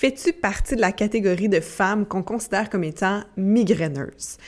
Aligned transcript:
Fais-tu 0.00 0.32
partie 0.32 0.76
de 0.76 0.80
la 0.80 0.92
catégorie 0.92 1.50
de 1.50 1.60
femmes 1.60 2.06
qu'on 2.06 2.22
considère 2.22 2.70
comme 2.70 2.84
étant 2.84 3.20
migraineuses? 3.36 4.38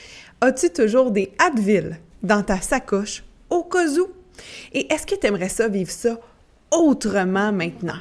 As-tu 0.41 0.71
toujours 0.71 1.11
des 1.11 1.31
Advil 1.37 1.99
dans 2.23 2.41
ta 2.41 2.59
sacoche 2.59 3.23
au 3.51 3.63
cas 3.63 3.87
où? 3.99 4.07
Et 4.73 4.91
est-ce 4.91 5.05
que 5.05 5.13
tu 5.13 5.27
aimerais 5.27 5.51
vivre 5.69 5.91
ça 5.91 6.19
autrement 6.71 7.51
maintenant? 7.51 7.99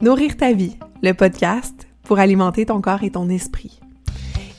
Nourrir 0.00 0.36
ta 0.36 0.54
vie, 0.54 0.76
le 1.04 1.12
podcast 1.12 1.86
pour 2.02 2.18
alimenter 2.18 2.66
ton 2.66 2.80
corps 2.80 3.04
et 3.04 3.12
ton 3.12 3.28
esprit. 3.28 3.78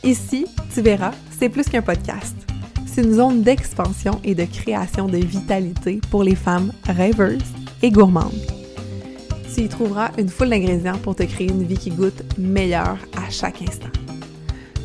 Ici, 0.05 0.45
tu 0.73 0.81
verras, 0.81 1.11
c'est 1.38 1.49
plus 1.49 1.68
qu'un 1.68 1.81
podcast. 1.81 2.38
C'est 2.86 3.04
une 3.04 3.15
zone 3.15 3.41
d'expansion 3.41 4.21
et 4.23 4.33
de 4.33 4.45
création 4.45 5.07
de 5.07 5.18
vitalité 5.18 5.99
pour 6.09 6.23
les 6.23 6.36
femmes 6.36 6.71
rêveuses 6.86 7.52
et 7.81 7.91
gourmandes 7.91 8.60
tu 9.54 9.61
y 9.61 9.68
trouveras 9.68 10.11
une 10.18 10.29
foule 10.29 10.49
d'ingrédients 10.49 10.98
pour 10.98 11.16
te 11.16 11.23
créer 11.23 11.49
une 11.49 11.63
vie 11.63 11.77
qui 11.77 11.89
goûte 11.89 12.23
meilleure 12.38 12.98
à 13.17 13.30
chaque 13.30 13.62
instant. 13.62 13.89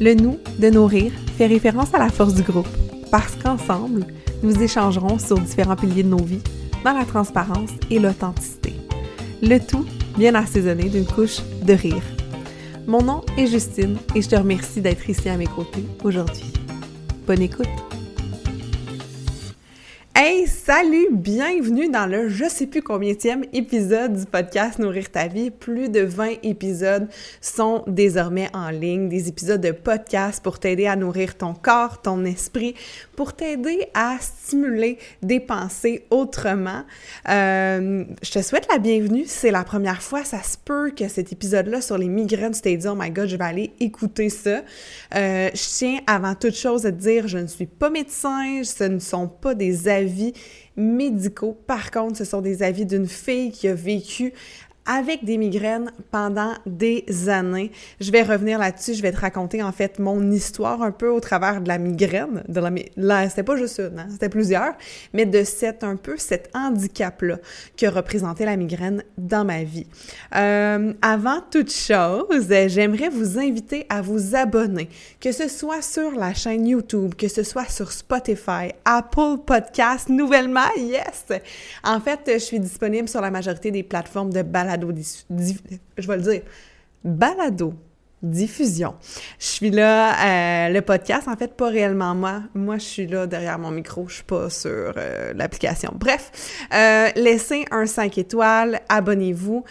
Le 0.01 0.15
nous 0.15 0.39
de 0.59 0.69
nourrir 0.69 1.13
fait 1.37 1.47
référence 1.47 1.95
à 1.95 1.99
la 1.99 2.09
force 2.09 2.35
du 2.35 2.43
groupe, 2.43 2.69
parce 3.11 3.35
qu'ensemble, 3.37 4.07
nous 4.43 4.63
échangerons 4.63 5.19
sur 5.19 5.39
différents 5.39 5.77
piliers 5.77 6.03
de 6.03 6.09
nos 6.09 6.23
vies, 6.23 6.43
dans 6.85 6.93
la 6.93 7.05
transparence 7.05 7.71
et 7.91 7.99
l'authenticité. 7.99 8.75
Le 9.43 9.59
tout 9.59 9.87
bien 10.17 10.35
assaisonné 10.35 10.89
d'une 10.89 11.07
couche 11.07 11.39
de 11.63 11.73
rire. 11.73 12.03
Mon 12.87 13.03
nom 13.03 13.23
est 13.37 13.47
Justine 13.47 13.97
et 14.15 14.23
je 14.23 14.29
te 14.29 14.37
remercie 14.37 14.81
d'être 14.81 15.09
ici 15.11 15.29
à 15.29 15.37
mes 15.37 15.47
côtés 15.47 15.85
aujourd'hui. 16.05 16.53
Bonne 17.27 17.43
écoute! 17.43 17.86
Hey, 20.19 20.47
salut, 20.47 21.09
bienvenue 21.11 21.91
dans 21.91 22.07
le 22.07 22.31
je 22.31 22.49
sais 22.49 22.67
plus 22.67 22.81
combienième 22.81 23.45
épisode 23.53 24.15
du 24.15 24.25
podcast 24.25 24.79
Nourrir 24.79 25.11
ta 25.11 25.29
vie. 25.29 25.51
Plus 25.51 25.91
de 25.91 26.01
20 26.01 26.37
épisodes 26.43 27.07
sont 27.43 27.85
désormais 27.87 28.49
en 28.55 28.71
ligne, 28.71 29.11
des 29.11 29.29
épisodes 29.29 29.61
de 29.61 29.73
podcast 29.73 30.43
pour 30.43 30.59
t'aider 30.59 30.87
à 30.87 30.97
nourrir 30.97 31.37
ton 31.37 31.53
corps, 31.53 32.01
ton 32.01 32.25
esprit, 32.25 32.75
pour 33.17 33.33
t'aider 33.33 33.89
à 33.95 34.17
stimuler 34.21 34.99
des 35.23 35.41
pensées 35.41 36.05
autrement. 36.11 36.85
Euh, 37.29 38.05
je 38.23 38.31
te 38.31 38.43
souhaite 38.43 38.69
la 38.71 38.79
bienvenue. 38.79 39.25
c'est 39.27 39.51
la 39.51 39.65
première 39.65 40.03
fois, 40.03 40.25
ça 40.25 40.43
se 40.43 40.57
peut 40.57 40.91
que 40.91 41.09
cet 41.09 41.33
épisode-là 41.33 41.81
sur 41.81 41.99
les 41.99 42.09
migraines, 42.09 42.53
tu 42.53 42.61
t'es 42.61 42.77
dit, 42.77 42.87
oh 42.87 42.95
my 42.97 43.11
god, 43.11 43.29
je 43.29 43.37
vais 43.37 43.45
aller 43.45 43.73
écouter 43.81 44.29
ça. 44.29 44.63
Euh, 45.15 45.51
je 45.53 45.79
tiens 45.79 45.99
avant 46.07 46.35
toute 46.35 46.55
chose 46.55 46.87
à 46.87 46.93
te 46.93 46.97
dire, 46.97 47.27
je 47.27 47.39
ne 47.39 47.47
suis 47.49 47.67
pas 47.67 47.91
médecin, 47.91 48.63
ce 48.63 48.85
ne 48.85 48.99
sont 48.99 49.27
pas 49.27 49.55
des 49.55 49.89
avis 49.89 49.97
avis 49.97 50.33
médicaux. 50.77 51.57
Par 51.67 51.91
contre, 51.91 52.17
ce 52.17 52.25
sont 52.25 52.41
des 52.41 52.63
avis 52.63 52.87
d'une 52.87 53.07
fille 53.07 53.51
qui 53.51 53.69
a 53.69 53.75
vécu 53.75 54.33
avec 54.87 55.25
des 55.25 55.37
migraines 55.37 55.91
pendant 56.11 56.53
des 56.65 57.05
années. 57.29 57.73
Je 58.01 58.11
vais 58.11 58.23
revenir 58.23 58.59
là-dessus, 58.59 58.95
je 58.95 59.03
vais 59.03 59.13
te 59.13 59.21
raconter 59.21 59.63
en 59.63 59.73
fait 59.73 59.99
mon 59.99 60.31
histoire 60.31 60.83
un 60.83 60.93
peu 60.93 61.09
au 61.09 61.21
travers 61.21 61.61
de 61.61 61.69
la 61.69 61.79
migraine. 61.79 62.43
De 62.49 62.61
la, 62.61 62.71
là, 62.97 63.29
c'était 63.29 63.43
pas 63.43 63.57
juste 63.57 63.79
une, 63.79 63.99
hein, 63.99 64.07
c'était 64.11 64.29
plusieurs, 64.29 64.75
mais 65.13 65.27
de 65.27 65.45
cet 65.45 65.85
un 65.85 65.97
peu 65.97 66.17
cet 66.17 66.51
handicap-là 66.55 67.39
que 67.77 67.87
représentait 67.87 68.45
la 68.45 68.57
migraine 68.57 69.03
dans 69.19 69.45
ma 69.45 69.65
vie. 69.65 69.87
Euh, 70.35 70.93
avant 71.03 71.41
toute 71.51 71.73
chose, 71.73 72.49
j'aimerais 72.69 73.09
vous 73.09 73.39
inviter 73.39 73.87
à 73.89 74.03
vous 74.03 74.35
abonner, 74.35 74.89
que 75.21 75.33
ce 75.33 75.49
soit 75.49 75.83
sur 75.83 76.13
la 76.13 76.35
chaîne 76.35 76.67
YouTube, 76.67 77.15
que 77.15 77.29
ce 77.29 77.43
soit 77.43 77.71
sur 77.71 77.93
Spotify, 77.93 78.73
Apple 78.85 79.39
Podcast, 79.45 80.09
nouvellement, 80.09 80.61
yes! 80.77 81.27
En 81.85 82.01
fait, 82.01 82.21
je 82.27 82.39
suis 82.39 82.61
disponible 82.61 83.09
sur 83.09 83.21
la 83.21 83.31
majorité 83.31 83.71
des 83.71 83.83
plateformes 83.83 84.33
de 84.33 84.43
balade 84.43 84.76
je 84.81 86.07
vais 86.07 86.17
le 86.17 86.23
dire, 86.23 86.43
balado 87.05 87.75
diffusion. 88.23 88.95
Je 89.39 89.47
suis 89.47 89.71
là, 89.71 90.67
euh, 90.67 90.69
le 90.71 90.81
podcast, 90.81 91.29
en 91.29 91.37
fait, 91.37 91.55
pas 91.55 91.69
réellement 91.69 92.15
moi. 92.15 92.43
Moi, 92.55 92.79
je 92.79 92.85
suis 92.85 93.07
là 93.07 93.27
derrière 93.27 93.59
mon 93.59 93.71
micro, 93.71 94.09
je 94.09 94.17
suis 94.17 94.25
pas 94.25 94.51
sur 94.51 94.95
euh, 94.97 95.33
l'application. 95.35 95.93
Bref, 95.95 96.31
euh, 96.75 97.09
laissez 97.17 97.67
un 97.71 97.87
5 97.87 98.19
étoiles, 98.19 98.81
abonnez-vous. 98.89 99.65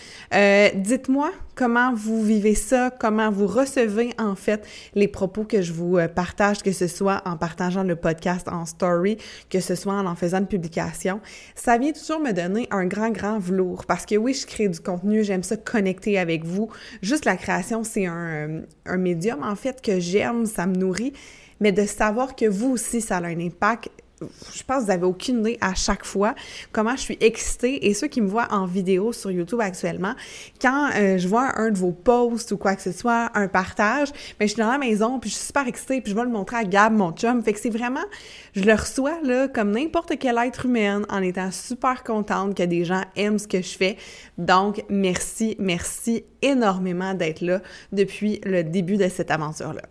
Dites-moi 0.75 1.31
comment 1.55 1.93
vous 1.93 2.23
vivez 2.23 2.53
ça, 2.53 2.91
comment 2.91 3.31
vous 3.31 3.47
recevez 3.47 4.11
en 4.19 4.35
fait 4.35 4.67
les 4.93 5.07
propos 5.07 5.43
que 5.43 5.61
je 5.61 5.73
vous 5.73 5.97
euh, 5.97 6.07
partage, 6.07 6.61
que 6.61 6.71
ce 6.71 6.87
soit 6.87 7.21
en 7.25 7.37
partageant 7.37 7.83
le 7.83 7.95
podcast 7.95 8.47
en 8.47 8.65
story, 8.65 9.17
que 9.49 9.59
ce 9.59 9.75
soit 9.75 9.93
en 9.93 10.05
en 10.05 10.15
faisant 10.15 10.39
une 10.39 10.47
publication. 10.47 11.21
Ça 11.55 11.77
vient 11.77 11.93
toujours 11.93 12.19
me 12.19 12.31
donner 12.31 12.67
un 12.71 12.85
grand, 12.85 13.09
grand 13.09 13.39
velours 13.39 13.85
parce 13.85 14.05
que 14.05 14.15
oui, 14.15 14.33
je 14.33 14.45
crée 14.45 14.67
du 14.67 14.79
contenu, 14.79 15.23
j'aime 15.23 15.43
ça 15.43 15.57
connecter 15.57 16.19
avec 16.19 16.43
vous. 16.43 16.69
Juste 17.01 17.25
la 17.25 17.37
création, 17.37 17.83
c'est 17.83 18.05
un, 18.05 18.27
euh, 18.27 18.61
un 18.85 18.97
médium 18.97 19.41
en 19.43 19.55
fait 19.55 19.81
que 19.81 19.99
j'aime, 19.99 20.45
ça 20.45 20.67
me 20.67 20.75
nourrit 20.75 21.13
mais 21.59 21.71
de 21.71 21.85
savoir 21.85 22.35
que 22.35 22.45
vous 22.45 22.71
aussi, 22.71 23.01
ça 23.01 23.17
a 23.17 23.23
un 23.23 23.39
impact, 23.39 23.89
je 24.21 24.63
pense 24.63 24.79
que 24.79 24.85
vous 24.85 24.91
avez 24.91 25.05
aucune 25.05 25.39
idée 25.41 25.57
à 25.61 25.73
chaque 25.73 26.05
fois 26.05 26.35
comment 26.71 26.95
je 26.95 27.01
suis 27.01 27.17
excitée. 27.19 27.87
Et 27.87 27.93
ceux 27.93 28.07
qui 28.07 28.21
me 28.21 28.27
voient 28.27 28.47
en 28.51 28.65
vidéo 28.65 29.11
sur 29.11 29.31
YouTube 29.31 29.59
actuellement, 29.61 30.13
quand 30.61 30.89
euh, 30.95 31.17
je 31.17 31.27
vois 31.27 31.59
un 31.59 31.71
de 31.71 31.77
vos 31.77 31.91
posts 31.91 32.51
ou 32.51 32.57
quoi 32.57 32.75
que 32.75 32.81
ce 32.81 32.91
soit, 32.91 33.29
un 33.33 33.47
partage, 33.47 34.09
mais 34.13 34.45
ben, 34.45 34.47
je 34.47 34.53
suis 34.53 34.61
dans 34.61 34.71
la 34.71 34.77
maison, 34.77 35.19
puis 35.19 35.29
je 35.29 35.35
suis 35.35 35.45
super 35.45 35.67
excitée, 35.67 36.01
puis 36.01 36.11
je 36.11 36.15
vais 36.15 36.23
le 36.23 36.29
montrer 36.29 36.57
à 36.57 36.63
Gab, 36.63 36.93
mon 36.93 37.11
chum. 37.11 37.43
Fait 37.43 37.53
que 37.53 37.59
c'est 37.59 37.69
vraiment, 37.69 38.05
je 38.55 38.63
le 38.63 38.73
reçois 38.73 39.19
là 39.23 39.47
comme 39.47 39.71
n'importe 39.71 40.17
quel 40.17 40.37
être 40.37 40.65
humain 40.65 41.01
en 41.09 41.21
étant 41.21 41.51
super 41.51 42.03
contente 42.03 42.55
que 42.55 42.63
des 42.63 42.85
gens 42.85 43.03
aiment 43.15 43.39
ce 43.39 43.47
que 43.47 43.61
je 43.61 43.77
fais. 43.77 43.97
Donc, 44.37 44.83
merci, 44.89 45.55
merci 45.59 46.23
énormément 46.41 47.13
d'être 47.13 47.41
là 47.41 47.61
depuis 47.91 48.39
le 48.43 48.63
début 48.63 48.97
de 48.97 49.09
cette 49.09 49.31
aventure-là. 49.31 49.81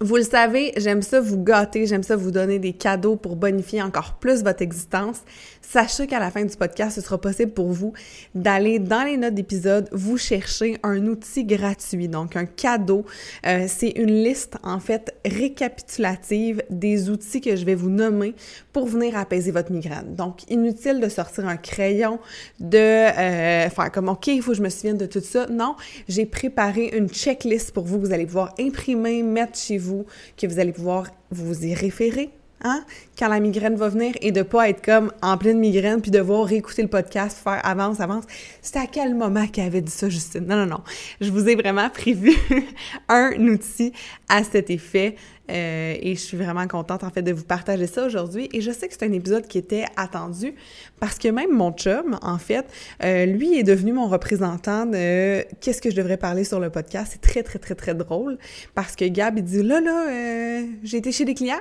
Vous 0.00 0.14
le 0.14 0.22
savez, 0.22 0.72
j'aime 0.76 1.02
ça 1.02 1.20
vous 1.20 1.42
gâter, 1.42 1.86
j'aime 1.86 2.04
ça 2.04 2.14
vous 2.14 2.30
donner 2.30 2.60
des 2.60 2.72
cadeaux 2.72 3.16
pour 3.16 3.34
bonifier 3.34 3.82
encore 3.82 4.14
plus 4.20 4.44
votre 4.44 4.62
existence. 4.62 5.22
Sachez 5.70 6.06
qu'à 6.06 6.18
la 6.18 6.30
fin 6.30 6.46
du 6.46 6.56
podcast, 6.56 6.96
ce 6.96 7.02
sera 7.02 7.20
possible 7.20 7.52
pour 7.52 7.66
vous 7.66 7.92
d'aller 8.34 8.78
dans 8.78 9.02
les 9.02 9.18
notes 9.18 9.34
d'épisode, 9.34 9.86
vous 9.92 10.16
chercher 10.16 10.78
un 10.82 11.06
outil 11.06 11.44
gratuit, 11.44 12.08
donc 12.08 12.36
un 12.36 12.46
cadeau. 12.46 13.04
Euh, 13.44 13.66
c'est 13.68 13.90
une 13.90 14.24
liste, 14.24 14.56
en 14.62 14.80
fait, 14.80 15.14
récapitulative 15.26 16.62
des 16.70 17.10
outils 17.10 17.42
que 17.42 17.54
je 17.54 17.66
vais 17.66 17.74
vous 17.74 17.90
nommer 17.90 18.34
pour 18.72 18.86
venir 18.86 19.14
apaiser 19.14 19.50
votre 19.50 19.70
migraine. 19.70 20.14
Donc, 20.14 20.50
inutile 20.50 21.00
de 21.00 21.08
sortir 21.10 21.46
un 21.46 21.58
crayon, 21.58 22.18
de 22.60 22.78
euh, 22.78 23.68
faire 23.68 23.92
comme, 23.92 24.08
OK, 24.08 24.28
il 24.28 24.40
faut 24.40 24.52
que 24.52 24.56
je 24.56 24.62
me 24.62 24.70
souvienne 24.70 24.96
de 24.96 25.04
tout 25.04 25.20
ça. 25.20 25.48
Non, 25.48 25.76
j'ai 26.08 26.24
préparé 26.24 26.96
une 26.96 27.10
checklist 27.10 27.72
pour 27.72 27.84
vous 27.84 27.98
que 27.98 28.06
vous 28.06 28.12
allez 28.14 28.24
pouvoir 28.24 28.54
imprimer, 28.58 29.22
mettre 29.22 29.58
chez 29.58 29.76
vous 29.76 30.06
que 30.38 30.46
vous 30.46 30.60
allez 30.60 30.72
pouvoir 30.72 31.08
vous 31.30 31.66
y 31.66 31.74
référer. 31.74 32.30
Hein? 32.62 32.84
Quand 33.18 33.28
la 33.28 33.40
migraine 33.40 33.76
va 33.76 33.88
venir 33.88 34.14
et 34.20 34.32
de 34.32 34.42
pas 34.42 34.68
être 34.68 34.84
comme 34.84 35.12
en 35.22 35.36
pleine 35.36 35.58
migraine 35.58 36.00
puis 36.00 36.10
devoir 36.10 36.44
réécouter 36.44 36.82
le 36.82 36.88
podcast, 36.88 37.38
faire 37.42 37.60
avance, 37.64 38.00
avance. 38.00 38.24
C'est 38.62 38.78
à 38.78 38.86
quel 38.86 39.14
moment 39.14 39.46
qu'elle 39.46 39.66
avait 39.66 39.80
dit 39.80 39.92
ça, 39.92 40.08
Justine? 40.08 40.46
Non, 40.46 40.56
non, 40.56 40.66
non. 40.66 40.80
Je 41.20 41.30
vous 41.30 41.48
ai 41.48 41.54
vraiment 41.54 41.88
prévu 41.90 42.32
un 43.08 43.32
outil 43.46 43.92
à 44.28 44.42
cet 44.42 44.70
effet. 44.70 45.16
Euh, 45.50 45.96
et 46.00 46.14
je 46.14 46.20
suis 46.20 46.36
vraiment 46.36 46.66
contente 46.66 47.04
en 47.04 47.10
fait 47.10 47.22
de 47.22 47.32
vous 47.32 47.44
partager 47.44 47.86
ça 47.86 48.04
aujourd'hui. 48.04 48.48
Et 48.52 48.60
je 48.60 48.70
sais 48.70 48.88
que 48.88 48.94
c'est 48.98 49.06
un 49.06 49.12
épisode 49.12 49.46
qui 49.46 49.58
était 49.58 49.86
attendu 49.96 50.54
parce 51.00 51.18
que 51.18 51.28
même 51.28 51.52
mon 51.52 51.72
chum, 51.72 52.18
en 52.22 52.38
fait, 52.38 52.66
euh, 53.02 53.24
lui 53.24 53.58
est 53.58 53.62
devenu 53.62 53.92
mon 53.92 54.08
représentant 54.08 54.84
de 54.84 55.44
qu'est-ce 55.60 55.80
que 55.80 55.90
je 55.90 55.96
devrais 55.96 56.18
parler 56.18 56.44
sur 56.44 56.60
le 56.60 56.70
podcast. 56.70 57.12
C'est 57.12 57.20
très, 57.20 57.42
très, 57.42 57.58
très, 57.58 57.74
très 57.74 57.94
drôle 57.94 58.38
parce 58.74 58.94
que 58.94 59.06
Gab, 59.06 59.38
il 59.38 59.44
dit 59.44 59.62
là, 59.62 59.80
là, 59.80 60.08
euh, 60.10 60.66
j'ai 60.82 60.98
été 60.98 61.12
chez 61.12 61.24
des 61.24 61.34
clients. 61.34 61.60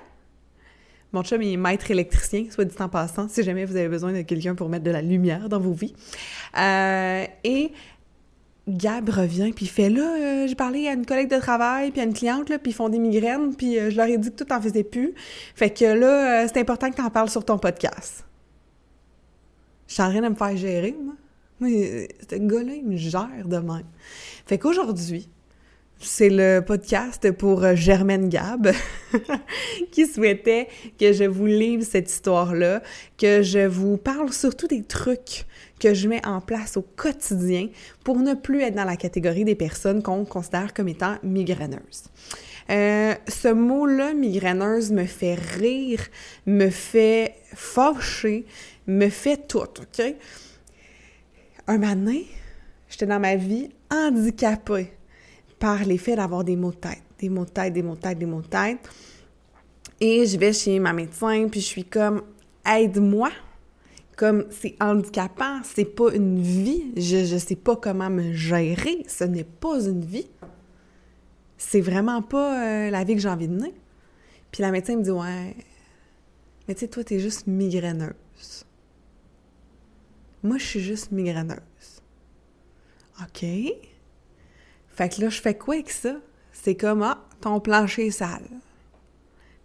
Mon 1.13 1.23
chum 1.23 1.41
est 1.41 1.57
maître 1.57 1.90
électricien, 1.90 2.45
soit 2.50 2.66
dit 2.66 2.75
en 2.79 2.90
passant, 2.90 3.28
si 3.29 3.44
jamais 3.44 3.66
vous 3.66 3.75
avez 3.75 3.88
besoin 3.88 4.12
de 4.12 4.22
quelqu'un 4.22 4.56
pour 4.56 4.69
mettre 4.69 4.84
de 4.84 4.91
la 4.91 5.01
lumière 5.01 5.47
dans 5.50 5.59
vos 5.59 5.73
vies. 5.73 5.94
et 6.56 7.72
Gab 8.67 9.09
revient, 9.09 9.53
puis 9.55 9.66
fait 9.66 9.90
là, 9.90 10.16
euh, 10.17 10.47
j'ai 10.47 10.55
parlé 10.55 10.90
à 10.90 10.93
une 10.93 11.05
collègue 11.05 11.29
de 11.29 11.40
travail, 11.40 11.91
puis 11.91 12.02
à 12.02 12.03
une 12.03 12.14
cliente, 12.14 12.47
puis 12.47 12.72
ils 12.72 12.73
font 12.73 12.90
des 12.90 12.99
migraines, 12.99 13.55
puis 13.55 13.79
euh, 13.79 13.90
je 13.90 13.96
leur 13.96 14.08
ai 14.08 14.17
dit 14.17 14.29
que 14.29 14.43
tout 14.43 14.52
en 14.52 14.61
faisait 14.61 14.84
plus. 14.84 15.14
Fait 15.55 15.70
que 15.70 15.85
là, 15.85 16.43
euh, 16.43 16.47
c'est 16.52 16.59
important 16.59 16.90
que 16.90 16.96
tu 16.96 17.02
en 17.02 17.09
parles 17.09 17.29
sur 17.29 17.46
ton 17.46 17.58
podcast. 17.58 18.26
Je 19.87 19.93
suis 19.93 20.03
en 20.03 20.09
train 20.09 20.22
de 20.22 20.28
me 20.28 20.35
faire 20.35 20.58
gérer, 20.58 20.97
moi. 21.02 21.14
Moi, 21.59 21.70
ce 22.29 22.35
gars-là, 22.35 22.73
il 22.73 22.85
me 22.85 22.97
gère 22.97 23.46
de 23.46 23.58
même. 23.58 23.85
Fait 24.46 24.59
qu'aujourd'hui, 24.59 25.29
c'est 25.99 26.29
le 26.29 26.61
podcast 26.61 27.32
pour 27.32 27.76
Germaine 27.76 28.29
Gab 28.29 28.72
qui 29.91 30.05
souhaitait 30.05 30.67
que 30.99 31.11
je 31.11 31.23
vous 31.23 31.46
livre 31.46 31.84
cette 31.84 32.09
histoire-là, 32.09 32.82
que 33.17 33.41
je 33.41 33.66
vous 33.66 33.97
parle 33.97 34.32
surtout 34.32 34.67
des 34.67 34.84
trucs 34.84 35.46
que 35.79 35.94
je 35.94 36.08
mets 36.08 36.26
en 36.26 36.41
place 36.41 36.78
au 36.78 36.82
quotidien 36.82 37.70
pour 38.03 38.17
ne 38.17 38.34
plus 38.34 38.61
être 38.61 38.76
dans 38.76 38.84
la 38.84 38.96
catégorie 38.96 39.46
des 39.46 39.55
personnes 39.55 40.03
qu'on 40.03 40.26
considère 40.26 40.73
comme 40.73 40.88
étant 40.88 41.16
migraineuses. 41.23 42.05
Euh, 42.70 43.14
ce 43.28 43.47
mot-là, 43.47 44.14
migraineuse, 44.14 44.91
me 44.91 45.05
fait 45.05 45.35
rire, 45.35 46.02
me 46.46 46.70
fait 46.70 47.35
fâcher, 47.53 48.46
me 48.88 49.09
fait 49.09 49.47
tout, 49.47 49.59
OK? 49.59 50.16
Un 51.67 51.78
matin, 51.78 52.22
j'étais 52.90 53.05
dans 53.05 53.20
ma 53.20 53.35
vie 53.35 53.70
handicapée 53.90 54.97
par 55.59 55.83
l'effet 55.85 56.15
d'avoir 56.15 56.43
des 56.43 56.55
maux 56.55 56.71
de 56.71 56.77
tête, 56.77 57.03
des 57.19 57.29
maux 57.29 57.45
de 57.45 57.49
tête, 57.49 57.73
des 57.73 57.83
maux 57.83 57.95
de 57.95 57.99
tête, 57.99 58.17
des 58.17 58.25
maux 58.25 58.41
de 58.41 58.47
tête. 58.47 58.79
Et 59.99 60.25
je 60.25 60.37
vais 60.37 60.53
chez 60.53 60.79
ma 60.79 60.93
médecin, 60.93 61.47
puis 61.49 61.61
je 61.61 61.65
suis 61.65 61.85
comme, 61.85 62.21
aide-moi. 62.65 63.31
Comme 64.15 64.45
c'est 64.49 64.75
handicapant, 64.81 65.61
c'est 65.63 65.85
pas 65.85 66.11
une 66.11 66.41
vie, 66.41 66.85
je, 66.97 67.33
ne 67.35 67.37
sais 67.37 67.55
pas 67.55 67.75
comment 67.75 68.09
me 68.09 68.33
gérer, 68.33 69.03
ce 69.07 69.23
n'est 69.23 69.43
pas 69.43 69.79
une 69.85 70.03
vie. 70.03 70.27
C'est 71.55 71.81
vraiment 71.81 72.23
pas 72.23 72.87
euh, 72.87 72.89
la 72.89 73.03
vie 73.03 73.13
que 73.13 73.21
j'ai 73.21 73.29
envie 73.29 73.47
de 73.47 73.53
mener. 73.53 73.75
Puis 74.51 74.63
la 74.63 74.71
médecin 74.71 74.95
me 74.95 75.03
dit, 75.03 75.11
ouais, 75.11 75.55
mais 76.67 76.73
tu 76.73 76.81
sais, 76.81 76.87
toi, 76.87 77.03
t'es 77.03 77.19
juste 77.19 77.45
migraineuse. 77.45 78.65
Moi, 80.43 80.57
je 80.57 80.65
suis 80.65 80.79
juste 80.79 81.11
migraineuse. 81.11 82.01
OK. 83.21 83.45
Fait 84.97 85.09
que 85.09 85.22
là, 85.22 85.29
je 85.29 85.40
fais 85.40 85.55
quoi 85.55 85.76
avec 85.76 85.91
ça? 85.91 86.16
C'est 86.52 86.73
comme, 86.73 87.03
ah, 87.03 87.23
ton 87.40 87.59
plancher 87.59 88.09
sale. 88.09 88.49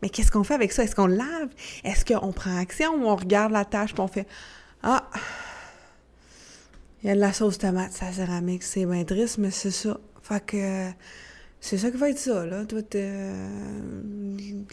Mais 0.02 0.11
qu'est-ce 0.11 0.31
qu'on 0.31 0.44
fait 0.44 0.52
avec 0.52 0.73
ça? 0.73 0.84
Est-ce 0.84 0.94
qu'on 0.94 1.06
le 1.06 1.14
lave? 1.14 1.49
Est-ce 1.84 2.05
qu'on 2.05 2.32
prend 2.32 2.55
action 2.58 2.93
ou 2.96 3.06
on 3.06 3.17
regarde 3.17 3.50
la 3.50 3.64
tâche 3.64 3.94
et 3.96 4.00
on 4.00 4.08
fait, 4.08 4.26
ah, 4.82 5.08
il 7.02 7.08
y 7.08 7.11
a 7.11 7.14
de 7.14 7.20
la 7.20 7.32
sauce 7.32 7.56
tomate, 7.56 7.93
sa 7.93 8.12
céramique, 8.12 8.62
c'est 8.62 8.84
bien 8.84 9.05
triste, 9.05 9.38
mais 9.38 9.50
c'est 9.50 9.70
ça. 9.70 9.96
Fait 10.20 10.44
que 10.44 10.90
c'est 11.61 11.78
ça 11.78 11.90
qui 11.90 11.96
va 11.96 12.11
être 12.11 12.19
ça, 12.19 12.44
là. 12.44 12.67
Toi, 12.67 12.81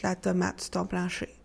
la 0.04 0.16
tomate 0.16 0.60
sur 0.60 0.72
ton 0.72 0.86
plancher. 0.86 1.39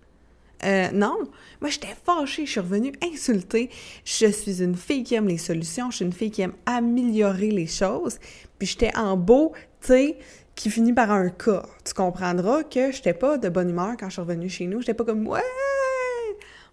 Euh, 0.65 0.91
non, 0.93 1.19
moi 1.61 1.71
j'étais 1.71 1.95
fâchée, 2.05 2.47
je 2.47 2.53
suis 2.53 2.61
revenue 2.61 2.93
insultée. 3.03 3.71
Je 4.05 4.27
suis 4.27 4.63
une 4.63 4.77
fille 4.77 5.05
qui 5.05 5.15
aime 5.15 5.29
les 5.29 5.39
solutions, 5.39 5.91
je 5.91 5.97
suis 5.97 6.05
une 6.05 6.13
fille 6.13 6.31
qui 6.31 6.43
aime 6.43 6.55
améliorer 6.67 7.51
les 7.51 7.67
choses. 7.67 8.19
Puis 8.59 8.69
j'étais 8.69 8.97
en 8.97 9.17
beau, 9.17 9.53
tu 9.81 9.89
sais, 9.89 10.19
qui 10.55 10.71
finit 10.71 10.93
par 10.93 11.11
un 11.11 11.29
cas. 11.29 11.65
Tu 11.85 11.93
comprendras 11.95 12.63
que 12.65 12.93
j'étais 12.93 13.15
pas 13.15 13.39
de 13.39 13.49
bonne 13.49 13.71
humeur 13.71 13.97
quand 13.99 14.07
je 14.07 14.13
suis 14.15 14.23
revenue 14.23 14.49
chez 14.49 14.67
nous. 14.67 14.81
J'étais 14.81 14.95
pas 14.95 15.05
comme 15.05 15.27
ouais, 15.27 15.41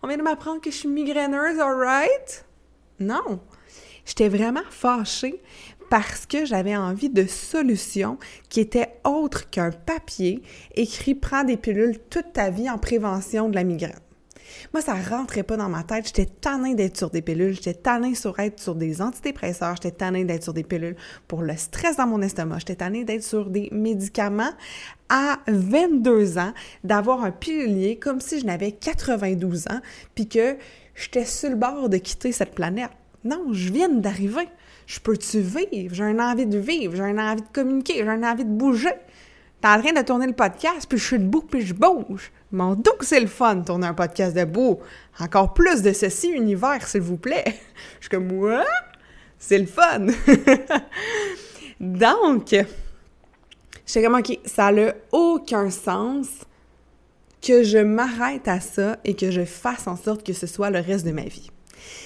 on 0.01 0.07
vient 0.07 0.17
de 0.17 0.23
m'apprendre 0.23 0.61
que 0.61 0.71
je 0.71 0.75
suis 0.77 0.87
migraineuse, 0.87 1.59
alright? 1.59 2.45
Non, 2.99 3.39
j'étais 4.05 4.29
vraiment 4.29 4.61
fâchée 4.69 5.41
parce 5.91 6.25
que 6.25 6.45
j'avais 6.45 6.77
envie 6.77 7.09
de 7.09 7.25
solutions 7.25 8.17
qui 8.47 8.61
étaient 8.61 8.93
autres 9.03 9.49
qu'un 9.49 9.71
papier 9.71 10.41
écrit 10.73 11.15
Prends 11.15 11.43
des 11.43 11.57
pilules 11.57 11.99
toute 12.09 12.31
ta 12.31 12.49
vie 12.49 12.69
en 12.69 12.77
prévention 12.77 13.49
de 13.49 13.55
la 13.55 13.65
migraine. 13.65 13.99
Moi, 14.73 14.81
ça 14.81 14.93
rentrait 14.93 15.43
pas 15.43 15.57
dans 15.57 15.67
ma 15.67 15.83
tête. 15.83 16.07
J'étais 16.07 16.27
tannée 16.27 16.75
d'être 16.75 16.97
sur 16.97 17.09
des 17.09 17.21
pilules. 17.21 17.53
J'étais 17.53 17.73
tannée 17.73 18.15
sur 18.15 18.39
être 18.39 18.61
sur 18.61 18.75
des 18.75 19.01
antidépresseurs. 19.01 19.75
J'étais 19.75 19.91
tannée 19.97 20.23
d'être 20.23 20.43
sur 20.43 20.53
des 20.53 20.63
pilules 20.63 20.95
pour 21.27 21.41
le 21.41 21.57
stress 21.57 21.97
dans 21.97 22.07
mon 22.07 22.21
estomac. 22.21 22.59
J'étais 22.59 22.75
tannée 22.75 23.03
d'être 23.03 23.23
sur 23.23 23.49
des 23.49 23.67
médicaments 23.73 24.53
à 25.09 25.39
22 25.47 26.37
ans, 26.37 26.53
d'avoir 26.85 27.25
un 27.25 27.31
pilulier 27.31 27.97
comme 27.97 28.21
si 28.21 28.39
je 28.39 28.45
n'avais 28.45 28.71
92 28.71 29.67
ans, 29.67 29.81
puis 30.15 30.29
que 30.29 30.55
j'étais 30.95 31.25
sur 31.25 31.49
le 31.49 31.57
bord 31.57 31.89
de 31.89 31.97
quitter 31.97 32.31
cette 32.31 32.55
planète. 32.55 32.91
Non, 33.25 33.47
je 33.51 33.73
viens 33.73 33.89
d'arriver. 33.89 34.47
Je 34.91 34.99
peux-tu 34.99 35.39
vivre? 35.39 35.95
J'ai 35.95 36.03
une 36.03 36.19
envie 36.19 36.45
de 36.45 36.57
vivre, 36.57 36.93
j'ai 36.97 37.03
une 37.03 37.19
envie 37.19 37.41
de 37.41 37.47
communiquer, 37.53 37.93
j'ai 38.03 38.09
une 38.09 38.25
envie 38.25 38.43
de 38.43 38.49
bouger. 38.49 38.91
T'es 39.61 39.69
en 39.69 39.81
train 39.81 39.93
de 39.93 40.05
tourner 40.05 40.27
le 40.27 40.33
podcast, 40.33 40.85
puis 40.89 40.97
je 40.97 41.05
suis 41.05 41.17
debout, 41.17 41.43
puis 41.43 41.65
je 41.65 41.73
bouge. 41.73 42.29
Mon 42.51 42.75
doux 42.75 42.91
c'est 42.99 43.21
le 43.21 43.27
fun 43.27 43.55
de 43.55 43.65
tourner 43.65 43.87
un 43.87 43.93
podcast 43.93 44.35
debout. 44.35 44.79
Encore 45.17 45.53
plus 45.53 45.81
de 45.81 45.93
ceci 45.93 46.31
univers, 46.31 46.85
s'il 46.85 46.99
vous 46.99 47.15
plaît. 47.15 47.45
Je 47.99 48.07
suis 48.07 48.09
comme, 48.09 48.27
moi, 48.35 48.65
c'est 49.39 49.59
le 49.59 49.65
fun. 49.65 50.07
Donc, 51.79 52.53
j'étais 53.85 54.03
comme, 54.03 54.15
OK, 54.15 54.39
ça 54.45 54.73
n'a 54.73 54.93
aucun 55.13 55.69
sens 55.69 56.27
que 57.41 57.63
je 57.63 57.77
m'arrête 57.77 58.49
à 58.49 58.59
ça 58.59 58.97
et 59.05 59.15
que 59.15 59.31
je 59.31 59.45
fasse 59.45 59.87
en 59.87 59.95
sorte 59.95 60.25
que 60.25 60.33
ce 60.33 60.47
soit 60.47 60.69
le 60.69 60.79
reste 60.79 61.05
de 61.05 61.11
ma 61.11 61.23
vie. 61.23 61.49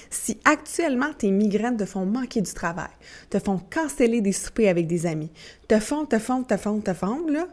Si 0.09 0.37
actuellement 0.45 1.13
tes 1.13 1.31
migraines 1.31 1.77
te 1.77 1.85
font 1.85 2.05
manquer 2.05 2.41
du 2.41 2.53
travail, 2.53 2.91
te 3.29 3.39
font 3.39 3.57
canceller 3.57 4.21
des 4.21 4.31
soupers 4.31 4.69
avec 4.69 4.87
des 4.87 5.05
amis, 5.05 5.31
te 5.67 5.79
font, 5.79 6.05
te 6.05 6.19
font, 6.19 6.43
te 6.43 6.57
font, 6.57 6.79
te 6.81 6.93
font, 6.93 7.27
là, 7.27 7.47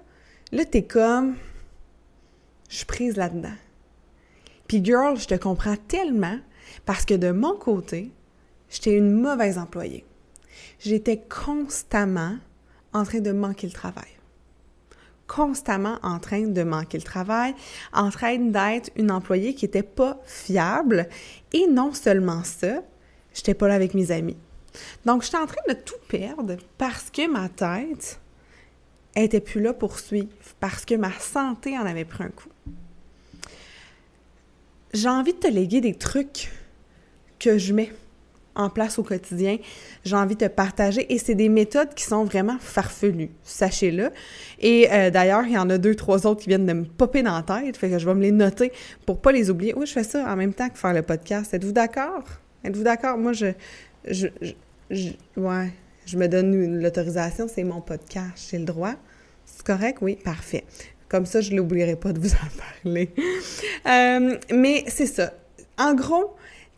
là, 0.53 0.65
t'es 0.65 0.83
comme, 0.83 1.37
je 2.69 2.77
suis 2.77 2.87
prise 2.87 3.17
là-dedans. 3.17 3.55
Puis, 4.69 4.85
girl, 4.85 5.19
je 5.19 5.27
te 5.27 5.35
comprends 5.35 5.77
tellement 5.77 6.39
parce 6.87 7.05
que 7.05 7.15
de 7.15 7.31
mon 7.31 7.57
côté, 7.57 8.11
j'étais 8.71 8.97
une 8.97 9.13
mauvaise 9.13 9.59
employée. 9.59 10.05
J'étais 10.79 11.23
constamment 11.29 12.37
en 12.93 13.05
train 13.05 13.21
de 13.21 13.33
manquer 13.33 13.67
le 13.67 13.73
travail 13.73 14.09
constamment 15.35 15.99
en 16.03 16.19
train 16.19 16.43
de 16.43 16.63
manquer 16.63 16.99
le 16.99 17.05
travail, 17.05 17.55
en 17.93 18.11
train 18.11 18.37
d'être 18.37 18.91
une 18.97 19.11
employée 19.11 19.55
qui 19.55 19.65
n'était 19.65 19.83
pas 19.83 20.21
fiable. 20.27 21.09
Et 21.53 21.67
non 21.67 21.95
seulement 21.95 22.45
ça, 22.45 22.83
j'étais 23.33 23.55
pas 23.55 23.69
là 23.69 23.75
avec 23.75 23.95
mes 23.95 24.11
amis. 24.11 24.37
Donc, 25.05 25.23
j'étais 25.23 25.39
en 25.39 25.47
train 25.47 25.63
de 25.69 25.75
tout 25.75 25.95
perdre 26.09 26.57
parce 26.77 27.11
que 27.11 27.31
ma 27.31 27.49
tête 27.49 28.21
était 29.15 29.41
plus 29.41 29.61
là 29.61 29.73
pour 29.73 29.99
suivre, 29.99 30.29
parce 30.61 30.85
que 30.85 30.95
ma 30.95 31.13
santé 31.13 31.79
en 31.79 31.87
avait 31.87 32.05
pris 32.05 32.25
un 32.25 32.29
coup. 32.29 32.49
J'ai 34.93 35.09
envie 35.09 35.33
de 35.33 35.39
te 35.39 35.49
léguer 35.49 35.81
des 35.81 35.95
trucs 35.95 36.51
que 37.39 37.59
je 37.59 37.73
mets 37.73 37.93
en 38.55 38.71
place 38.71 38.99
au 38.99 39.03
quotidien, 39.03 39.59
j'ai 40.05 40.17
envie 40.17 40.35
de 40.35 40.47
te 40.47 40.51
partager. 40.51 41.13
Et 41.13 41.19
c'est 41.19 41.35
des 41.35 41.49
méthodes 41.49 41.95
qui 41.95 42.05
sont 42.05 42.25
vraiment 42.25 42.57
farfelues, 42.61 43.31
sachez-le. 43.45 44.11
Et 44.61 44.91
euh, 44.93 45.11
d'ailleurs, 45.11 45.45
il 45.47 45.53
y 45.53 45.59
en 45.59 45.71
a 45.71 45.79
deux, 45.79 45.95
trois 45.95 46.27
autres 46.27 46.43
qui 46.43 46.49
viennent 46.49 46.67
de 46.67 46.73
me 46.73 46.85
popper 46.85 47.23
dans 47.23 47.35
la 47.35 47.43
tête, 47.43 47.77
fait 47.77 47.91
que 47.91 47.99
je 47.99 48.07
vais 48.07 48.15
me 48.15 48.23
les 48.23 48.33
noter 48.33 48.73
pour 49.07 49.21
pas 49.21 49.33
les 49.33 49.51
oublier. 49.51 49.75
Oui, 49.77 49.87
je 49.87 49.93
fais 49.93 50.05
ça 50.05 50.25
en 50.31 50.37
même 50.37 50.55
temps 50.55 50.69
que 50.69 50.79
faire 50.79 50.93
le 50.93 51.03
podcast. 51.03 51.55
Êtes-vous 51.55 51.73
d'accord? 51.73 52.25
Êtes-vous 52.65 52.85
d'accord? 52.85 53.19
Moi, 53.19 53.33
je, 53.33 53.47
je, 54.09 54.29
ouais, 55.37 55.73
je 56.07 56.17
me 56.17 56.27
donne 56.29 56.81
l'autorisation, 56.81 57.49
c'est 57.49 57.65
mon 57.65 57.81
podcast, 57.81 58.49
j'ai 58.51 58.59
le 58.59 58.65
droit. 58.65 58.95
C'est 59.45 59.65
correct? 59.65 59.99
Oui, 60.01 60.17
parfait. 60.17 60.65
Comme 61.09 61.27
ça, 61.27 61.41
je 61.41 61.53
n'oublierai 61.53 61.97
pas 61.97 62.13
de 62.13 62.21
vous 62.21 62.33
en 62.33 62.83
parler. 62.85 63.11
Euh, 63.87 64.39
mais 64.55 64.85
c'est 64.89 65.07
ça. 65.07 65.33
En 65.79 65.95
gros, 65.95 66.35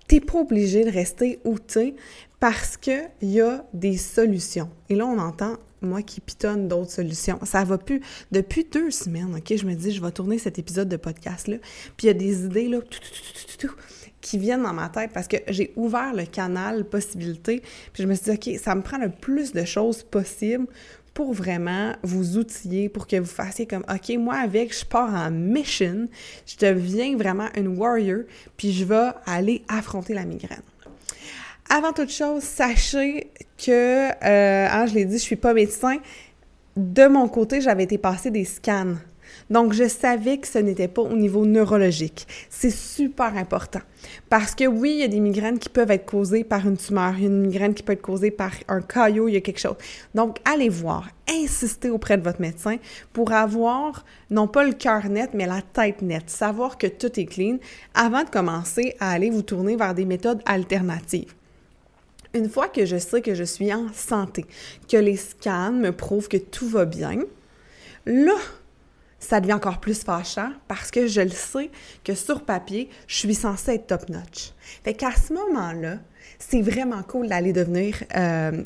t'es 0.08 0.20
pas 0.20 0.38
obligé 0.38 0.84
de 0.84 0.90
rester 0.90 1.40
où 1.44 1.58
t'es 1.58 1.94
parce 2.40 2.76
qu'il 2.76 3.08
y 3.22 3.40
a 3.40 3.64
des 3.72 3.96
solutions. 3.96 4.68
Et 4.88 4.94
là, 4.94 5.06
on 5.06 5.18
entend 5.18 5.56
moi 5.80 6.02
qui 6.02 6.20
pitonne 6.20 6.68
d'autres 6.68 6.90
solutions. 6.90 7.38
Ça 7.44 7.64
va 7.64 7.78
plus. 7.78 8.00
Depuis 8.32 8.64
deux 8.64 8.90
semaines, 8.90 9.34
OK, 9.34 9.56
je 9.56 9.66
me 9.66 9.74
dis, 9.74 9.92
je 9.92 10.02
vais 10.02 10.10
tourner 10.10 10.38
cet 10.38 10.58
épisode 10.58 10.88
de 10.88 10.96
podcast-là. 10.96 11.56
Puis 11.96 12.04
il 12.04 12.06
y 12.06 12.10
a 12.10 12.14
des 12.14 12.44
idées, 12.44 12.68
là, 12.68 12.78
qui 14.20 14.38
viennent 14.38 14.62
dans 14.62 14.72
ma 14.72 14.88
tête 14.88 15.10
parce 15.12 15.28
que 15.28 15.36
j'ai 15.48 15.72
ouvert 15.76 16.14
le 16.14 16.24
canal 16.24 16.84
possibilité. 16.84 17.62
Puis 17.92 18.02
je 18.02 18.08
me 18.08 18.14
suis 18.14 18.24
dit, 18.24 18.30
OK, 18.30 18.58
ça 18.58 18.74
me 18.74 18.82
prend 18.82 18.98
le 18.98 19.10
plus 19.10 19.52
de 19.52 19.64
choses 19.64 20.02
possible 20.02 20.66
pour 21.14 21.32
vraiment 21.32 21.92
vous 22.02 22.36
outiller, 22.38 22.88
pour 22.88 23.06
que 23.06 23.16
vous 23.16 23.24
fassiez 23.24 23.66
comme, 23.66 23.84
OK, 23.88 24.16
moi 24.18 24.34
avec, 24.34 24.76
je 24.76 24.84
pars 24.84 25.14
en 25.14 25.30
mission, 25.30 26.08
je 26.44 26.56
deviens 26.66 27.16
vraiment 27.16 27.48
une 27.56 27.78
warrior, 27.78 28.24
puis 28.56 28.72
je 28.72 28.84
vais 28.84 29.10
aller 29.24 29.62
affronter 29.68 30.12
la 30.12 30.24
migraine. 30.24 30.62
Avant 31.70 31.92
toute 31.92 32.10
chose, 32.10 32.42
sachez 32.42 33.30
que, 33.56 34.10
euh, 34.10 34.68
hein, 34.70 34.86
je 34.86 34.94
l'ai 34.94 35.04
dit, 35.04 35.18
je 35.18 35.22
suis 35.22 35.36
pas 35.36 35.54
médecin. 35.54 35.96
De 36.76 37.06
mon 37.06 37.28
côté, 37.28 37.60
j'avais 37.60 37.84
été 37.84 37.96
passer 37.96 38.30
des 38.30 38.44
scans 38.44 38.96
donc, 39.50 39.72
je 39.72 39.88
savais 39.88 40.38
que 40.38 40.46
ce 40.46 40.58
n'était 40.58 40.88
pas 40.88 41.02
au 41.02 41.16
niveau 41.16 41.44
neurologique. 41.44 42.26
C'est 42.48 42.70
super 42.70 43.36
important. 43.36 43.80
Parce 44.28 44.54
que 44.54 44.66
oui, 44.66 44.92
il 44.92 44.98
y 45.00 45.02
a 45.02 45.08
des 45.08 45.20
migraines 45.20 45.58
qui 45.58 45.68
peuvent 45.68 45.90
être 45.90 46.06
causées 46.06 46.44
par 46.44 46.66
une 46.66 46.76
tumeur, 46.76 47.14
il 47.16 47.22
y 47.22 47.26
a 47.26 47.28
une 47.28 47.40
migraine 47.40 47.74
qui 47.74 47.82
peut 47.82 47.92
être 47.92 48.02
causée 48.02 48.30
par 48.30 48.52
un 48.68 48.80
caillot, 48.80 49.28
il 49.28 49.34
y 49.34 49.36
a 49.36 49.40
quelque 49.40 49.60
chose. 49.60 49.76
Donc, 50.14 50.38
allez 50.44 50.68
voir, 50.68 51.08
insistez 51.28 51.90
auprès 51.90 52.18
de 52.18 52.22
votre 52.22 52.40
médecin 52.40 52.76
pour 53.12 53.32
avoir 53.32 54.04
non 54.30 54.46
pas 54.46 54.64
le 54.64 54.72
cœur 54.72 55.08
net, 55.08 55.30
mais 55.34 55.46
la 55.46 55.62
tête 55.62 56.02
nette, 56.02 56.30
savoir 56.30 56.78
que 56.78 56.86
tout 56.86 57.18
est 57.18 57.26
clean 57.26 57.58
avant 57.94 58.24
de 58.24 58.30
commencer 58.30 58.96
à 59.00 59.10
aller 59.10 59.30
vous 59.30 59.42
tourner 59.42 59.76
vers 59.76 59.94
des 59.94 60.04
méthodes 60.04 60.42
alternatives 60.46 61.32
une 62.34 62.48
fois 62.48 62.66
que 62.66 62.84
je 62.84 62.96
sais 62.96 63.22
que 63.22 63.34
je 63.34 63.44
suis 63.44 63.72
en 63.72 63.92
santé, 63.92 64.44
que 64.88 64.96
les 64.96 65.16
scans 65.16 65.72
me 65.72 65.92
prouvent 65.92 66.26
que 66.26 66.36
tout 66.36 66.68
va 66.68 66.84
bien, 66.84 67.20
là, 68.06 68.34
ça 69.24 69.40
devient 69.40 69.54
encore 69.54 69.80
plus 69.80 70.02
fâchant 70.02 70.50
parce 70.68 70.90
que 70.90 71.06
je 71.06 71.20
le 71.20 71.30
sais 71.30 71.70
que 72.04 72.14
sur 72.14 72.44
papier, 72.44 72.88
je 73.06 73.16
suis 73.16 73.34
censée 73.34 73.74
être 73.74 73.86
top-notch. 73.86 74.52
Fait 74.84 74.94
qu'à 74.94 75.12
ce 75.12 75.32
moment-là, 75.32 75.98
c'est 76.38 76.60
vraiment 76.60 77.02
cool 77.02 77.28
d'aller 77.28 77.52
devenir, 77.52 78.02
euh, 78.16 78.62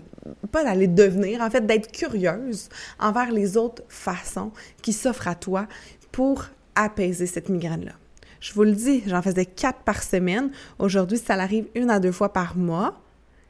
pas 0.50 0.64
d'aller 0.64 0.88
devenir, 0.88 1.40
en 1.42 1.50
fait, 1.50 1.64
d'être 1.64 1.92
curieuse 1.92 2.68
envers 2.98 3.30
les 3.30 3.56
autres 3.56 3.82
façons 3.88 4.52
qui 4.82 4.92
s'offrent 4.92 5.28
à 5.28 5.34
toi 5.34 5.66
pour 6.10 6.46
apaiser 6.74 7.26
cette 7.26 7.48
migraine-là. 7.48 7.92
Je 8.40 8.52
vous 8.52 8.62
le 8.64 8.72
dis, 8.72 9.02
j'en 9.06 9.22
faisais 9.22 9.46
quatre 9.46 9.80
par 9.80 10.02
semaine. 10.02 10.50
Aujourd'hui, 10.78 11.18
ça 11.18 11.34
arrive 11.34 11.66
une 11.74 11.90
à 11.90 12.00
deux 12.00 12.12
fois 12.12 12.32
par 12.32 12.56
mois. 12.56 13.00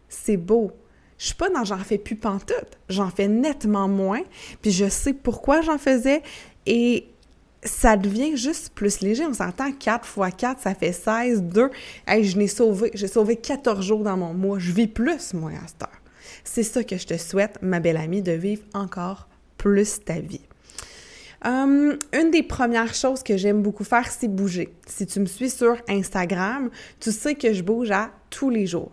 C'est 0.08 0.38
beau. 0.38 0.72
Je 1.18 1.26
suis 1.26 1.34
pas 1.34 1.50
dans 1.50 1.64
j'en 1.64 1.78
fais 1.78 1.98
plus 1.98 2.16
pantoute. 2.16 2.78
J'en 2.88 3.10
fais 3.10 3.28
nettement 3.28 3.88
moins, 3.88 4.22
puis 4.62 4.70
je 4.70 4.88
sais 4.88 5.12
pourquoi 5.12 5.60
j'en 5.60 5.78
faisais 5.78 6.22
et 6.66 7.06
ça 7.64 7.96
devient 7.96 8.36
juste 8.36 8.70
plus 8.74 9.00
léger. 9.00 9.26
On 9.26 9.34
s'entend 9.34 9.72
4 9.72 10.06
fois 10.06 10.30
4, 10.30 10.60
ça 10.60 10.74
fait 10.74 10.92
16, 10.92 11.42
2. 11.42 11.70
Hey, 12.06 12.24
je 12.24 12.38
n'ai 12.38 12.48
sauvé, 12.48 12.90
j'ai 12.94 13.08
sauvé 13.08 13.36
14 13.36 13.84
jours 13.84 14.04
dans 14.04 14.16
mon 14.16 14.34
mois. 14.34 14.58
Je 14.58 14.72
vis 14.72 14.86
plus, 14.86 15.34
moi, 15.34 15.50
à 15.50 15.66
cette 15.66 15.82
heure. 15.82 16.02
C'est 16.44 16.62
ça 16.62 16.84
que 16.84 16.96
je 16.96 17.06
te 17.06 17.16
souhaite, 17.16 17.58
ma 17.62 17.80
belle 17.80 17.96
amie, 17.96 18.22
de 18.22 18.32
vivre 18.32 18.62
encore 18.74 19.28
plus 19.56 20.00
ta 20.04 20.20
vie. 20.20 20.40
Hum, 21.44 21.96
une 22.12 22.30
des 22.32 22.42
premières 22.42 22.94
choses 22.94 23.22
que 23.22 23.36
j'aime 23.36 23.62
beaucoup 23.62 23.84
faire, 23.84 24.10
c'est 24.10 24.28
bouger. 24.28 24.74
Si 24.86 25.06
tu 25.06 25.20
me 25.20 25.26
suis 25.26 25.50
sur 25.50 25.76
Instagram, 25.88 26.68
tu 26.98 27.12
sais 27.12 27.36
que 27.36 27.52
je 27.52 27.62
bouge 27.62 27.92
à 27.92 28.10
tous 28.28 28.50
les 28.50 28.66
jours. 28.66 28.90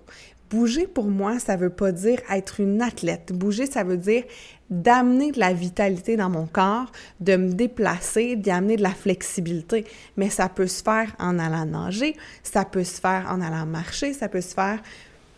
Bouger 0.49 0.85
pour 0.85 1.05
moi, 1.05 1.39
ça 1.39 1.55
veut 1.55 1.71
pas 1.71 1.91
dire 1.91 2.19
être 2.29 2.59
une 2.59 2.81
athlète. 2.81 3.33
Bouger, 3.33 3.65
ça 3.65 3.83
veut 3.83 3.97
dire 3.97 4.23
d'amener 4.69 5.31
de 5.31 5.39
la 5.39 5.53
vitalité 5.53 6.17
dans 6.17 6.29
mon 6.29 6.45
corps, 6.45 6.91
de 7.19 7.35
me 7.35 7.51
déplacer, 7.51 8.35
d'y 8.35 8.51
amener 8.51 8.77
de 8.77 8.83
la 8.83 8.91
flexibilité. 8.91 9.85
Mais 10.17 10.29
ça 10.29 10.49
peut 10.49 10.67
se 10.67 10.83
faire 10.83 11.15
en 11.19 11.39
allant 11.39 11.65
nager, 11.65 12.15
ça 12.43 12.63
peut 12.63 12.83
se 12.83 12.99
faire 12.99 13.27
en 13.29 13.41
allant 13.41 13.65
marcher, 13.65 14.13
ça 14.13 14.29
peut 14.29 14.41
se 14.41 14.53
faire 14.53 14.81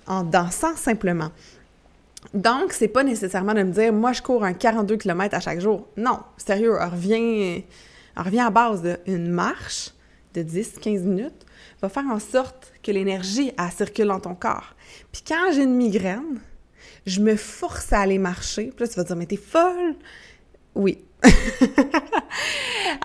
en 0.07 0.23
dansant 0.23 0.75
simplement. 0.75 1.31
Donc, 2.33 2.73
c'est 2.73 2.87
pas 2.87 3.03
nécessairement 3.03 3.53
de 3.53 3.63
me 3.63 3.71
dire, 3.71 3.93
moi, 3.93 4.11
je 4.11 4.21
cours 4.21 4.43
un 4.43 4.53
42 4.53 4.97
km 4.97 5.35
à 5.35 5.39
chaque 5.39 5.61
jour. 5.61 5.87
Non, 5.95 6.19
sérieux, 6.37 6.77
on 6.79 6.89
revient, 6.89 7.63
on 8.17 8.23
revient 8.23 8.41
à 8.41 8.49
base 8.49 8.81
d'une 9.05 9.29
marche 9.29 9.91
de 10.33 10.43
10-15 10.43 11.03
minutes 11.03 11.45
va 11.81 11.89
faire 11.89 12.05
en 12.09 12.19
sorte 12.19 12.73
que 12.83 12.91
l'énergie, 12.91 13.51
circule 13.75 14.07
dans 14.07 14.19
ton 14.19 14.35
corps. 14.35 14.75
Puis 15.11 15.23
quand 15.27 15.51
j'ai 15.53 15.63
une 15.63 15.75
migraine, 15.75 16.39
je 17.05 17.21
me 17.21 17.35
force 17.35 17.91
à 17.93 18.01
aller 18.01 18.17
marcher. 18.17 18.71
Puis 18.75 18.85
là, 18.85 18.87
tu 18.87 18.95
vas 18.95 19.03
te 19.03 19.07
dire, 19.07 19.15
mais 19.15 19.25
t'es 19.25 19.37
folle! 19.37 19.95
Oui. 20.75 20.99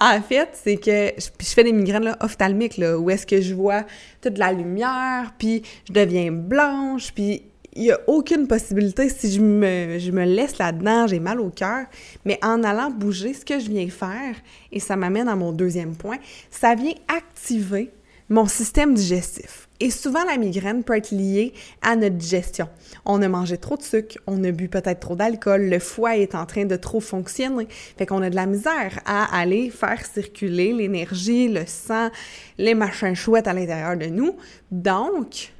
en 0.01 0.21
fait, 0.21 0.51
c'est 0.53 0.77
que 0.77 1.12
je, 1.17 1.47
fais 1.47 1.65
des 1.65 1.73
migraines 1.73 2.17
ophtalmiques, 2.21 2.77
là, 2.77 2.99
où 2.99 3.09
est-ce 3.09 3.27
que 3.27 3.41
je 3.41 3.55
vois 3.55 3.85
toute 4.21 4.37
la 4.37 4.53
lumière, 4.53 5.33
puis 5.39 5.62
je 5.89 5.93
deviens 5.95 6.31
blanche, 6.31 7.12
puis 7.15 7.45
il 7.75 7.83
n'y 7.85 7.91
a 7.91 7.99
aucune 8.07 8.47
possibilité, 8.47 9.09
si 9.09 9.33
je 9.33 9.41
me, 9.41 9.99
je 9.99 10.11
me 10.11 10.25
laisse 10.25 10.59
là-dedans, 10.59 11.07
j'ai 11.07 11.21
mal 11.21 11.41
au 11.41 11.49
cœur, 11.49 11.87
mais 12.27 12.39
en 12.43 12.62
allant 12.65 12.91
bouger, 12.91 13.33
ce 13.33 13.47
que 13.47 13.59
je 13.59 13.71
viens 13.71 13.89
faire, 13.89 14.37
et 14.71 14.79
ça 14.79 14.95
m'amène 14.95 15.29
à 15.29 15.37
mon 15.37 15.53
deuxième 15.53 15.97
point, 15.97 16.19
ça 16.51 16.75
vient 16.75 16.95
activer 17.09 17.91
mon 18.33 18.47
système 18.47 18.95
digestif. 18.95 19.69
Et 19.79 19.91
souvent, 19.91 20.25
la 20.25 20.39
migraine 20.39 20.85
peut 20.85 20.97
être 20.97 21.11
liée 21.11 21.53
à 21.83 21.97
notre 21.97 22.17
digestion. 22.17 22.67
On 23.05 23.21
a 23.21 23.29
mangé 23.29 23.59
trop 23.59 23.77
de 23.77 23.83
sucre, 23.83 24.17
on 24.27 24.43
a 24.43 24.51
bu 24.53 24.69
peut-être 24.69 25.01
trop 25.01 25.17
d'alcool, 25.17 25.69
le 25.69 25.79
foie 25.79 26.17
est 26.17 26.35
en 26.35 26.47
train 26.47 26.65
de 26.65 26.77
trop 26.77 27.01
fonctionner. 27.01 27.69
Fait 27.69 28.07
qu'on 28.07 28.23
a 28.23 28.31
de 28.31 28.35
la 28.35 28.47
misère 28.47 29.01
à 29.05 29.39
aller 29.39 29.69
faire 29.69 30.07
circuler 30.07 30.73
l'énergie, 30.73 31.49
le 31.49 31.67
sang, 31.67 32.09
les 32.57 32.75
machins 32.75 33.15
chouettes 33.15 33.49
à 33.49 33.53
l'intérieur 33.53 33.99
de 33.99 34.07
nous. 34.07 34.37
Donc, 34.71 35.53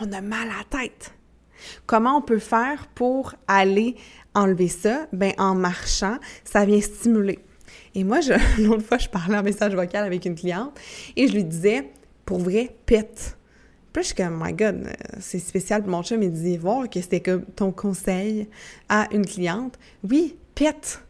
on 0.00 0.12
a 0.12 0.20
mal 0.20 0.48
à 0.48 0.58
la 0.58 0.80
tête. 0.82 1.12
Comment 1.86 2.16
on 2.16 2.22
peut 2.22 2.40
faire 2.40 2.88
pour 2.92 3.34
aller 3.46 3.94
enlever 4.34 4.66
ça? 4.66 5.06
Ben, 5.12 5.32
en 5.38 5.54
marchant, 5.54 6.16
ça 6.44 6.64
vient 6.64 6.80
stimuler. 6.80 7.38
Et 7.94 8.04
moi, 8.04 8.20
l'autre 8.58 8.84
fois, 8.84 8.98
je 8.98 9.08
parlais 9.08 9.36
en 9.36 9.42
message 9.42 9.74
vocal 9.74 10.04
avec 10.04 10.24
une 10.24 10.34
cliente 10.34 10.78
et 11.16 11.28
je 11.28 11.34
lui 11.34 11.44
disais, 11.44 11.90
pour 12.24 12.38
vrai, 12.38 12.74
pète. 12.86 13.36
Puis 13.92 14.02
je 14.02 14.06
suis 14.08 14.16
comme, 14.16 14.42
my 14.42 14.52
God, 14.54 14.86
euh, 14.86 15.16
c'est 15.20 15.38
spécial. 15.38 15.82
Mon 15.86 16.02
chum, 16.02 16.22
il 16.22 16.32
dit, 16.32 16.56
voir 16.56 16.88
que 16.88 17.00
c'était 17.00 17.20
comme 17.20 17.44
ton 17.44 17.72
conseil 17.72 18.48
à 18.88 19.06
une 19.12 19.26
cliente. 19.26 19.78
Oui, 20.08 20.36
pète. 20.54 21.02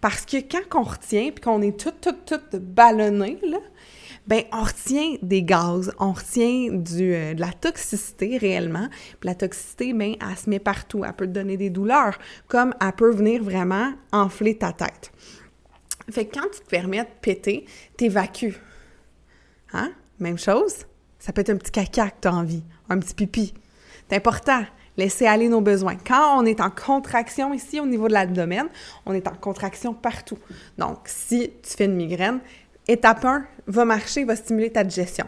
Parce 0.00 0.24
que 0.24 0.38
quand 0.38 0.80
on 0.80 0.82
retient, 0.82 1.30
puis 1.30 1.42
qu'on 1.42 1.60
est 1.62 1.78
tout, 1.78 1.92
tout, 2.00 2.14
tout 2.26 2.58
ballonné, 2.58 3.38
là, 3.42 3.58
ben 4.26 4.42
on 4.52 4.62
retient 4.62 5.16
des 5.22 5.42
gaz, 5.42 5.92
on 5.98 6.12
retient 6.12 6.68
du, 6.70 7.14
euh, 7.14 7.34
de 7.34 7.40
la 7.40 7.52
toxicité 7.52 8.38
réellement. 8.38 8.88
Puis 9.18 9.26
la 9.26 9.34
toxicité, 9.34 9.92
ben 9.92 10.14
elle 10.20 10.36
se 10.36 10.48
met 10.48 10.58
partout. 10.58 11.04
Elle 11.04 11.12
peut 11.14 11.26
te 11.26 11.32
donner 11.32 11.56
des 11.56 11.70
douleurs, 11.70 12.18
comme 12.46 12.74
elle 12.80 12.92
peut 12.92 13.10
venir 13.10 13.42
vraiment 13.42 13.92
enfler 14.12 14.56
ta 14.56 14.72
tête. 14.72 15.12
Fait 16.10 16.26
que 16.26 16.38
quand 16.38 16.48
tu 16.52 16.60
te 16.60 16.68
permets 16.68 16.98
de 16.98 17.08
péter, 17.20 17.66
t'évacues. 17.96 18.56
Hein? 19.72 19.92
Même 20.18 20.38
chose, 20.38 20.86
ça 21.18 21.32
peut 21.32 21.40
être 21.40 21.50
un 21.50 21.56
petit 21.56 21.70
caca 21.70 22.10
que 22.10 22.20
tu 22.22 22.28
as 22.28 22.34
envie, 22.34 22.62
un 22.88 22.98
petit 22.98 23.14
pipi. 23.14 23.54
C'est 24.08 24.16
important, 24.16 24.64
laisser 24.96 25.26
aller 25.26 25.48
nos 25.48 25.60
besoins. 25.60 25.96
Quand 25.96 26.40
on 26.40 26.44
est 26.44 26.60
en 26.60 26.70
contraction 26.70 27.54
ici 27.54 27.80
au 27.80 27.86
niveau 27.86 28.08
de 28.08 28.12
l'abdomen, 28.12 28.68
on 29.06 29.14
est 29.14 29.28
en 29.28 29.34
contraction 29.34 29.94
partout. 29.94 30.38
Donc, 30.78 30.98
si 31.06 31.52
tu 31.62 31.76
fais 31.76 31.84
une 31.84 31.94
migraine, 31.94 32.40
étape 32.90 33.24
1, 33.24 33.44
va 33.66 33.84
marcher, 33.84 34.24
va 34.24 34.36
stimuler 34.36 34.70
ta 34.70 34.84
digestion. 34.84 35.26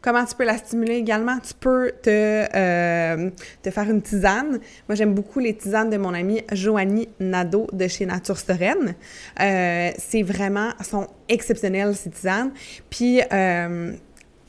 Comment 0.00 0.24
tu 0.24 0.34
peux 0.34 0.44
la 0.44 0.58
stimuler 0.58 0.96
également? 0.96 1.38
Tu 1.38 1.54
peux 1.54 1.92
te, 2.02 2.10
euh, 2.10 3.30
te 3.62 3.70
faire 3.70 3.88
une 3.88 4.02
tisane. 4.02 4.58
Moi, 4.88 4.96
j'aime 4.96 5.14
beaucoup 5.14 5.38
les 5.38 5.54
tisanes 5.54 5.90
de 5.90 5.96
mon 5.96 6.12
amie 6.12 6.42
Joanie 6.50 7.08
Nadeau 7.20 7.68
de 7.72 7.86
chez 7.86 8.04
Nature 8.04 8.38
Sereine. 8.38 8.94
Euh, 9.40 9.90
c'est 9.96 10.22
vraiment, 10.22 10.70
sont 10.82 11.06
exceptionnelles 11.28 11.94
ces 11.94 12.10
tisanes. 12.10 12.50
Puis, 12.90 13.20
euh, 13.32 13.92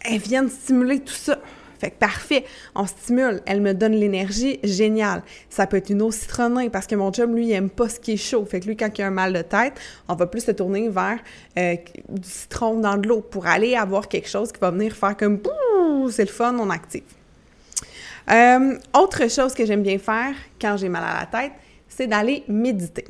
elles 0.04 0.20
viennent 0.20 0.50
stimuler 0.50 1.00
tout 1.00 1.14
ça. 1.14 1.40
Fait 1.84 1.92
que 1.92 1.98
parfait, 1.98 2.46
on 2.76 2.86
stimule, 2.86 3.42
elle 3.46 3.60
me 3.60 3.74
donne 3.74 3.92
l'énergie, 3.92 4.58
génial. 4.64 5.22
Ça 5.50 5.68
peut 5.68 5.76
être 5.76 5.90
une 5.90 6.02
eau 6.02 6.12
citronnée 6.12 6.70
parce 6.70 6.88
que 6.88 6.96
mon 6.96 7.12
chum, 7.12 7.36
lui, 7.36 7.48
il 7.48 7.52
aime 7.52 7.70
pas 7.70 7.90
ce 7.90 8.00
qui 8.00 8.14
est 8.14 8.18
chaud. 8.18 8.46
Fait 8.46 8.62
que 8.62 8.68
lui, 8.68 8.78
quand 8.78 8.88
il 8.98 9.02
a 9.02 9.08
un 9.08 9.12
mal 9.12 9.34
de 9.34 9.42
tête, 9.42 9.74
on 10.08 10.16
va 10.16 10.26
plus 10.26 10.46
se 10.46 10.52
tourner 10.52 10.88
vers 10.88 11.20
euh, 11.60 11.76
du 12.08 12.30
citron 12.30 12.80
dans 12.80 12.96
de 12.96 13.10
l'eau 13.10 13.20
pour 13.20 13.48
aller 13.48 13.76
avoir 13.76 14.08
quelque 14.08 14.30
chose 14.30 14.54
qui 14.54 14.62
va 14.62 14.72
venir 14.72 14.96
faire 14.96 15.18
comme 15.18 15.42
c'est 16.10 16.24
le 16.24 16.32
fun, 16.32 16.58
on 16.58 16.70
active. 16.70 17.04
Euh, 18.32 18.78
autre 18.98 19.30
chose 19.30 19.54
que 19.54 19.66
j'aime 19.66 19.84
bien 19.84 19.98
faire 19.98 20.34
quand 20.62 20.78
j'ai 20.78 20.88
mal 20.88 21.04
à 21.04 21.20
la 21.20 21.26
tête, 21.26 21.52
c'est 21.90 22.08
d'aller 22.08 22.46
méditer. 22.48 23.08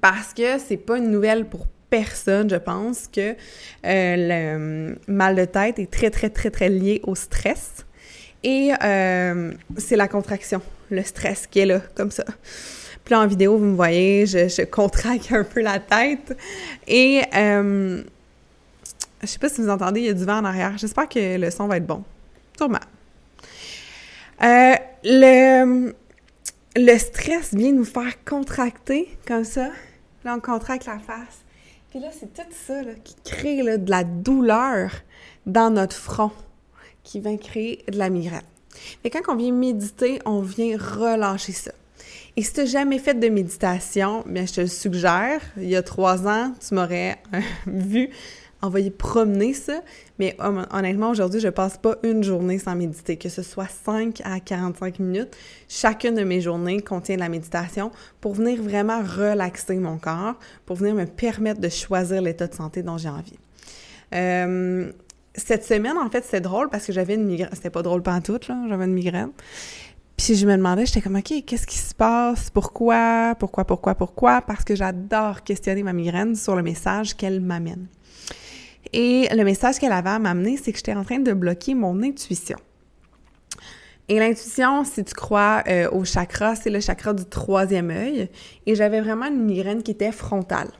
Parce 0.00 0.32
que 0.32 0.58
c'est 0.58 0.78
pas 0.78 0.96
une 0.96 1.10
nouvelle 1.10 1.44
pour 1.44 1.66
personne, 1.90 2.50
je 2.50 2.56
pense, 2.56 3.08
que 3.08 3.30
euh, 3.30 3.36
le 3.84 4.98
mal 5.06 5.36
de 5.36 5.44
tête 5.44 5.78
est 5.78 5.90
très, 5.90 6.10
très, 6.10 6.30
très, 6.30 6.50
très 6.50 6.68
lié 6.68 7.00
au 7.04 7.14
stress. 7.14 7.84
Et 8.42 8.72
euh, 8.82 9.52
c'est 9.76 9.96
la 9.96 10.08
contraction, 10.08 10.62
le 10.90 11.02
stress 11.02 11.46
qui 11.46 11.60
est 11.60 11.66
là, 11.66 11.80
comme 11.94 12.10
ça. 12.10 12.24
Puis 13.04 13.14
en 13.14 13.26
vidéo, 13.26 13.56
vous 13.56 13.64
me 13.64 13.74
voyez, 13.74 14.26
je, 14.26 14.48
je 14.48 14.62
contracte 14.62 15.28
un 15.32 15.44
peu 15.44 15.60
la 15.60 15.78
tête. 15.78 16.36
Et 16.86 17.22
euh, 17.34 18.02
je 19.22 19.26
sais 19.26 19.38
pas 19.38 19.48
si 19.48 19.60
vous 19.60 19.70
entendez, 19.70 20.00
il 20.00 20.06
y 20.06 20.10
a 20.10 20.14
du 20.14 20.24
vent 20.24 20.38
en 20.38 20.44
arrière. 20.44 20.76
J'espère 20.76 21.08
que 21.08 21.38
le 21.38 21.50
son 21.50 21.66
va 21.66 21.78
être 21.78 21.86
bon. 21.86 22.04
Sûrement. 22.56 22.78
le, 24.40 25.92
le 26.76 26.98
stress 26.98 27.54
vient 27.54 27.72
nous 27.72 27.84
faire 27.84 28.24
contracter 28.24 29.08
comme 29.26 29.44
ça. 29.44 29.70
Là, 30.24 30.34
on 30.36 30.40
contracte 30.40 30.86
la 30.86 30.98
face. 30.98 31.44
Puis 31.90 32.00
là, 32.00 32.08
c'est 32.12 32.32
tout 32.34 32.42
ça 32.66 32.82
qui 33.02 33.14
crée 33.24 33.78
de 33.78 33.90
la 33.90 34.04
douleur 34.04 34.90
dans 35.46 35.70
notre 35.70 35.96
front, 35.96 36.30
qui 37.02 37.20
vient 37.20 37.36
créer 37.38 37.84
de 37.90 37.96
la 37.96 38.10
migraine. 38.10 38.42
Mais 39.02 39.10
quand 39.10 39.20
on 39.28 39.36
vient 39.36 39.52
méditer, 39.52 40.20
on 40.26 40.40
vient 40.40 40.76
relâcher 40.76 41.52
ça. 41.52 41.72
Et 42.36 42.42
si 42.42 42.52
tu 42.52 42.60
n'as 42.60 42.66
jamais 42.66 42.98
fait 42.98 43.14
de 43.14 43.28
méditation, 43.28 44.22
bien, 44.26 44.46
je 44.46 44.52
te 44.52 44.60
le 44.60 44.66
suggère. 44.66 45.40
Il 45.56 45.68
y 45.68 45.76
a 45.76 45.82
trois 45.82 46.28
ans, 46.28 46.52
tu 46.66 46.74
m'aurais 46.74 47.16
euh, 47.34 47.40
vu 47.66 48.10
envoyer 48.62 48.90
promener 48.90 49.54
ça. 49.54 49.80
Mais 50.18 50.36
honnêtement, 50.40 51.10
aujourd'hui, 51.10 51.40
je 51.40 51.48
passe 51.48 51.78
pas 51.78 51.96
une 52.02 52.24
journée 52.24 52.58
sans 52.58 52.74
méditer, 52.74 53.16
que 53.16 53.28
ce 53.28 53.42
soit 53.42 53.68
5 53.68 54.20
à 54.24 54.40
45 54.40 54.98
minutes. 54.98 55.36
Chacune 55.68 56.14
de 56.14 56.24
mes 56.24 56.40
journées 56.40 56.80
contient 56.80 57.16
de 57.16 57.20
la 57.20 57.28
méditation 57.28 57.90
pour 58.20 58.34
venir 58.34 58.62
vraiment 58.62 59.00
relaxer 59.00 59.76
mon 59.76 59.98
corps, 59.98 60.34
pour 60.66 60.76
venir 60.76 60.94
me 60.94 61.06
permettre 61.06 61.60
de 61.60 61.68
choisir 61.68 62.22
l'état 62.22 62.46
de 62.46 62.54
santé 62.54 62.82
dont 62.82 62.98
j'ai 62.98 63.08
envie. 63.08 63.38
Euh, 64.14 64.90
cette 65.34 65.64
semaine, 65.64 65.96
en 65.96 66.10
fait, 66.10 66.24
c'était 66.24 66.40
drôle 66.40 66.68
parce 66.68 66.84
que 66.86 66.92
j'avais 66.92 67.14
une 67.14 67.24
migraine. 67.24 67.50
C'était 67.52 67.70
pas 67.70 67.82
drôle 67.82 68.02
pantoute, 68.02 68.48
là. 68.48 68.56
J'avais 68.68 68.84
une 68.84 68.94
migraine. 68.94 69.30
Puis 70.16 70.34
je 70.34 70.46
me 70.46 70.56
demandais, 70.56 70.84
j'étais 70.84 71.00
comme, 71.00 71.14
OK, 71.14 71.32
qu'est-ce 71.46 71.66
qui 71.66 71.78
se 71.78 71.94
passe? 71.94 72.50
Pourquoi? 72.50 73.36
Pourquoi? 73.38 73.64
Pourquoi? 73.64 73.94
Pourquoi? 73.94 74.42
Parce 74.42 74.64
que 74.64 74.74
j'adore 74.74 75.44
questionner 75.44 75.84
ma 75.84 75.92
migraine 75.92 76.34
sur 76.34 76.56
le 76.56 76.62
message 76.62 77.16
qu'elle 77.16 77.40
m'amène. 77.40 77.86
Et 78.92 79.28
le 79.34 79.44
message 79.44 79.78
qu'elle 79.78 79.92
avait 79.92 80.10
à 80.10 80.18
m'amener, 80.18 80.56
c'est 80.56 80.72
que 80.72 80.78
j'étais 80.78 80.94
en 80.94 81.04
train 81.04 81.18
de 81.18 81.32
bloquer 81.32 81.74
mon 81.74 82.02
intuition. 82.02 82.58
Et 84.08 84.18
l'intuition, 84.18 84.84
si 84.84 85.04
tu 85.04 85.12
crois 85.12 85.62
euh, 85.68 85.90
au 85.90 86.04
chakra, 86.04 86.56
c'est 86.56 86.70
le 86.70 86.80
chakra 86.80 87.12
du 87.12 87.26
troisième 87.26 87.90
œil. 87.90 88.28
Et 88.64 88.74
j'avais 88.74 89.02
vraiment 89.02 89.26
une 89.26 89.44
migraine 89.44 89.82
qui 89.82 89.90
était 89.90 90.12
frontale. 90.12 90.70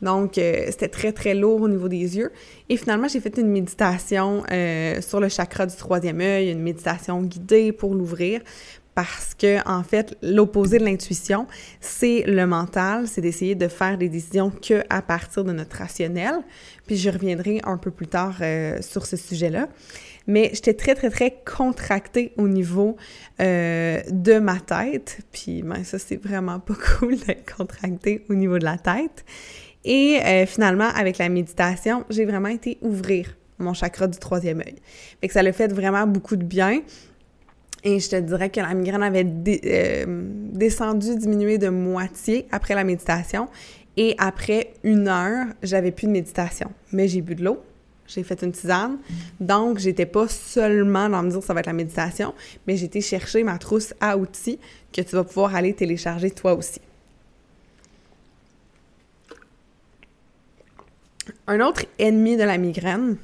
Donc, 0.00 0.38
euh, 0.38 0.66
c'était 0.68 0.88
très, 0.88 1.10
très 1.10 1.34
lourd 1.34 1.62
au 1.62 1.68
niveau 1.68 1.88
des 1.88 2.16
yeux. 2.16 2.30
Et 2.68 2.76
finalement, 2.76 3.08
j'ai 3.08 3.18
fait 3.18 3.36
une 3.38 3.48
méditation 3.48 4.44
euh, 4.52 5.00
sur 5.00 5.18
le 5.18 5.28
chakra 5.28 5.66
du 5.66 5.74
troisième 5.74 6.20
œil, 6.20 6.52
une 6.52 6.62
méditation 6.62 7.20
guidée 7.22 7.72
pour 7.72 7.94
l'ouvrir, 7.94 8.40
parce 8.98 9.32
que 9.36 9.64
en 9.64 9.84
fait, 9.84 10.16
l'opposé 10.22 10.80
de 10.80 10.84
l'intuition, 10.84 11.46
c'est 11.80 12.24
le 12.26 12.48
mental, 12.48 13.06
c'est 13.06 13.20
d'essayer 13.20 13.54
de 13.54 13.68
faire 13.68 13.96
des 13.96 14.08
décisions 14.08 14.50
que 14.50 14.82
à 14.90 15.02
partir 15.02 15.44
de 15.44 15.52
notre 15.52 15.76
rationnel. 15.76 16.40
Puis 16.84 16.96
je 16.96 17.08
reviendrai 17.08 17.60
un 17.62 17.78
peu 17.78 17.92
plus 17.92 18.08
tard 18.08 18.38
euh, 18.40 18.82
sur 18.82 19.06
ce 19.06 19.16
sujet-là. 19.16 19.68
Mais 20.26 20.50
j'étais 20.52 20.74
très, 20.74 20.96
très, 20.96 21.10
très 21.10 21.40
contractée 21.46 22.32
au 22.38 22.48
niveau 22.48 22.96
euh, 23.40 24.00
de 24.10 24.40
ma 24.40 24.58
tête. 24.58 25.20
Puis 25.30 25.62
ben, 25.62 25.84
ça, 25.84 26.00
c'est 26.00 26.20
vraiment 26.20 26.58
pas 26.58 26.74
cool 26.98 27.18
d'être 27.18 27.54
contractée 27.56 28.24
au 28.28 28.34
niveau 28.34 28.58
de 28.58 28.64
la 28.64 28.78
tête. 28.78 29.24
Et 29.84 30.18
euh, 30.24 30.44
finalement, 30.44 30.88
avec 30.96 31.18
la 31.18 31.28
méditation, 31.28 32.04
j'ai 32.10 32.24
vraiment 32.24 32.48
été 32.48 32.78
ouvrir 32.82 33.36
mon 33.60 33.74
chakra 33.74 34.08
du 34.08 34.18
troisième 34.18 34.58
œil. 34.58 34.74
Fait 35.20 35.28
ça 35.28 35.44
l'a 35.44 35.52
fait 35.52 35.72
vraiment 35.72 36.04
beaucoup 36.08 36.34
de 36.34 36.44
bien. 36.44 36.82
Et 37.84 38.00
je 38.00 38.10
te 38.10 38.16
dirais 38.16 38.50
que 38.50 38.60
la 38.60 38.74
migraine 38.74 39.02
avait 39.02 39.26
euh, 39.26 40.04
descendu, 40.52 41.16
diminué 41.16 41.58
de 41.58 41.68
moitié 41.68 42.46
après 42.50 42.74
la 42.74 42.84
méditation. 42.84 43.48
Et 43.96 44.14
après 44.18 44.74
une 44.84 45.08
heure, 45.08 45.46
j'avais 45.62 45.90
plus 45.90 46.06
de 46.06 46.12
méditation. 46.12 46.70
Mais 46.92 47.08
j'ai 47.08 47.20
bu 47.20 47.34
de 47.34 47.44
l'eau, 47.44 47.60
j'ai 48.06 48.22
fait 48.22 48.42
une 48.42 48.52
tisane. 48.52 48.98
Donc, 49.40 49.78
j'étais 49.78 50.06
pas 50.06 50.28
seulement 50.28 51.08
dans 51.08 51.22
me 51.22 51.30
dire 51.30 51.42
ça 51.42 51.54
va 51.54 51.60
être 51.60 51.66
la 51.66 51.72
méditation, 51.72 52.34
mais 52.66 52.80
été 52.80 53.00
chercher 53.00 53.42
ma 53.44 53.58
trousse 53.58 53.94
à 54.00 54.16
outils 54.16 54.58
que 54.92 55.02
tu 55.02 55.14
vas 55.14 55.24
pouvoir 55.24 55.54
aller 55.54 55.72
télécharger 55.72 56.30
toi 56.30 56.54
aussi. 56.54 56.80
Un 61.46 61.60
autre 61.60 61.84
ennemi 61.98 62.36
de 62.36 62.44
la 62.44 62.58
migraine, 62.58 63.16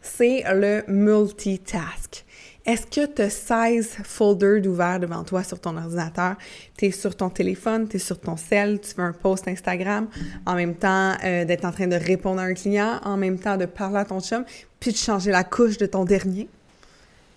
c'est 0.00 0.42
le 0.52 0.82
multitask. 0.88 2.24
Est-ce 2.66 2.86
que 2.86 3.06
tu 3.06 3.22
as 3.22 3.30
16 3.30 3.98
folders 4.04 4.60
d'ouvert 4.60 5.00
devant 5.00 5.24
toi 5.24 5.42
sur 5.42 5.58
ton 5.58 5.76
ordinateur? 5.78 6.36
Tu 6.76 6.86
es 6.86 6.90
sur 6.90 7.16
ton 7.16 7.30
téléphone, 7.30 7.88
tu 7.88 7.96
es 7.96 7.98
sur 7.98 8.20
ton 8.20 8.36
cell, 8.36 8.80
tu 8.80 8.90
fais 8.94 9.00
un 9.00 9.12
post 9.12 9.48
Instagram, 9.48 10.08
en 10.44 10.54
même 10.54 10.74
temps 10.74 11.14
euh, 11.24 11.46
d'être 11.46 11.64
en 11.64 11.72
train 11.72 11.86
de 11.86 11.96
répondre 11.96 12.38
à 12.40 12.44
un 12.44 12.52
client, 12.52 13.00
en 13.02 13.16
même 13.16 13.38
temps 13.38 13.56
de 13.56 13.64
parler 13.64 13.98
à 13.98 14.04
ton 14.04 14.20
chum, 14.20 14.44
puis 14.78 14.92
de 14.92 14.96
changer 14.96 15.30
la 15.30 15.42
couche 15.42 15.78
de 15.78 15.86
ton 15.86 16.04
dernier? 16.04 16.48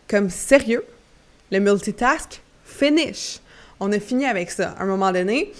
Comme 0.10 0.30
sérieux, 0.30 0.84
le 1.52 1.60
multitask, 1.60 2.42
finish. 2.66 3.40
On 3.80 3.92
a 3.94 4.00
fini 4.00 4.26
avec 4.26 4.52
ça. 4.52 4.72
À 4.72 4.84
un 4.84 4.88
moment 4.88 5.14
donné, 5.14 5.54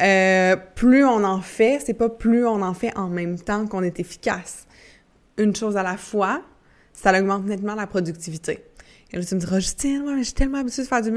euh, 0.00 0.54
plus 0.76 1.04
on 1.04 1.24
en 1.24 1.40
fait, 1.40 1.82
c'est 1.84 1.94
pas 1.94 2.08
plus 2.08 2.46
on 2.46 2.62
en 2.62 2.74
fait 2.74 2.96
en 2.96 3.08
même 3.08 3.38
temps 3.38 3.66
qu'on 3.66 3.82
est 3.82 3.98
efficace. 3.98 4.66
Une 5.38 5.56
chose 5.56 5.76
à 5.76 5.82
la 5.82 5.96
fois, 5.96 6.40
ça 6.92 7.18
augmente 7.18 7.44
nettement 7.46 7.74
la 7.74 7.88
productivité. 7.88 8.67
Et 9.12 9.16
là, 9.16 9.24
tu 9.24 9.34
me 9.34 9.40
diras, 9.40 9.58
Justine, 9.58 10.02
moi, 10.02 10.16
je 10.18 10.22
suis 10.22 10.34
tellement 10.34 10.58
habituée 10.58 10.82
de 10.82 10.88
faire 10.88 11.02
du 11.02 11.12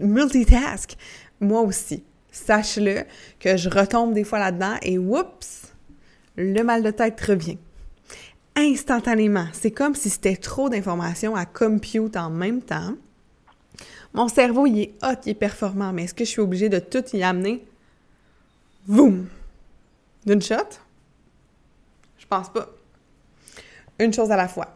multitask. 0.00 0.96
Moi 1.40 1.60
aussi. 1.60 2.02
Sache-le 2.30 3.04
que 3.40 3.56
je 3.56 3.70
retombe 3.70 4.12
des 4.12 4.24
fois 4.24 4.38
là-dedans 4.38 4.76
et 4.82 4.98
oups, 4.98 5.72
le 6.36 6.62
mal 6.62 6.82
de 6.82 6.90
tête 6.90 7.18
revient. 7.22 7.56
Instantanément. 8.54 9.46
C'est 9.52 9.70
comme 9.70 9.94
si 9.94 10.10
c'était 10.10 10.36
trop 10.36 10.68
d'informations 10.68 11.34
à 11.34 11.46
compute 11.46 12.16
en 12.16 12.28
même 12.30 12.60
temps. 12.60 12.94
Mon 14.12 14.28
cerveau, 14.28 14.66
il 14.66 14.80
est 14.80 14.94
hot, 15.02 15.20
il 15.24 15.30
est 15.30 15.34
performant, 15.34 15.92
mais 15.92 16.04
est-ce 16.04 16.14
que 16.14 16.24
je 16.24 16.30
suis 16.30 16.40
obligée 16.40 16.68
de 16.68 16.78
tout 16.78 17.04
y 17.14 17.22
amener? 17.22 17.64
Boum! 18.86 19.28
D'une 20.24 20.42
shot? 20.42 20.56
Je 22.18 22.26
pense 22.26 22.50
pas. 22.50 22.68
Une 23.98 24.12
chose 24.12 24.30
à 24.30 24.36
la 24.36 24.48
fois 24.48 24.74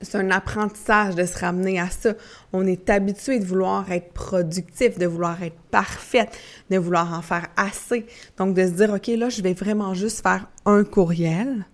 c'est 0.00 0.18
un 0.18 0.30
apprentissage 0.30 1.14
de 1.14 1.24
se 1.26 1.38
ramener 1.38 1.78
à 1.78 1.90
ça. 1.90 2.14
On 2.52 2.66
est 2.66 2.88
habitué 2.88 3.38
de 3.38 3.44
vouloir 3.44 3.90
être 3.92 4.12
productif, 4.12 4.98
de 4.98 5.06
vouloir 5.06 5.42
être 5.42 5.58
parfaite, 5.70 6.36
de 6.70 6.78
vouloir 6.78 7.12
en 7.12 7.22
faire 7.22 7.48
assez. 7.56 8.06
Donc, 8.38 8.54
de 8.54 8.64
se 8.66 8.70
dire, 8.70 8.92
OK, 8.92 9.08
là, 9.08 9.28
je 9.28 9.42
vais 9.42 9.52
vraiment 9.52 9.92
juste 9.94 10.22
faire 10.22 10.48
un 10.64 10.84
courriel. 10.84 11.66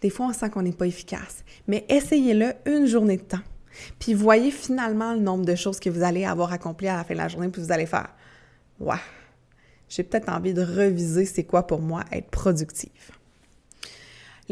Des 0.00 0.10
fois, 0.10 0.26
on 0.26 0.32
sent 0.32 0.50
qu'on 0.50 0.62
n'est 0.62 0.72
pas 0.72 0.86
efficace. 0.86 1.44
Mais 1.66 1.84
essayez-le 1.88 2.54
une 2.66 2.86
journée 2.86 3.16
de 3.16 3.22
temps. 3.22 3.42
Puis 3.98 4.14
voyez 4.14 4.50
finalement 4.50 5.14
le 5.14 5.20
nombre 5.20 5.44
de 5.44 5.54
choses 5.54 5.80
que 5.80 5.90
vous 5.90 6.02
allez 6.02 6.24
avoir 6.24 6.52
accomplies 6.52 6.88
à 6.88 6.96
la 6.96 7.04
fin 7.04 7.14
de 7.14 7.18
la 7.18 7.28
journée, 7.28 7.48
puis 7.48 7.62
vous 7.62 7.72
allez 7.72 7.86
faire, 7.86 8.14
ouais, 8.80 8.96
j'ai 9.88 10.02
peut-être 10.02 10.28
envie 10.28 10.54
de 10.54 10.62
reviser 10.62 11.24
c'est 11.24 11.44
quoi 11.44 11.66
pour 11.66 11.80
moi 11.80 12.04
être 12.12 12.28
productive. 12.28 12.90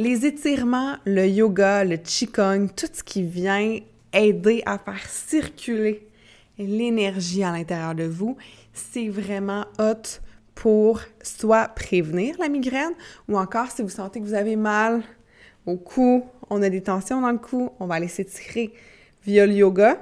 Les 0.00 0.24
étirements, 0.24 0.96
le 1.04 1.28
yoga, 1.28 1.84
le 1.84 1.98
qigong, 1.98 2.68
tout 2.74 2.86
ce 2.90 3.04
qui 3.04 3.22
vient 3.22 3.80
aider 4.14 4.62
à 4.64 4.78
faire 4.78 5.06
circuler 5.06 6.08
l'énergie 6.56 7.44
à 7.44 7.52
l'intérieur 7.52 7.94
de 7.94 8.04
vous, 8.04 8.38
c'est 8.72 9.08
vraiment 9.08 9.66
hot 9.78 10.22
pour 10.54 11.02
soit 11.22 11.68
prévenir 11.68 12.34
la 12.38 12.48
migraine 12.48 12.94
ou 13.28 13.36
encore 13.36 13.70
si 13.70 13.82
vous 13.82 13.90
sentez 13.90 14.20
que 14.20 14.24
vous 14.24 14.32
avez 14.32 14.56
mal 14.56 15.02
au 15.66 15.76
cou, 15.76 16.24
on 16.48 16.62
a 16.62 16.70
des 16.70 16.80
tensions 16.80 17.20
dans 17.20 17.30
le 17.30 17.36
cou, 17.36 17.68
on 17.78 17.86
va 17.86 17.96
aller 17.96 18.08
s'étirer 18.08 18.72
via 19.26 19.44
le 19.44 19.52
yoga. 19.52 19.98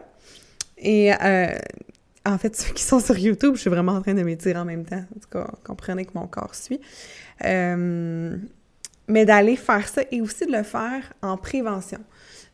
Et 0.76 1.12
euh, 1.12 1.58
en 2.24 2.38
fait, 2.38 2.54
ceux 2.60 2.72
qui 2.72 2.84
sont 2.84 3.00
sur 3.00 3.18
YouTube, 3.18 3.56
je 3.56 3.62
suis 3.62 3.70
vraiment 3.70 3.94
en 3.94 4.00
train 4.00 4.14
de 4.14 4.22
m'étirer 4.22 4.60
en 4.60 4.64
même 4.64 4.84
temps. 4.84 5.04
En 5.16 5.18
tout 5.20 5.28
cas, 5.28 5.50
comprenez 5.64 6.04
que 6.04 6.12
mon 6.14 6.28
corps 6.28 6.54
suit. 6.54 6.80
Euh, 7.44 8.38
mais 9.08 9.24
d'aller 9.24 9.56
faire 9.56 9.88
ça 9.88 10.02
et 10.10 10.20
aussi 10.20 10.46
de 10.46 10.52
le 10.52 10.62
faire 10.62 11.12
en 11.22 11.36
prévention. 11.36 11.98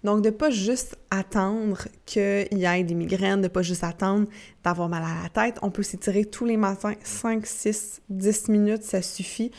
Donc, 0.04 0.22
de 0.22 0.28
pas 0.28 0.50
juste 0.50 0.98
attendre 1.10 1.88
qu'il 2.04 2.46
y 2.52 2.66
ait 2.66 2.84
des 2.84 2.94
migraines, 2.94 3.40
de 3.40 3.48
pas 3.48 3.62
juste 3.62 3.84
attendre 3.84 4.26
d'avoir 4.62 4.90
mal 4.90 5.02
à 5.02 5.22
la 5.22 5.28
tête. 5.30 5.58
On 5.62 5.70
peut 5.70 5.82
s'étirer 5.82 6.26
tous 6.26 6.44
les 6.44 6.58
matins 6.58 6.92
5, 7.02 7.46
6, 7.46 8.02
10 8.10 8.48
minutes, 8.48 8.82
ça 8.82 9.00
suffit 9.00 9.50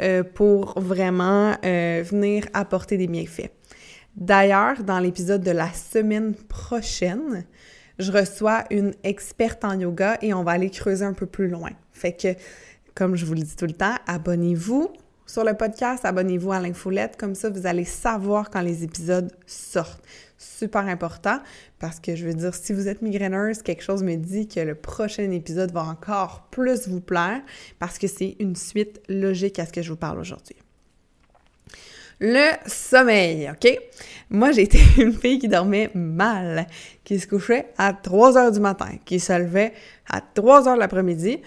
euh, 0.00 0.22
pour 0.22 0.80
vraiment 0.80 1.54
euh, 1.64 2.02
venir 2.02 2.46
apporter 2.54 2.96
des 2.96 3.08
bienfaits. 3.08 3.50
D'ailleurs, 4.16 4.82
dans 4.82 4.98
l'épisode 4.98 5.42
de 5.42 5.50
la 5.50 5.70
semaine 5.72 6.34
prochaine, 6.34 7.44
je 7.98 8.10
reçois 8.10 8.64
une 8.70 8.94
experte 9.04 9.64
en 9.64 9.78
yoga 9.78 10.16
et 10.22 10.32
on 10.32 10.42
va 10.42 10.52
aller 10.52 10.70
creuser 10.70 11.04
un 11.04 11.12
peu 11.12 11.26
plus 11.26 11.48
loin. 11.48 11.70
Fait 11.92 12.12
que, 12.12 12.28
comme 12.94 13.16
je 13.16 13.26
vous 13.26 13.34
le 13.34 13.42
dis 13.42 13.54
tout 13.54 13.66
le 13.66 13.74
temps, 13.74 13.94
abonnez-vous, 14.06 14.88
sur 15.30 15.44
le 15.44 15.54
podcast, 15.54 16.04
abonnez-vous 16.04 16.50
à 16.50 16.58
l'infolette, 16.58 17.16
comme 17.16 17.36
ça 17.36 17.50
vous 17.50 17.64
allez 17.64 17.84
savoir 17.84 18.50
quand 18.50 18.62
les 18.62 18.82
épisodes 18.82 19.30
sortent. 19.46 20.02
Super 20.36 20.80
important 20.88 21.38
parce 21.78 22.00
que 22.00 22.16
je 22.16 22.26
veux 22.26 22.34
dire, 22.34 22.52
si 22.52 22.72
vous 22.72 22.88
êtes 22.88 23.00
migraineuse, 23.00 23.62
quelque 23.62 23.84
chose 23.84 24.02
me 24.02 24.16
dit 24.16 24.48
que 24.48 24.58
le 24.58 24.74
prochain 24.74 25.30
épisode 25.30 25.70
va 25.70 25.84
encore 25.84 26.48
plus 26.50 26.88
vous 26.88 27.00
plaire 27.00 27.42
parce 27.78 27.96
que 27.96 28.08
c'est 28.08 28.34
une 28.40 28.56
suite 28.56 29.00
logique 29.08 29.60
à 29.60 29.66
ce 29.66 29.72
que 29.72 29.82
je 29.82 29.90
vous 29.90 29.96
parle 29.96 30.18
aujourd'hui. 30.18 30.56
Le 32.18 32.50
sommeil, 32.66 33.50
OK? 33.50 33.78
Moi, 34.30 34.50
j'ai 34.50 34.62
été 34.62 34.80
une 34.98 35.12
fille 35.12 35.38
qui 35.38 35.46
dormait 35.46 35.92
mal, 35.94 36.66
qui 37.04 37.20
se 37.20 37.28
couchait 37.28 37.68
à 37.78 37.92
3 37.92 38.36
heures 38.36 38.52
du 38.52 38.58
matin, 38.58 38.96
qui 39.04 39.20
se 39.20 39.32
levait 39.32 39.74
à 40.08 40.20
3 40.20 40.66
heures 40.66 40.76
l'après-midi. 40.76 41.38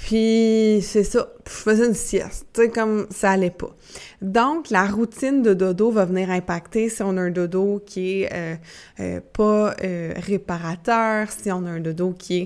Puis 0.00 0.78
c'est 0.82 1.02
ça, 1.02 1.28
je 1.44 1.50
faisais 1.50 1.86
une 1.86 1.94
sieste, 1.94 2.46
tu 2.54 2.62
sais, 2.62 2.68
comme 2.68 3.08
ça 3.10 3.32
allait 3.32 3.50
pas. 3.50 3.74
Donc, 4.22 4.70
la 4.70 4.86
routine 4.86 5.42
de 5.42 5.54
dodo 5.54 5.90
va 5.90 6.04
venir 6.04 6.30
impacter 6.30 6.88
si 6.88 7.02
on 7.02 7.16
a 7.16 7.20
un 7.20 7.30
dodo 7.30 7.82
qui 7.84 8.22
est 8.22 8.32
euh, 8.32 8.54
euh, 9.00 9.20
pas 9.32 9.74
euh, 9.82 10.14
réparateur, 10.16 11.28
si 11.32 11.50
on 11.50 11.66
a 11.66 11.70
un 11.70 11.80
dodo 11.80 12.14
qui 12.16 12.42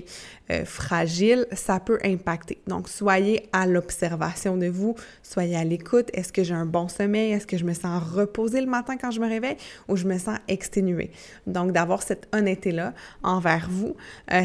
est 0.49 0.65
fragile, 0.65 1.47
ça 1.53 1.79
peut 1.79 1.99
impacter. 2.03 2.59
Donc, 2.67 2.89
soyez 2.89 3.49
à 3.53 3.65
l'observation 3.65 4.57
de 4.57 4.67
vous, 4.67 4.95
soyez 5.21 5.55
à 5.55 5.63
l'écoute. 5.63 6.09
Est-ce 6.13 6.33
que 6.33 6.43
j'ai 6.43 6.53
un 6.53 6.65
bon 6.65 6.87
sommeil? 6.87 7.31
Est-ce 7.31 7.47
que 7.47 7.57
je 7.57 7.65
me 7.65 7.73
sens 7.73 8.03
reposée 8.03 8.61
le 8.61 8.67
matin 8.67 8.97
quand 8.97 9.11
je 9.11 9.19
me 9.19 9.27
réveille 9.27 9.57
ou 9.87 9.95
je 9.95 10.05
me 10.05 10.17
sens 10.17 10.37
exténuée? 10.47 11.11
Donc, 11.47 11.71
d'avoir 11.71 12.03
cette 12.03 12.27
honnêteté-là 12.33 12.93
envers 13.23 13.67
vous, 13.69 13.95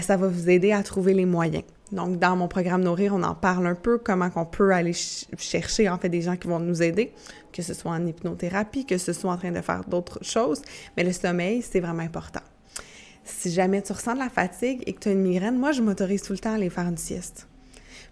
ça 0.02 0.16
va 0.16 0.28
vous 0.28 0.48
aider 0.48 0.72
à 0.72 0.82
trouver 0.82 1.14
les 1.14 1.26
moyens. 1.26 1.64
Donc, 1.90 2.18
dans 2.18 2.37
mon 2.37 2.48
programme 2.48 2.83
Nourrir, 2.83 3.14
on 3.14 3.22
en 3.22 3.35
parle 3.35 3.66
un 3.66 3.74
peu, 3.74 3.98
comment 3.98 4.29
on 4.37 4.44
peut 4.44 4.72
aller 4.72 4.92
chercher, 4.92 5.88
en 5.88 5.98
fait, 5.98 6.09
des 6.09 6.20
gens 6.20 6.37
qui 6.37 6.46
vont 6.46 6.59
nous 6.59 6.83
aider, 6.83 7.12
que 7.53 7.62
ce 7.62 7.72
soit 7.72 7.92
en 7.92 8.07
hypnothérapie, 8.07 8.85
que 8.85 8.98
ce 8.98 9.12
soit 9.12 9.33
en 9.33 9.38
train 9.38 9.53
de 9.53 9.62
faire 9.62 9.85
d'autres 9.88 10.22
choses. 10.22 10.61
Mais 10.96 11.05
le 11.05 11.12
sommeil, 11.12 11.62
c'est 11.62 11.81
vraiment 11.81 12.03
important. 12.03 12.42
Si 13.24 13.51
jamais 13.51 13.83
tu 13.83 13.92
ressens 13.92 14.14
de 14.14 14.18
la 14.18 14.29
fatigue 14.29 14.83
et 14.87 14.92
que 14.92 15.01
tu 15.01 15.09
as 15.09 15.12
une 15.12 15.22
migraine, 15.22 15.59
moi, 15.59 15.72
je 15.72 15.81
m'autorise 15.81 16.22
tout 16.22 16.33
le 16.33 16.38
temps 16.38 16.53
à 16.53 16.55
aller 16.55 16.70
faire 16.70 16.87
une 16.87 16.98
sieste. 16.98 17.48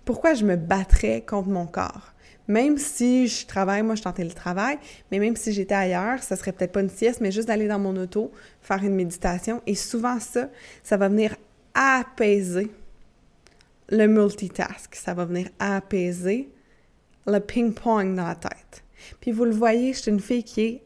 Pourquoi 0.05 0.35
je 0.35 0.45
me 0.45 0.57
battrais 0.57 1.23
contre 1.27 1.49
mon 1.49 1.67
corps? 1.67 2.13
Même 2.49 2.79
si 2.79 3.27
je 3.27 3.45
travaille, 3.45 3.83
moi 3.83 3.97
je 3.97 4.03
suis 4.03 4.25
le 4.25 4.31
travail, 4.31 4.79
mais 5.11 5.19
même 5.19 5.35
si 5.35 5.53
j'étais 5.53 5.75
ailleurs, 5.75 6.23
ça 6.23 6.37
serait 6.37 6.53
peut-être 6.53 6.71
pas 6.71 6.81
une 6.81 6.91
sieste, 6.91 7.21
mais 7.21 7.33
juste 7.33 7.49
d'aller 7.49 7.67
dans 7.67 7.81
mon 7.81 7.97
auto, 7.97 8.31
faire 8.63 8.85
une 8.85 8.95
méditation. 8.95 9.63
Et 9.67 9.75
souvent 9.75 10.21
ça, 10.21 10.49
ça 10.85 10.97
va 10.97 11.09
venir 11.09 11.35
apaiser 11.75 12.71
le 13.89 14.07
multitask. 14.07 14.95
Ça 14.95 15.15
va 15.15 15.25
venir 15.25 15.49
apaiser 15.59 16.51
le 17.27 17.39
ping-pong 17.41 18.15
dans 18.15 18.27
la 18.27 18.35
tête. 18.35 18.85
Puis 19.21 19.33
vous 19.33 19.45
le 19.45 19.53
voyez, 19.53 19.93
je 19.93 20.01
suis 20.01 20.11
une 20.11 20.21
fille 20.21 20.45
qui 20.45 20.61
est 20.63 20.83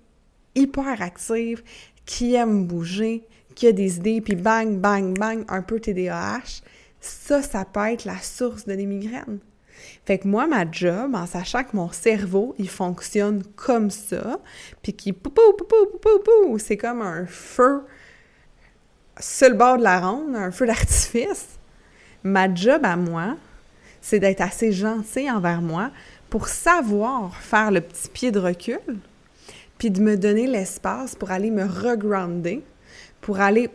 hyper 0.55 1.01
active, 1.01 1.63
qui 2.05 2.35
aime 2.35 2.67
bouger, 2.67 3.27
qui 3.55 3.67
a 3.67 3.73
des 3.73 3.99
idées, 3.99 4.21
puis 4.21 4.37
bang, 4.37 4.79
bang, 4.79 5.17
bang, 5.19 5.45
un 5.49 5.63
peu 5.63 5.81
TDAH, 5.81 6.63
ça, 7.01 7.43
ça 7.43 7.65
peut 7.65 7.87
être 7.87 8.05
la 8.05 8.19
source 8.19 8.67
de 8.67 8.75
des 8.75 8.87
migraines. 8.87 9.41
Fait 10.05 10.19
que 10.19 10.29
moi, 10.29 10.47
ma 10.47 10.71
job, 10.71 11.15
en 11.15 11.27
sachant 11.27 11.65
que 11.65 11.77
mon 11.77 11.91
cerveau, 11.91 12.55
il 12.59 12.69
fonctionne 12.69 13.43
comme 13.57 13.91
ça, 13.91 14.41
puis 14.83 14.93
pou 15.13 15.31
pou 15.31 15.53
pou 15.57 15.65
pou 15.65 15.99
pou 15.99 16.19
pou, 16.19 16.59
c'est 16.59 16.77
comme 16.77 17.01
un 17.01 17.27
feu 17.27 17.83
sur 19.19 19.49
le 19.49 19.55
bord 19.55 19.79
de 19.79 19.83
la 19.83 20.01
ronde, 20.01 20.35
un 20.35 20.51
feu 20.51 20.67
d'artifice. 20.67 21.60
Ma 22.23 22.53
job 22.53 22.85
à 22.85 22.97
moi, 22.97 23.37
c'est 24.01 24.19
d'être 24.19 24.41
assez 24.41 24.73
gentil 24.73 25.31
envers 25.31 25.63
moi 25.63 25.91
pour 26.29 26.49
savoir 26.49 27.35
faire 27.37 27.71
le 27.71 27.81
petit 27.81 28.09
pied 28.09 28.31
de 28.31 28.39
recul, 28.39 28.99
puis 29.79 29.91
de 29.91 30.01
me 30.01 30.17
donner 30.17 30.47
l'espace 30.47 31.15
pour 31.15 31.31
aller 31.31 31.51
me 31.51 31.65
regrounder, 31.65 32.63
pour 33.21 33.41
aller 33.41 33.71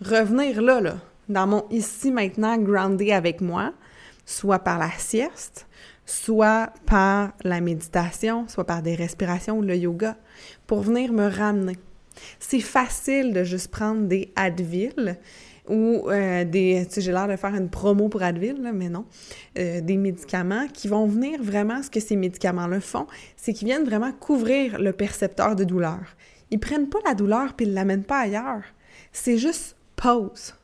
revenir 0.00 0.62
là, 0.62 0.80
là, 0.80 0.96
dans 1.28 1.46
mon 1.46 1.64
ici 1.70 2.10
maintenant 2.10 2.56
groundé 2.56 3.12
avec 3.12 3.40
moi, 3.40 3.72
soit 4.24 4.60
par 4.60 4.78
la 4.78 4.90
sieste, 4.98 5.66
soit 6.06 6.72
par 6.86 7.32
la 7.42 7.60
méditation, 7.60 8.48
soit 8.48 8.64
par 8.64 8.82
des 8.82 8.94
respirations 8.94 9.58
ou 9.58 9.62
le 9.62 9.76
yoga, 9.76 10.16
pour 10.66 10.82
venir 10.82 11.12
me 11.12 11.28
ramener. 11.28 11.78
C'est 12.38 12.60
facile 12.60 13.32
de 13.32 13.44
juste 13.44 13.70
prendre 13.70 14.06
des 14.06 14.32
Advil 14.36 15.18
ou 15.68 16.10
euh, 16.10 16.44
des, 16.44 16.84
tu 16.86 16.94
sais, 16.94 17.00
j'ai 17.00 17.12
l'air 17.12 17.28
de 17.28 17.36
faire 17.36 17.54
une 17.54 17.68
promo 17.68 18.08
pour 18.08 18.22
Advil, 18.22 18.60
là, 18.60 18.72
mais 18.72 18.88
non, 18.88 19.04
euh, 19.58 19.80
des 19.80 19.96
médicaments 19.96 20.66
qui 20.68 20.88
vont 20.88 21.06
venir 21.06 21.42
vraiment, 21.42 21.82
ce 21.82 21.90
que 21.90 22.00
ces 22.00 22.16
médicaments-là 22.16 22.80
font, 22.80 23.06
c'est 23.36 23.52
qu'ils 23.52 23.68
viennent 23.68 23.84
vraiment 23.84 24.12
couvrir 24.12 24.80
le 24.80 24.92
percepteur 24.92 25.54
de 25.54 25.64
douleur. 25.64 26.16
Ils 26.50 26.58
prennent 26.58 26.88
pas 26.88 26.98
la 27.06 27.14
douleur 27.14 27.54
puis 27.54 27.66
ils 27.66 27.74
l'amènent 27.74 28.04
pas 28.04 28.18
ailleurs. 28.18 28.64
C'est 29.12 29.38
juste 29.38 29.76
pause. 29.96 30.54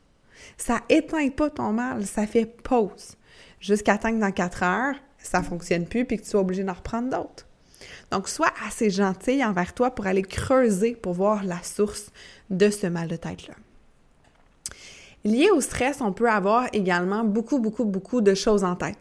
Ça 0.57 0.81
éteint 0.89 1.29
pas 1.31 1.51
ton 1.51 1.73
mal, 1.73 2.05
ça 2.05 2.27
fait 2.27 2.47
pause. 2.47 3.17
Jusqu'à 3.61 3.99
temps 3.99 4.11
que 4.11 4.21
dans 4.21 4.33
quatre 4.33 4.63
heures, 4.63 4.97
ça 5.19 5.43
fonctionne 5.43 5.87
plus 5.87 6.05
puis 6.05 6.17
que 6.17 6.23
tu 6.23 6.31
sois 6.31 6.41
obligé 6.41 6.65
d'en 6.65 6.73
reprendre 6.73 7.11
d'autres. 7.11 7.47
Donc, 8.11 8.29
sois 8.29 8.53
assez 8.67 8.91
gentil 8.91 9.45
envers 9.45 9.75
toi 9.75 9.91
pour 9.95 10.07
aller 10.07 10.23
creuser 10.23 10.95
pour 10.95 11.13
voir 11.13 11.45
la 11.45 11.63
source 11.63 12.11
de 12.51 12.71
ce 12.71 12.87
mal 12.87 13.09
de 13.09 13.17
tête-là. 13.17 13.55
Lié 15.29 15.51
au 15.51 15.61
stress, 15.61 16.01
on 16.01 16.13
peut 16.13 16.29
avoir 16.29 16.69
également 16.73 17.23
beaucoup, 17.23 17.59
beaucoup, 17.59 17.85
beaucoup 17.85 18.21
de 18.21 18.35
choses 18.35 18.65
en 18.65 18.75
tête. 18.75 18.97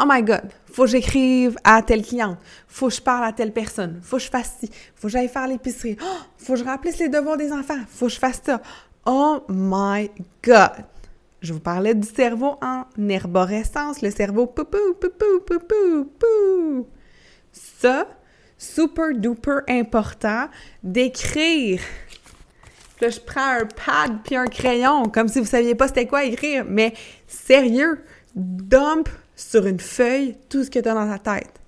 Oh 0.00 0.04
my 0.06 0.22
God, 0.22 0.42
faut 0.72 0.84
que 0.84 0.90
j'écrive 0.90 1.56
à 1.64 1.82
telle 1.82 2.02
cliente, 2.02 2.38
faut 2.68 2.88
que 2.88 2.94
je 2.94 3.00
parle 3.00 3.24
à 3.24 3.32
telle 3.32 3.52
personne, 3.52 3.98
faut 4.02 4.18
que 4.18 4.22
je 4.22 4.28
fasse 4.28 4.56
ci, 4.60 4.70
faut 4.94 5.08
que 5.08 5.12
j'aille 5.12 5.28
faire 5.28 5.48
l'épicerie, 5.48 5.96
oh, 6.02 6.16
faut 6.36 6.52
que 6.52 6.58
je 6.58 6.64
remplisse 6.64 6.98
les 6.98 7.08
devoirs 7.08 7.38
des 7.38 7.50
enfants, 7.50 7.80
faut 7.88 8.06
que 8.06 8.12
je 8.12 8.18
fasse 8.18 8.42
ça. 8.44 8.60
Oh 9.06 9.40
my 9.48 10.10
God! 10.42 10.84
Je 11.40 11.52
vous 11.52 11.60
parlais 11.60 11.94
du 11.94 12.06
cerveau 12.06 12.56
en 12.60 12.84
herborescence, 13.08 14.02
le 14.02 14.10
cerveau 14.10 14.46
pou 14.46 14.64
pou 14.64 14.94
pou 15.00 15.10
pou 15.10 15.40
pou 15.46 15.58
pou 15.60 16.04
pou. 16.18 16.86
Ça, 17.52 18.06
super 18.58 19.14
duper 19.14 19.60
important 19.68 20.48
d'écrire 20.82 21.80
Je 23.00 23.20
prends 23.20 23.60
un 23.60 23.66
pad 23.66 24.18
puis 24.24 24.36
un 24.36 24.46
crayon, 24.46 25.04
comme 25.04 25.28
si 25.28 25.38
vous 25.38 25.46
saviez 25.46 25.74
pas 25.74 25.88
c'était 25.88 26.06
quoi 26.06 26.24
écrire. 26.24 26.64
Mais 26.66 26.94
sérieux, 27.26 28.02
dump 28.34 29.08
sur 29.34 29.66
une 29.66 29.80
feuille 29.80 30.36
tout 30.48 30.64
ce 30.64 30.70
que 30.70 30.78
tu 30.78 30.88
as 30.88 30.94
dans 30.94 31.18
ta 31.18 31.36
tête. 31.36 31.60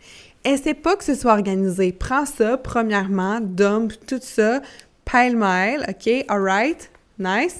Essaie 0.44 0.74
pas 0.74 0.96
que 0.96 1.04
ce 1.04 1.14
soit 1.14 1.32
organisé. 1.32 1.92
Prends 1.92 2.24
ça, 2.24 2.56
premièrement, 2.56 3.40
dump 3.40 3.92
tout 4.06 4.20
ça, 4.22 4.62
pile-mile, 5.04 5.84
OK? 5.88 6.24
Alright? 6.28 6.90
Nice. 7.18 7.58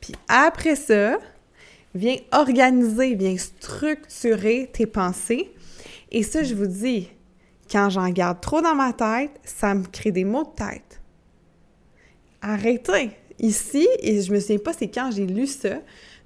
Puis 0.00 0.14
après 0.28 0.76
ça, 0.76 1.18
viens 1.94 2.16
organiser, 2.32 3.14
viens 3.14 3.36
structurer 3.36 4.70
tes 4.72 4.86
pensées. 4.86 5.52
Et 6.10 6.22
ça, 6.22 6.42
je 6.42 6.54
vous 6.54 6.66
dis, 6.66 7.10
quand 7.70 7.90
j'en 7.90 8.08
garde 8.08 8.40
trop 8.40 8.62
dans 8.62 8.74
ma 8.74 8.92
tête, 8.92 9.32
ça 9.44 9.74
me 9.74 9.84
crée 9.84 10.12
des 10.12 10.24
maux 10.24 10.44
de 10.44 10.64
tête 10.64 10.89
arrêtez. 12.42 13.10
Ici, 13.38 13.88
et 14.00 14.20
je 14.20 14.32
me 14.32 14.40
souviens 14.40 14.58
pas 14.58 14.72
c'est 14.72 14.88
quand 14.88 15.10
j'ai 15.10 15.26
lu 15.26 15.46
ça, 15.46 15.78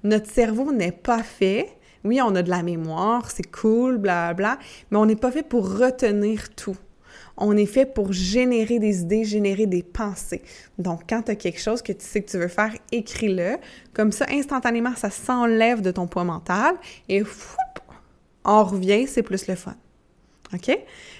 notre 0.03 0.29
cerveau 0.29 0.71
n'est 0.71 0.91
pas 0.91 1.23
fait. 1.23 1.69
Oui, 2.03 2.19
on 2.21 2.35
a 2.35 2.43
de 2.43 2.49
la 2.49 2.61
mémoire, 2.61 3.31
c'est 3.31 3.49
cool, 3.49 3.97
bla 3.97 4.33
bla, 4.33 4.59
mais 4.91 4.97
on 4.97 5.05
n'est 5.05 5.15
pas 5.15 5.31
fait 5.31 5.43
pour 5.43 5.77
retenir 5.77 6.53
tout. 6.55 6.77
On 7.37 7.57
est 7.57 7.65
fait 7.65 7.85
pour 7.85 8.13
générer 8.13 8.79
des 8.79 9.01
idées, 9.01 9.25
générer 9.25 9.65
des 9.65 9.83
pensées. 9.83 10.41
Donc, 10.77 11.01
quand 11.09 11.23
tu 11.23 11.31
as 11.31 11.35
quelque 11.35 11.59
chose 11.59 11.81
que 11.81 11.91
tu 11.91 12.05
sais 12.05 12.21
que 12.21 12.29
tu 12.29 12.37
veux 12.37 12.47
faire, 12.47 12.73
écris-le. 12.91 13.57
Comme 13.93 14.11
ça, 14.11 14.25
instantanément, 14.29 14.95
ça 14.95 15.09
s'enlève 15.09 15.81
de 15.81 15.91
ton 15.91 16.07
poids 16.07 16.23
mental 16.23 16.75
et 17.09 17.23
on 18.45 18.63
revient, 18.63 19.07
c'est 19.07 19.23
plus 19.23 19.47
le 19.47 19.55
fun. 19.55 19.75
OK? 20.53 20.77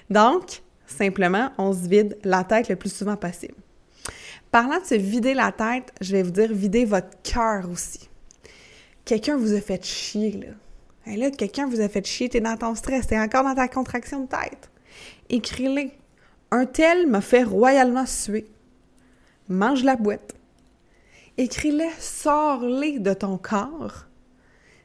Donc, 0.10 0.62
simplement, 0.86 1.52
on 1.58 1.74
se 1.74 1.88
vide 1.88 2.18
la 2.24 2.44
tête 2.44 2.70
le 2.70 2.76
plus 2.76 2.94
souvent 2.94 3.18
possible. 3.18 3.56
Parlant 4.56 4.80
de 4.80 4.86
se 4.86 4.96
vider 4.96 5.34
la 5.34 5.52
tête, 5.52 5.92
je 6.00 6.14
vais 6.14 6.24
vous 6.24 6.32
dire 6.32 6.54
vider 6.54 6.86
votre 6.86 7.10
cœur 7.24 7.70
aussi. 7.70 8.10
Quelqu'un 9.04 9.36
vous 9.36 9.54
a 9.54 9.60
fait 9.60 9.84
chier, 9.84 10.32
là. 10.32 11.12
Et 11.12 11.18
là, 11.18 11.30
quelqu'un 11.30 11.68
vous 11.68 11.82
a 11.82 11.90
fait 11.90 12.08
chier, 12.08 12.30
t'es 12.30 12.40
dans 12.40 12.56
ton 12.56 12.74
stress, 12.74 13.08
t'es 13.08 13.20
encore 13.20 13.44
dans 13.44 13.54
ta 13.54 13.68
contraction 13.68 14.22
de 14.22 14.28
tête. 14.30 14.72
Écris-les. 15.28 15.92
Un 16.52 16.66
tel 16.66 17.06
m'a 17.06 17.20
fait 17.20 17.44
royalement 17.44 18.06
suer. 18.06 18.48
Mange 19.50 19.84
la 19.84 19.98
boîte. 19.98 20.36
Écris-les, 21.36 21.92
sors-les 22.00 23.00
de 23.00 23.14
ton 23.14 23.38
corps. 23.38 24.06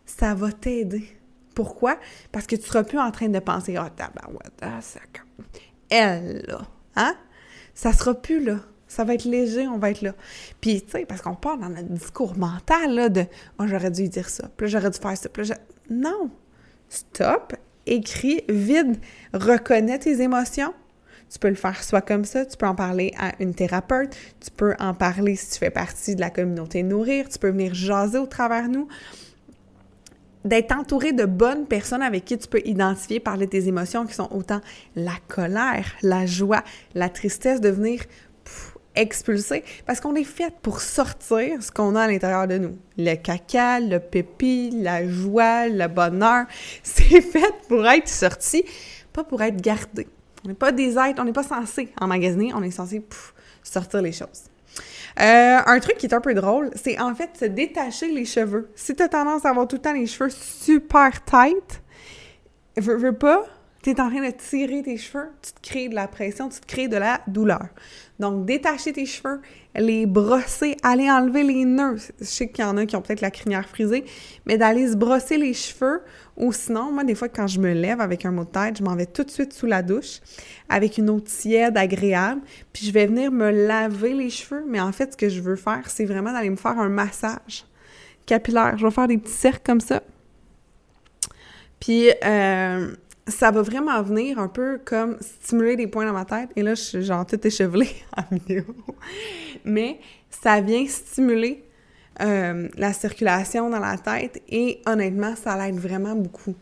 Ça 0.05 0.35
va 0.35 0.51
t'aider. 0.51 1.17
Pourquoi? 1.55 1.97
Parce 2.33 2.49
que 2.49 2.57
tu 2.57 2.67
seras 2.67 2.83
plus 2.83 2.99
en 2.99 3.13
train 3.13 3.29
de 3.29 3.39
penser, 3.39 3.79
oh, 3.79 3.89
tabarouette, 3.95 4.51
ah, 4.63 4.81
ça... 4.81 4.99
Elle, 5.89 6.45
là, 6.49 6.63
hein? 6.97 7.15
Ça 7.73 7.93
sera 7.93 8.15
plus 8.15 8.45
là. 8.45 8.59
Ça 8.91 9.05
va 9.05 9.15
être 9.15 9.25
léger, 9.25 9.69
on 9.69 9.79
va 9.79 9.91
être 9.91 10.03
là. 10.03 10.15
Puis, 10.61 10.83
tu 10.83 10.91
sais, 10.91 11.07
parce 11.07 11.23
qu'on 11.23 11.37
part 11.37 11.57
dans 11.59 11.69
notre 11.69 11.91
discours 11.91 12.37
mental, 12.37 12.93
là, 12.93 13.09
de 13.09 13.25
«Oh, 13.61 13.65
j'aurais 13.69 13.93
dû 13.93 14.09
dire 14.09 14.29
ça, 14.29 14.49
puis 14.57 14.67
j'aurais 14.67 14.91
dû 14.91 14.99
faire 14.99 15.17
ça, 15.17 15.29
puis 15.29 15.49
Non! 15.89 16.29
Stop! 16.89 17.55
Écris, 17.87 18.43
vide, 18.49 18.97
reconnais 19.33 20.01
tes 20.01 20.21
émotions. 20.21 20.75
Tu 21.33 21.39
peux 21.39 21.51
le 21.51 21.55
faire 21.55 21.85
soit 21.85 22.01
comme 22.01 22.25
ça, 22.25 22.45
tu 22.45 22.57
peux 22.57 22.67
en 22.67 22.75
parler 22.75 23.15
à 23.17 23.33
une 23.39 23.55
thérapeute, 23.55 24.17
tu 24.41 24.51
peux 24.51 24.75
en 24.81 24.93
parler 24.93 25.37
si 25.37 25.53
tu 25.53 25.59
fais 25.59 25.71
partie 25.71 26.17
de 26.17 26.21
la 26.21 26.31
communauté 26.31 26.83
Nourrir, 26.83 27.29
tu 27.29 27.39
peux 27.39 27.51
venir 27.51 27.73
jaser 27.73 28.19
au 28.19 28.27
travers 28.27 28.69
nous 28.69 28.89
d'être 30.45 30.73
entouré 30.73 31.13
de 31.13 31.27
bonnes 31.27 31.67
personnes 31.67 32.03
avec 32.03 32.25
qui 32.25 32.39
tu 32.39 32.49
peux 32.49 32.63
identifier, 32.65 33.21
parler 33.21 33.47
tes 33.47 33.69
émotions 33.69 34.07
qui 34.07 34.15
sont 34.15 34.29
autant 34.33 34.61
la 34.97 35.15
colère, 35.29 35.93
la 36.03 36.27
joie, 36.27 36.65
la 36.95 37.09
tristesse, 37.09 37.61
de 37.61 37.69
venir 37.69 38.01
expulser 38.95 39.65
parce 39.87 40.01
qu'on 40.01 40.15
est 40.15 40.25
fait 40.25 40.53
pour 40.63 40.81
sortir 40.81 41.63
ce 41.63 41.71
qu'on 41.71 41.95
a 41.95 42.03
à 42.03 42.09
l'intérieur 42.09 42.47
de 42.47 42.59
nous. 42.59 42.79
Le 42.99 43.15
caca, 43.15 43.81
le 43.81 43.99
pépi, 43.99 44.71
la 44.71 45.09
joie, 45.09 45.69
le 45.69 45.87
bonheur, 45.89 46.47
c'est 46.83 47.21
fait 47.21 47.55
pour 47.69 47.87
être 47.87 48.09
sorti, 48.09 48.65
pas 49.13 49.25
pour 49.25 49.43
être 49.43 49.61
gardé. 49.61 50.09
On 50.45 50.49
n'est 50.49 50.55
pas 50.55 50.73
des 50.73 50.97
êtres, 50.97 51.21
on 51.21 51.25
n'est 51.25 51.33
pas 51.33 51.43
censé 51.43 51.93
emmagasiner, 52.01 52.53
on 52.55 52.63
est 52.63 52.71
censé 52.71 53.05
sortir 53.63 54.03
les 54.03 54.13
choses. 54.13 54.45
Euh, 55.21 55.59
un 55.67 55.81
truc 55.81 55.99
qui 55.99 56.07
est 56.07 56.15
un 56.15 56.21
peu 56.21 56.35
drôle, 56.35 56.71
c'est 56.75 56.99
en 56.99 57.15
fait 57.15 57.31
se 57.39 57.45
détacher 57.45 58.11
les 58.13 58.25
cheveux. 58.25 58.71
Si 58.75 58.95
tu 58.95 59.03
as 59.03 59.09
tendance 59.09 59.45
à 59.45 59.51
avoir 59.51 59.67
tout 59.67 59.77
le 59.77 59.83
temps 59.83 59.93
les 59.93 60.07
cheveux 60.07 60.31
super 60.31 61.25
tight, 61.25 61.83
veux, 62.77 62.97
veux 62.97 63.13
pas, 63.17 63.45
tu 63.83 63.91
es 63.91 64.01
en 64.01 64.11
train 64.11 64.27
de 64.27 64.31
tirer 64.33 64.83
tes 64.83 64.99
cheveux, 64.99 65.31
tu 65.41 65.53
te 65.53 65.61
crées 65.69 65.89
de 65.89 65.95
la 65.95 66.07
pression, 66.07 66.49
tu 66.49 66.61
te 66.61 66.67
crées 66.67 66.89
de 66.89 66.97
la 66.97 67.23
douleur. 67.27 67.69
Donc, 68.19 68.45
détacher 68.45 68.93
tes 68.93 69.07
cheveux, 69.07 69.41
les 69.75 70.05
brosser, 70.05 70.77
aller 70.83 71.11
enlever 71.11 71.43
les 71.43 71.65
nœuds. 71.65 71.97
Je 72.21 72.25
sais 72.25 72.49
qu'il 72.49 72.63
y 72.63 72.69
en 72.69 72.77
a 72.77 72.85
qui 72.85 72.95
ont 72.95 73.01
peut-être 73.01 73.23
la 73.23 73.31
crinière 73.31 73.67
frisée, 73.67 74.05
mais 74.45 74.59
d'aller 74.59 74.89
se 74.89 74.97
brosser 74.97 75.39
les 75.39 75.55
cheveux 75.55 76.03
ou 76.37 76.53
sinon, 76.53 76.93
moi, 76.93 77.05
des 77.05 77.15
fois, 77.15 77.31
quand 77.31 77.47
je 77.47 77.59
me 77.61 77.73
lève 77.73 78.01
avec 78.01 78.27
un 78.27 78.31
mot 78.31 78.45
de 78.45 78.51
tête, 78.51 78.79
je 78.79 78.83
m'en 78.83 78.95
vais 78.95 79.07
tout 79.07 79.25
de 79.25 79.31
suite 79.31 79.55
sous 79.55 79.67
la 79.67 79.83
douche 79.83 80.21
avec 80.69 80.99
une 80.99 81.09
eau 81.09 81.21
tiède, 81.21 81.79
agréable, 81.79 82.43
puis 82.73 82.87
je 82.87 82.93
vais 82.93 83.07
venir 83.07 83.33
me 83.33 83.51
laver 83.51 84.13
les 84.13 84.29
cheveux. 84.29 84.65
Mais 84.69 84.81
en 84.81 84.93
fait, 84.93 85.13
ce 85.13 85.17
que 85.17 85.31
je 85.31 85.41
veux 85.41 85.57
faire, 85.57 85.89
c'est 85.89 86.05
vraiment 86.05 86.33
d'aller 86.33 86.51
me 86.51 86.57
faire 86.57 86.79
un 86.79 86.91
massage 86.91 87.65
capillaire. 88.27 88.77
Je 88.77 88.85
vais 88.85 88.93
faire 88.93 89.09
des 89.09 89.19
petits 89.19 89.33
cercles 89.33 89.63
comme 89.65 89.81
ça. 89.81 90.03
Puis, 91.79 92.11
euh, 92.25 92.95
ça 93.31 93.51
va 93.51 93.63
vraiment 93.63 94.03
venir 94.03 94.39
un 94.39 94.49
peu 94.49 94.81
comme 94.85 95.17
stimuler 95.21 95.77
des 95.77 95.87
points 95.87 96.07
dans 96.07 96.13
ma 96.13 96.25
tête. 96.25 96.51
Et 96.57 96.63
là, 96.63 96.75
je 96.75 96.83
suis 96.83 97.03
genre 97.03 97.25
tout 97.27 97.45
échevelée 97.47 97.91
en 98.17 98.35
vidéo. 98.35 98.65
Mais 99.65 100.01
ça 100.31 100.61
vient 100.61 100.87
stimuler 100.87 101.65
euh, 102.21 102.69
la 102.77 102.93
circulation 102.93 103.71
dans 103.71 103.79
la 103.79 103.97
tête 103.97 104.43
et 104.49 104.83
honnêtement, 104.87 105.35
ça 105.37 105.57
l'aide 105.57 105.79
vraiment 105.79 106.15
beaucoup. 106.15 106.55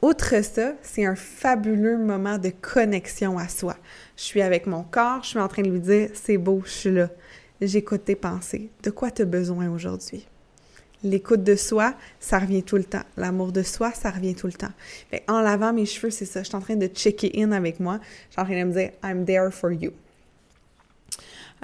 Outre 0.00 0.42
ça, 0.44 0.74
c'est 0.82 1.04
un 1.04 1.16
fabuleux 1.16 1.98
moment 1.98 2.38
de 2.38 2.50
connexion 2.50 3.36
à 3.36 3.48
soi. 3.48 3.76
Je 4.16 4.22
suis 4.22 4.42
avec 4.42 4.66
mon 4.66 4.84
corps, 4.84 5.24
je 5.24 5.30
suis 5.30 5.38
en 5.38 5.48
train 5.48 5.62
de 5.62 5.70
lui 5.70 5.80
dire 5.80 6.10
c'est 6.14 6.38
beau, 6.38 6.62
je 6.64 6.70
suis 6.70 6.90
là. 6.90 7.10
j'écoute 7.60 8.04
tes 8.04 8.14
pensées. 8.14 8.70
De 8.82 8.90
quoi 8.90 9.10
tu 9.10 9.22
as 9.22 9.24
besoin 9.24 9.68
aujourd'hui? 9.68 10.26
L'écoute 11.04 11.44
de 11.44 11.54
soi, 11.54 11.94
ça 12.18 12.40
revient 12.40 12.64
tout 12.64 12.76
le 12.76 12.84
temps. 12.84 13.04
L'amour 13.16 13.52
de 13.52 13.62
soi, 13.62 13.92
ça 13.92 14.10
revient 14.10 14.34
tout 14.34 14.48
le 14.48 14.52
temps. 14.52 14.72
en 15.28 15.40
lavant 15.40 15.72
mes 15.72 15.86
cheveux, 15.86 16.10
c'est 16.10 16.24
ça. 16.24 16.42
Je 16.42 16.48
suis 16.48 16.56
en 16.56 16.60
train 16.60 16.74
de 16.74 16.88
checker 16.88 17.30
in 17.36 17.52
avec 17.52 17.78
moi. 17.78 18.00
Je 18.28 18.32
suis 18.32 18.40
en 18.40 18.44
train 18.44 18.60
de 18.60 18.64
me 18.64 18.72
dire 18.72 18.90
I'm 19.04 19.24
there 19.24 19.50
for 19.52 19.70
you. 19.70 19.92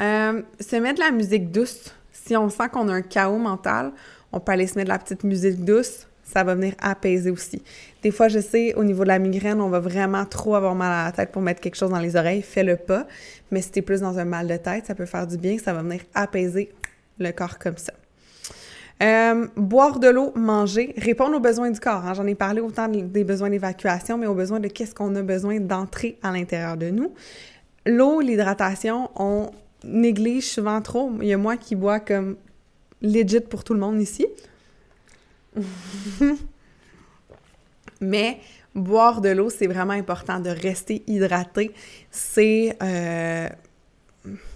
Euh, 0.00 0.42
se 0.60 0.76
mettre 0.76 1.00
de 1.00 1.04
la 1.04 1.10
musique 1.10 1.50
douce. 1.50 1.92
Si 2.12 2.36
on 2.36 2.48
sent 2.48 2.68
qu'on 2.72 2.88
a 2.88 2.92
un 2.94 3.02
chaos 3.02 3.38
mental, 3.38 3.92
on 4.32 4.38
peut 4.38 4.52
aller 4.52 4.68
se 4.68 4.76
mettre 4.76 4.86
de 4.86 4.94
la 4.94 4.98
petite 4.98 5.24
musique 5.24 5.64
douce. 5.64 6.06
Ça 6.22 6.42
va 6.44 6.54
venir 6.54 6.74
apaiser 6.80 7.30
aussi. 7.30 7.62
Des 8.02 8.10
fois, 8.10 8.28
je 8.28 8.38
sais, 8.38 8.74
au 8.74 8.84
niveau 8.84 9.02
de 9.02 9.08
la 9.08 9.18
migraine, 9.18 9.60
on 9.60 9.68
va 9.68 9.80
vraiment 9.80 10.24
trop 10.24 10.54
avoir 10.54 10.74
mal 10.74 10.92
à 10.92 11.04
la 11.06 11.12
tête 11.12 11.32
pour 11.32 11.42
mettre 11.42 11.60
quelque 11.60 11.76
chose 11.76 11.90
dans 11.90 11.98
les 11.98 12.16
oreilles. 12.16 12.42
Fais-le 12.42 12.76
pas. 12.76 13.06
Mais 13.50 13.60
si 13.60 13.70
t'es 13.72 13.82
plus 13.82 14.00
dans 14.00 14.16
un 14.18 14.24
mal 14.24 14.46
de 14.46 14.56
tête, 14.56 14.86
ça 14.86 14.94
peut 14.94 15.06
faire 15.06 15.26
du 15.26 15.36
bien. 15.36 15.58
Ça 15.58 15.72
va 15.72 15.82
venir 15.82 16.00
apaiser 16.14 16.72
le 17.18 17.30
corps 17.32 17.58
comme 17.58 17.76
ça. 17.76 17.92
Euh, 19.02 19.48
boire 19.56 19.98
de 19.98 20.08
l'eau, 20.08 20.32
manger, 20.36 20.94
répondre 20.96 21.36
aux 21.36 21.40
besoins 21.40 21.70
du 21.70 21.80
corps. 21.80 22.06
Hein. 22.06 22.14
J'en 22.14 22.26
ai 22.26 22.34
parlé 22.34 22.60
autant 22.60 22.88
des 22.88 23.24
besoins 23.24 23.50
d'évacuation, 23.50 24.18
mais 24.18 24.26
aux 24.26 24.34
besoins 24.34 24.60
de 24.60 24.68
qu'est-ce 24.68 24.94
qu'on 24.94 25.14
a 25.16 25.22
besoin 25.22 25.58
d'entrer 25.58 26.18
à 26.22 26.30
l'intérieur 26.30 26.76
de 26.76 26.90
nous. 26.90 27.12
L'eau, 27.86 28.20
l'hydratation, 28.20 29.10
on 29.16 29.50
néglige 29.82 30.46
souvent 30.46 30.80
trop. 30.80 31.10
Il 31.20 31.26
y 31.28 31.32
a 31.32 31.36
moi 31.36 31.56
qui 31.56 31.74
bois 31.74 32.00
comme 32.00 32.36
legit 33.02 33.40
pour 33.40 33.64
tout 33.64 33.74
le 33.74 33.80
monde 33.80 34.00
ici. 34.00 34.26
mais 38.00 38.38
boire 38.74 39.20
de 39.20 39.28
l'eau, 39.30 39.50
c'est 39.50 39.66
vraiment 39.66 39.92
important 39.92 40.40
de 40.40 40.50
rester 40.50 41.02
hydraté. 41.06 41.72
C'est... 42.10 42.76
Euh, 42.82 43.48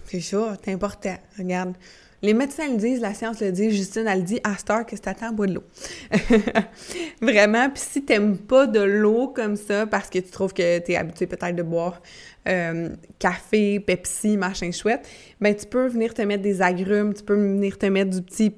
c'est 0.05 0.21
ça, 0.21 0.57
c'est 0.63 0.73
important. 0.73 1.17
Regarde, 1.37 1.75
les 2.21 2.33
médecins 2.33 2.67
le 2.69 2.77
disent, 2.77 2.99
la 2.99 3.13
science 3.13 3.39
le 3.39 3.51
dit, 3.51 3.71
Justine, 3.71 4.07
elle 4.07 4.23
dit, 4.23 4.39
à 4.43 4.55
Star, 4.57 4.85
que 4.85 4.95
c'est 4.95 5.07
à 5.07 5.31
bois 5.31 5.47
de 5.47 5.53
l'eau. 5.53 5.63
Vraiment, 7.21 7.69
puis 7.69 7.81
si 7.81 8.03
t'aimes 8.03 8.37
pas 8.37 8.67
de 8.67 8.81
l'eau 8.81 9.29
comme 9.29 9.55
ça, 9.55 9.87
parce 9.87 10.09
que 10.09 10.19
tu 10.19 10.29
trouves 10.29 10.53
que 10.53 10.79
t'es 10.79 10.95
habitué 10.95 11.27
peut-être 11.27 11.55
de 11.55 11.63
boire 11.63 12.01
euh, 12.47 12.89
café, 13.19 13.79
Pepsi, 13.79 14.35
machin 14.35 14.71
chouette, 14.71 15.07
ben 15.39 15.55
tu 15.55 15.65
peux 15.65 15.87
venir 15.87 16.13
te 16.13 16.21
mettre 16.21 16.43
des 16.43 16.61
agrumes, 16.61 17.13
tu 17.13 17.23
peux 17.23 17.35
venir 17.35 17.77
te 17.77 17.85
mettre 17.85 18.11
du 18.11 18.21
petit, 18.21 18.53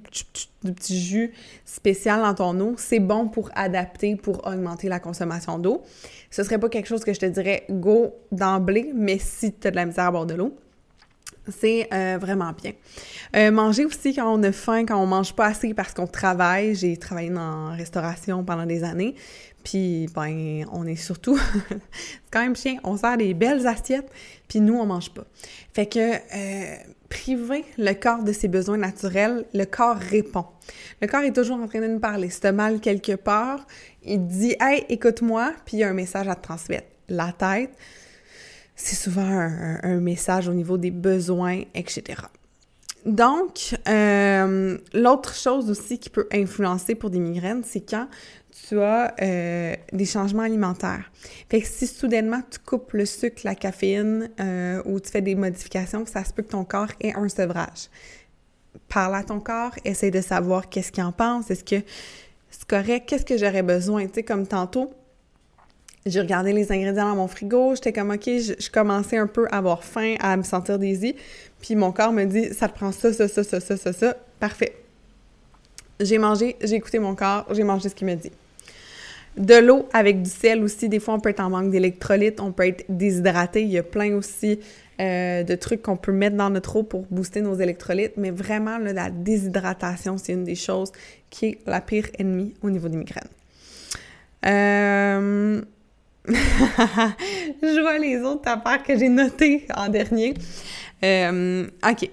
du 0.63 0.73
petit 0.73 0.99
jus 0.99 1.33
spécial 1.65 2.21
dans 2.21 2.33
ton 2.33 2.59
eau. 2.59 2.75
C'est 2.77 2.99
bon 2.99 3.27
pour 3.27 3.49
adapter, 3.53 4.15
pour 4.15 4.47
augmenter 4.47 4.87
la 4.87 4.99
consommation 4.99 5.59
d'eau. 5.59 5.83
Ce 6.29 6.43
serait 6.43 6.59
pas 6.59 6.69
quelque 6.69 6.87
chose 6.87 7.03
que 7.03 7.13
je 7.13 7.19
te 7.19 7.25
dirais 7.25 7.65
go 7.69 8.15
d'emblée, 8.31 8.91
mais 8.95 9.17
si 9.19 9.51
tu 9.53 9.69
de 9.69 9.75
la 9.75 9.85
misère 9.85 10.05
à 10.05 10.11
boire 10.11 10.25
de 10.25 10.35
l'eau, 10.35 10.55
c'est 11.47 11.87
euh, 11.93 12.17
vraiment 12.19 12.51
bien. 12.53 12.73
Euh, 13.35 13.51
manger 13.51 13.85
aussi 13.85 14.13
quand 14.13 14.31
on 14.31 14.43
a 14.43 14.51
faim, 14.51 14.85
quand 14.85 15.01
on 15.01 15.07
mange 15.07 15.33
pas 15.33 15.47
assez 15.47 15.73
parce 15.73 15.93
qu'on 15.93 16.07
travaille. 16.07 16.75
J'ai 16.75 16.97
travaillé 16.97 17.31
en 17.35 17.75
restauration 17.75 18.43
pendant 18.43 18.65
des 18.65 18.83
années. 18.83 19.15
Puis, 19.63 20.07
ben, 20.15 20.65
on 20.71 20.87
est 20.87 20.95
surtout... 20.95 21.37
c'est 21.69 21.79
quand 22.31 22.41
même 22.41 22.55
chien. 22.55 22.77
On 22.83 22.97
sert 22.97 23.17
des 23.17 23.33
belles 23.33 23.67
assiettes, 23.67 24.09
puis 24.47 24.59
nous, 24.59 24.73
on 24.73 24.85
mange 24.85 25.11
pas. 25.11 25.25
Fait 25.73 25.85
que 25.85 25.99
euh, 25.99 26.75
priver 27.09 27.63
le 27.77 27.93
corps 27.93 28.23
de 28.23 28.33
ses 28.33 28.47
besoins 28.47 28.77
naturels, 28.77 29.45
le 29.53 29.65
corps 29.65 29.97
répond. 29.97 30.45
Le 31.01 31.07
corps 31.07 31.21
est 31.21 31.33
toujours 31.33 31.57
en 31.57 31.67
train 31.67 31.81
de 31.81 31.87
nous 31.87 31.99
parler. 31.99 32.29
Si 32.29 32.51
mal 32.51 32.79
quelque 32.79 33.15
part, 33.15 33.67
il 34.03 34.25
dit 34.25 34.55
«Hey, 34.59 34.85
écoute-moi», 34.89 35.53
puis 35.65 35.77
il 35.77 35.79
y 35.81 35.83
a 35.83 35.89
un 35.89 35.93
message 35.93 36.27
à 36.27 36.35
te 36.35 36.41
transmettre. 36.41 36.87
La 37.07 37.31
tête 37.31 37.71
c'est 38.75 38.95
souvent 38.95 39.21
un, 39.21 39.99
message 39.99 40.47
au 40.47 40.53
niveau 40.53 40.77
des 40.77 40.91
besoins, 40.91 41.61
etc. 41.75 42.21
Donc, 43.05 43.75
euh, 43.87 44.77
l'autre 44.93 45.35
chose 45.35 45.69
aussi 45.69 45.97
qui 45.97 46.09
peut 46.09 46.27
influencer 46.31 46.95
pour 46.95 47.09
des 47.09 47.19
migraines, 47.19 47.63
c'est 47.63 47.81
quand 47.81 48.07
tu 48.67 48.79
as 48.79 49.13
euh, 49.21 49.75
des 49.91 50.05
changements 50.05 50.43
alimentaires. 50.43 51.11
Fait 51.49 51.61
que 51.61 51.67
si 51.67 51.87
soudainement 51.87 52.41
tu 52.49 52.59
coupes 52.59 52.93
le 52.93 53.05
sucre, 53.05 53.41
la 53.43 53.55
caféine 53.55 54.29
euh, 54.39 54.81
ou 54.85 54.99
tu 54.99 55.09
fais 55.09 55.21
des 55.21 55.35
modifications, 55.35 56.05
ça 56.05 56.23
se 56.23 56.33
peut 56.33 56.43
que 56.43 56.51
ton 56.51 56.63
corps 56.63 56.91
ait 56.99 57.13
un 57.13 57.27
sevrage. 57.29 57.89
Parle 58.87 59.15
à 59.15 59.23
ton 59.23 59.39
corps, 59.39 59.73
essaie 59.83 60.11
de 60.11 60.21
savoir 60.21 60.69
qu'est-ce 60.69 60.91
qu'il 60.91 61.03
en 61.03 61.11
pense, 61.11 61.49
est-ce 61.49 61.63
que 61.63 61.83
c'est 62.49 62.67
correct, 62.67 63.07
qu'est-ce 63.07 63.25
que 63.25 63.37
j'aurais 63.37 63.63
besoin, 63.63 64.05
tu 64.07 64.15
sais, 64.15 64.23
comme 64.23 64.45
tantôt, 64.45 64.91
j'ai 66.05 66.19
regardé 66.19 66.51
les 66.53 66.71
ingrédients 66.71 67.09
dans 67.09 67.15
mon 67.15 67.27
frigo, 67.27 67.75
j'étais 67.75 67.93
comme 67.93 68.11
OK, 68.11 68.25
je, 68.25 68.69
commençais 68.71 69.17
un 69.17 69.27
peu 69.27 69.47
à 69.51 69.57
avoir 69.57 69.83
faim, 69.83 70.15
à 70.19 70.35
me 70.35 70.43
sentir 70.43 70.79
désir, 70.79 71.13
puis 71.61 71.75
mon 71.75 71.91
corps 71.91 72.11
me 72.11 72.25
dit 72.25 72.53
ça 72.53 72.67
te 72.67 72.75
prend 72.75 72.91
ça, 72.91 73.13
ça, 73.13 73.27
ça, 73.27 73.43
ça, 73.43 73.59
ça, 73.59 73.77
ça, 73.77 73.93
ça, 73.93 74.17
parfait. 74.39 74.75
J'ai 75.99 76.17
mangé, 76.17 76.55
j'ai 76.61 76.75
écouté 76.75 76.97
mon 76.97 77.13
corps, 77.13 77.45
j'ai 77.51 77.63
mangé 77.63 77.89
ce 77.89 77.95
qu'il 77.95 78.07
me 78.07 78.15
dit. 78.15 78.31
De 79.37 79.55
l'eau 79.55 79.87
avec 79.93 80.23
du 80.23 80.29
sel 80.29 80.63
aussi, 80.63 80.89
des 80.89 80.99
fois 80.99 81.13
on 81.13 81.19
peut 81.19 81.29
être 81.29 81.39
en 81.39 81.49
manque 81.49 81.69
d'électrolytes, 81.69 82.41
on 82.41 82.51
peut 82.51 82.67
être 82.67 82.83
déshydraté, 82.89 83.61
il 83.61 83.69
y 83.69 83.77
a 83.77 83.83
plein 83.83 84.13
aussi 84.15 84.59
euh, 84.99 85.43
de 85.43 85.55
trucs 85.55 85.83
qu'on 85.83 85.97
peut 85.97 86.11
mettre 86.11 86.35
dans 86.35 86.49
notre 86.49 86.75
eau 86.75 86.83
pour 86.83 87.05
booster 87.11 87.41
nos 87.41 87.55
électrolytes, 87.55 88.17
mais 88.17 88.31
vraiment 88.31 88.77
la 88.77 89.09
déshydratation, 89.09 90.17
c'est 90.17 90.33
une 90.33 90.43
des 90.43 90.55
choses 90.55 90.91
qui 91.29 91.45
est 91.45 91.57
la 91.65 91.79
pire 91.79 92.07
ennemie 92.17 92.53
au 92.61 92.69
niveau 92.69 92.89
des 92.89 92.97
migraines. 92.97 93.29
Euh, 94.45 95.61
je 96.27 97.81
vois 97.81 97.97
les 97.97 98.21
autres 98.21 98.47
affaires 98.47 98.83
que 98.83 98.97
j'ai 98.97 99.09
notées 99.09 99.65
en 99.75 99.89
dernier. 99.89 100.33
Euh, 101.03 101.67
OK. 101.87 102.09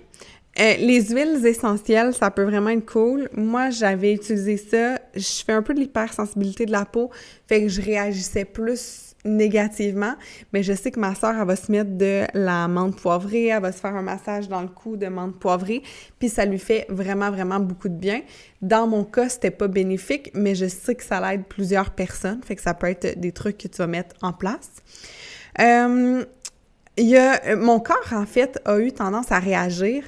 Euh, 0.60 0.74
les 0.80 1.10
huiles 1.10 1.46
essentielles, 1.46 2.14
ça 2.14 2.30
peut 2.30 2.42
vraiment 2.42 2.70
être 2.70 2.90
cool. 2.90 3.28
Moi, 3.32 3.70
j'avais 3.70 4.14
utilisé 4.14 4.56
ça. 4.56 4.98
Je 5.14 5.44
fais 5.44 5.52
un 5.52 5.62
peu 5.62 5.72
de 5.72 5.78
l'hypersensibilité 5.78 6.66
de 6.66 6.72
la 6.72 6.84
peau, 6.84 7.10
fait 7.46 7.62
que 7.62 7.68
je 7.68 7.80
réagissais 7.80 8.44
plus 8.44 9.07
négativement, 9.28 10.14
mais 10.52 10.62
je 10.62 10.72
sais 10.72 10.90
que 10.90 11.00
ma 11.00 11.14
soeur, 11.14 11.34
elle 11.40 11.46
va 11.46 11.56
se 11.56 11.70
mettre 11.70 11.90
de 11.96 12.24
la 12.34 12.68
menthe 12.68 12.96
poivrée, 12.96 13.46
elle 13.46 13.62
va 13.62 13.72
se 13.72 13.78
faire 13.78 13.94
un 13.94 14.02
massage 14.02 14.48
dans 14.48 14.62
le 14.62 14.68
cou 14.68 14.96
de 14.96 15.06
menthe 15.06 15.38
poivrée, 15.38 15.82
puis 16.18 16.28
ça 16.28 16.44
lui 16.44 16.58
fait 16.58 16.86
vraiment, 16.88 17.30
vraiment 17.30 17.60
beaucoup 17.60 17.88
de 17.88 17.94
bien. 17.94 18.22
Dans 18.62 18.86
mon 18.86 19.04
cas, 19.04 19.28
c'était 19.28 19.50
pas 19.50 19.68
bénéfique, 19.68 20.30
mais 20.34 20.54
je 20.54 20.66
sais 20.66 20.94
que 20.94 21.04
ça 21.04 21.20
l'aide 21.20 21.44
plusieurs 21.44 21.90
personnes, 21.90 22.40
fait 22.44 22.56
que 22.56 22.62
ça 22.62 22.74
peut 22.74 22.88
être 22.88 23.18
des 23.18 23.32
trucs 23.32 23.58
que 23.58 23.68
tu 23.68 23.78
vas 23.78 23.86
mettre 23.86 24.16
en 24.22 24.32
place. 24.32 24.70
Euh, 25.60 26.24
a, 26.98 27.56
mon 27.56 27.80
corps, 27.80 28.12
en 28.12 28.26
fait, 28.26 28.60
a 28.64 28.78
eu 28.78 28.92
tendance 28.92 29.30
à 29.30 29.38
réagir 29.38 30.04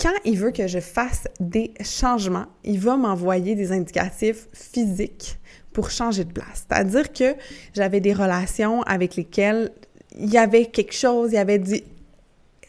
quand 0.00 0.14
il 0.24 0.38
veut 0.38 0.50
que 0.50 0.66
je 0.66 0.78
fasse 0.78 1.24
des 1.40 1.74
changements, 1.82 2.46
il 2.64 2.80
va 2.80 2.96
m'envoyer 2.96 3.54
des 3.54 3.70
indicatifs 3.70 4.48
physiques 4.54 5.39
pour 5.72 5.90
changer 5.90 6.24
de 6.24 6.32
place. 6.32 6.66
C'est-à-dire 6.68 7.12
que 7.12 7.34
j'avais 7.74 8.00
des 8.00 8.12
relations 8.12 8.82
avec 8.82 9.16
lesquelles 9.16 9.70
il 10.18 10.30
y 10.30 10.38
avait 10.38 10.66
quelque 10.66 10.94
chose, 10.94 11.30
il 11.32 11.36
y 11.36 11.38
avait 11.38 11.58
du, 11.58 11.80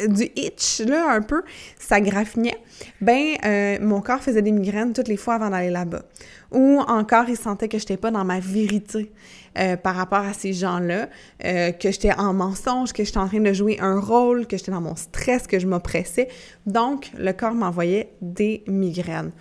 du 0.08 0.30
itch, 0.36 0.82
là, 0.82 1.12
un 1.12 1.22
peu, 1.22 1.44
ça 1.80 2.00
graffinait, 2.00 2.58
ben 3.02 3.36
euh, 3.46 3.78
mon 3.82 4.02
corps 4.02 4.22
faisait 4.22 4.42
des 4.42 4.52
migraines 4.52 4.94
toutes 4.94 5.08
les 5.08 5.18
fois 5.18 5.36
avant 5.36 5.50
d'aller 5.50 5.70
là-bas. 5.70 6.04
Ou 6.52 6.80
encore, 6.88 7.30
il 7.30 7.38
sentait 7.38 7.68
que 7.68 7.78
je 7.78 7.84
n'étais 7.84 7.98
pas 7.98 8.12
dans 8.12 8.26
ma 8.26 8.40
vérité 8.40 9.12
euh, 9.58 9.78
par 9.78 9.96
rapport 9.96 10.20
à 10.20 10.34
ces 10.34 10.54
gens-là, 10.54 11.08
euh, 11.46 11.72
que 11.72 11.92
j'étais 11.92 12.14
en 12.14 12.34
mensonge, 12.34 12.94
que 12.94 13.04
j'étais 13.04 13.18
en 13.18 13.28
train 13.28 13.40
de 13.40 13.54
jouer 13.54 13.78
un 13.80 14.00
rôle, 14.00 14.48
que 14.48 14.58
j'étais 14.58 14.72
dans 14.72 14.82
mon 14.82 14.96
stress, 14.96 15.48
que 15.48 15.60
je 15.60 15.68
m'oppressais. 15.68 16.28
Donc, 16.66 17.12
le 17.18 17.32
corps 17.32 17.54
m'envoyait 17.54 18.12
des 18.22 18.64
migraines. 18.68 19.32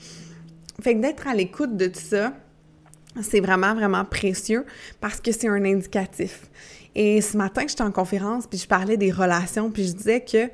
Fait 0.83 0.95
que 0.95 1.01
d'être 1.01 1.27
à 1.27 1.35
l'écoute 1.35 1.77
de 1.77 1.87
tout 1.87 2.01
ça, 2.01 2.33
c'est 3.23 3.41
vraiment, 3.41 3.75
vraiment 3.75 4.05
précieux 4.05 4.65
parce 5.01 5.21
que 5.21 5.33
c'est 5.33 5.49
un 5.49 5.65
indicatif. 5.65 6.43
Et 6.95 7.21
ce 7.21 7.37
matin, 7.37 7.63
j'étais 7.69 7.83
en 7.83 7.93
conférence, 7.93 8.47
puis 8.47 8.59
je 8.59 8.67
parlais 8.67 8.97
des 8.97 9.13
relations, 9.13 9.71
puis 9.71 9.87
je 9.87 9.93
disais 9.93 10.21
que, 10.25 10.51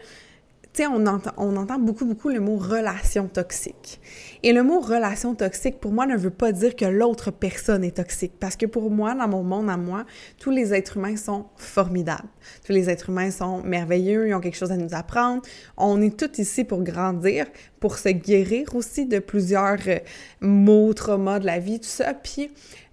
sais, 0.77 0.87
on 0.87 1.07
entend, 1.07 1.33
on 1.37 1.57
entend 1.57 1.79
beaucoup, 1.79 2.05
beaucoup 2.05 2.29
le 2.29 2.41
mot 2.41 2.57
relation 2.57 3.29
toxique. 3.29 4.01
Et 4.43 4.53
le 4.53 4.63
mot 4.63 4.81
relation 4.81 5.35
toxique, 5.35 5.81
pour 5.81 5.93
moi, 5.93 6.07
ne 6.07 6.17
veut 6.17 6.31
pas 6.31 6.53
dire 6.53 6.77
que 6.77 6.85
l'autre 6.85 7.31
personne 7.31 7.85
est 7.85 7.97
toxique. 7.97 8.33
Parce 8.39 8.57
que 8.57 8.67
pour 8.67 8.91
moi, 8.91 9.15
dans 9.15 9.29
mon 9.29 9.43
monde 9.43 9.71
à 9.71 9.77
moi, 9.77 10.05
tous 10.39 10.51
les 10.51 10.75
êtres 10.75 10.97
humains 10.99 11.17
sont 11.17 11.47
formidables. 11.57 12.29
Tous 12.65 12.73
les 12.73 12.91
êtres 12.91 13.11
humains 13.11 13.31
sont 13.31 13.63
merveilleux, 13.63 14.29
ils 14.29 14.35
ont 14.35 14.41
quelque 14.41 14.57
chose 14.57 14.73
à 14.73 14.77
nous 14.77 14.95
apprendre. 14.95 15.43
On 15.77 16.01
est 16.01 16.17
tous 16.17 16.41
ici 16.41 16.65
pour 16.65 16.83
grandir, 16.83 17.47
pour 17.81 17.99
se 17.99 18.09
guérir 18.09 18.75
aussi 18.75 19.07
de 19.07 19.19
plusieurs 19.19 19.79
euh, 19.87 19.99
maux, 20.41 20.93
traumas 20.95 21.39
de 21.39 21.47
la 21.47 21.59
vie, 21.59 21.81
tout 21.81 21.89
ça. 21.89 22.15
Puis, 22.15 22.51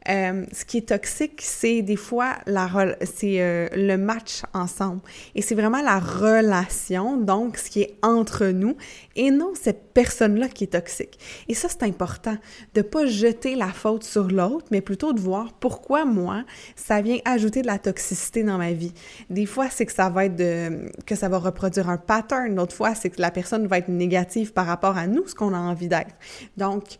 Euh, 0.10 0.46
ce 0.52 0.66
qui 0.66 0.80
est 0.80 0.90
toxique, 0.90 1.42
c'est 1.42 1.82
des 1.82 1.96
fois 1.96 2.36
la 2.46 2.70
c'est 3.04 3.42
euh, 3.42 3.68
le 3.74 3.96
match 3.96 4.42
ensemble. 4.54 5.02
Et 5.36 5.42
c'est 5.42 5.56
vraiment 5.56 5.82
la 5.82 6.00
relation, 6.00 7.18
donc 7.18 7.58
ce 7.58 7.70
qui 7.70 7.82
est 7.82 7.96
entre 8.02 8.48
nous, 8.48 8.76
et 9.16 9.32
non 9.32 9.54
cette 9.54 9.94
personne-là 9.94 10.50
qui 10.50 10.66
est 10.66 10.74
toxique. 10.74 11.20
Et 11.48 11.54
ça, 11.54 11.70
c'est 11.70 11.84
important, 11.84 12.36
de 12.74 12.82
pas 12.82 13.06
jeter 13.06 13.56
la 13.56 13.68
faute 13.68 14.04
sur 14.04 14.28
l'autre, 14.28 14.66
mais 14.72 14.82
plutôt 14.82 15.14
de 15.14 15.20
voir 15.20 15.54
pourquoi 15.54 16.06
moi, 16.06 16.44
ça 16.76 17.02
vient 17.02 17.20
ajouter 17.26 17.62
de 17.62 17.68
la 17.68 17.80
toxicité 17.80 18.44
dans 18.44 18.58
ma 18.58 18.72
vie. 18.72 18.94
Des 19.30 19.46
fois, 19.46 19.70
c'est 19.70 19.86
que 19.86 19.94
ça 19.94 20.10
va 20.10 20.26
être 20.26 20.36
de, 20.36 20.90
que 21.06 21.16
ça 21.16 21.30
va 21.30 21.38
reproduire 21.38 21.90
un 21.90 21.98
pattern. 21.98 22.54
D'autres 22.56 22.76
fois, 22.76 22.96
c'est 22.96 23.10
que 23.10 23.22
la 23.22 23.32
personne 23.32 23.68
va 23.68 23.78
être 23.78 23.90
négative 23.90 24.54
par 24.54 24.66
rapport 24.66 24.98
à 24.98 25.08
nous, 25.08 25.28
ce 25.28 25.36
qu'on 25.36 25.54
a 25.54 25.58
envie 25.58 25.88
d'être. 25.88 26.16
Donc, 26.58 26.98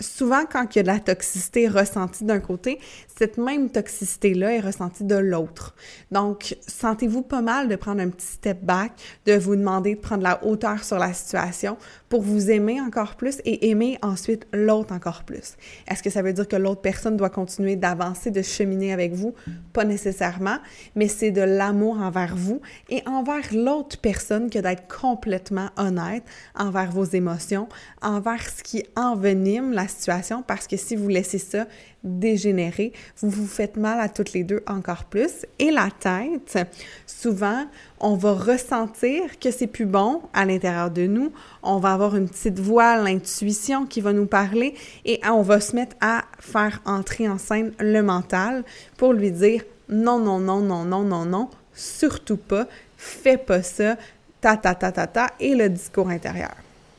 souvent, 0.00 0.44
quand 0.50 0.74
il 0.74 0.78
y 0.78 0.80
a 0.80 0.82
de 0.82 0.88
la 0.88 1.00
toxicité 1.00 1.68
ressentie 1.68 2.24
d'un 2.24 2.40
côté, 2.40 2.78
cette 3.16 3.38
même 3.38 3.70
toxicité-là 3.70 4.54
est 4.54 4.60
ressentie 4.60 5.04
de 5.04 5.16
l'autre. 5.16 5.74
Donc, 6.10 6.56
sentez-vous 6.66 7.22
pas 7.22 7.42
mal 7.42 7.68
de 7.68 7.76
prendre 7.76 8.00
un 8.00 8.08
petit 8.08 8.26
step 8.26 8.62
back, 8.62 8.92
de 9.26 9.34
vous 9.34 9.56
demander 9.56 9.94
de 9.94 10.00
prendre 10.00 10.22
la 10.22 10.44
hauteur 10.44 10.84
sur 10.84 10.98
la 10.98 11.12
situation 11.12 11.76
pour 12.08 12.22
vous 12.22 12.50
aimer 12.50 12.80
encore 12.80 13.16
plus 13.16 13.40
et 13.44 13.70
aimer 13.70 13.98
ensuite 14.02 14.46
l'autre 14.52 14.92
encore 14.94 15.24
plus. 15.24 15.56
Est-ce 15.88 16.02
que 16.02 16.10
ça 16.10 16.22
veut 16.22 16.32
dire 16.32 16.48
que 16.48 16.56
l'autre 16.56 16.80
personne 16.80 17.16
doit 17.16 17.30
continuer 17.30 17.76
d'avancer, 17.76 18.30
de 18.30 18.42
cheminer 18.42 18.92
avec 18.92 19.12
vous? 19.12 19.34
Pas 19.72 19.84
nécessairement, 19.84 20.58
mais 20.96 21.08
c'est 21.08 21.30
de 21.30 21.42
l'amour 21.42 22.00
envers 22.00 22.34
vous 22.36 22.60
et 22.88 23.02
envers 23.06 23.52
l'autre 23.52 23.98
personne 23.98 24.50
que 24.50 24.58
d'être 24.58 24.88
complètement 24.88 25.68
honnête 25.76 26.24
envers 26.54 26.90
vos 26.90 27.04
émotions, 27.04 27.68
envers 28.02 28.48
ce 28.48 28.62
qui 28.62 28.84
envenime 28.96 29.72
la 29.72 29.88
situation, 29.90 30.42
parce 30.42 30.66
que 30.66 30.76
si 30.76 30.96
vous 30.96 31.08
laissez 31.08 31.38
ça 31.38 31.66
dégénérer, 32.02 32.92
vous 33.20 33.28
vous 33.28 33.46
faites 33.46 33.76
mal 33.76 34.00
à 34.00 34.08
toutes 34.08 34.32
les 34.32 34.44
deux 34.44 34.62
encore 34.66 35.04
plus. 35.04 35.46
Et 35.58 35.70
la 35.70 35.88
tête, 35.90 36.58
souvent, 37.06 37.66
on 37.98 38.14
va 38.14 38.32
ressentir 38.32 39.38
que 39.38 39.50
c'est 39.50 39.66
plus 39.66 39.86
bon 39.86 40.22
à 40.32 40.44
l'intérieur 40.44 40.90
de 40.90 41.06
nous. 41.06 41.32
On 41.62 41.78
va 41.78 41.92
avoir 41.92 42.16
une 42.16 42.28
petite 42.28 42.58
voix, 42.58 42.96
l'intuition 42.96 43.84
qui 43.84 44.00
va 44.00 44.12
nous 44.12 44.26
parler 44.26 44.74
et 45.04 45.20
on 45.26 45.42
va 45.42 45.60
se 45.60 45.76
mettre 45.76 45.96
à 46.00 46.24
faire 46.38 46.80
entrer 46.86 47.28
en 47.28 47.36
scène 47.36 47.72
le 47.78 48.00
mental 48.00 48.64
pour 48.96 49.12
lui 49.12 49.30
dire 49.30 49.62
non, 49.90 50.18
non, 50.18 50.38
non, 50.38 50.60
non, 50.60 50.84
non, 50.84 51.02
non, 51.02 51.24
non, 51.24 51.50
surtout 51.74 52.36
pas, 52.36 52.66
fais 52.96 53.36
pas 53.36 53.62
ça, 53.62 53.96
ta, 54.40 54.56
ta, 54.56 54.74
ta, 54.74 54.92
ta, 54.92 55.06
ta, 55.06 55.26
et 55.40 55.54
le 55.54 55.68
discours 55.68 56.08
intérieur. 56.08 56.54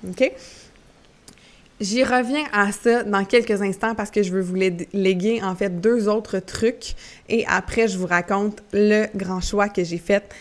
OK? 0.07 0.31
J'y 1.81 2.03
reviens 2.03 2.43
à 2.53 2.71
ça 2.71 3.03
dans 3.03 3.25
quelques 3.25 3.63
instants 3.63 3.95
parce 3.95 4.11
que 4.11 4.21
je 4.21 4.31
veux 4.31 4.41
vous 4.41 4.53
léguer 4.53 5.41
en 5.41 5.55
fait 5.55 5.81
deux 5.81 6.07
autres 6.07 6.37
trucs 6.37 6.93
et 7.27 7.43
après 7.47 7.87
je 7.87 7.97
vous 7.97 8.05
raconte 8.05 8.61
le 8.71 9.07
grand 9.17 9.41
choix 9.41 9.67
que 9.67 9.83
j'ai 9.83 9.97
fait 9.97 10.31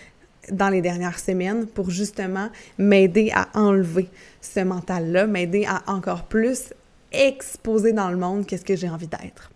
dans 0.52 0.68
les 0.68 0.82
dernières 0.82 1.18
semaines 1.18 1.66
pour 1.66 1.88
justement 1.88 2.50
m'aider 2.76 3.32
à 3.34 3.48
enlever 3.54 4.10
ce 4.42 4.60
mental-là, 4.60 5.26
m'aider 5.26 5.64
à 5.66 5.82
encore 5.90 6.24
plus 6.24 6.74
exposer 7.10 7.94
dans 7.94 8.10
le 8.10 8.18
monde 8.18 8.44
qu'est-ce 8.44 8.66
que 8.66 8.76
j'ai 8.76 8.90
envie 8.90 9.08
d'être. 9.08 9.50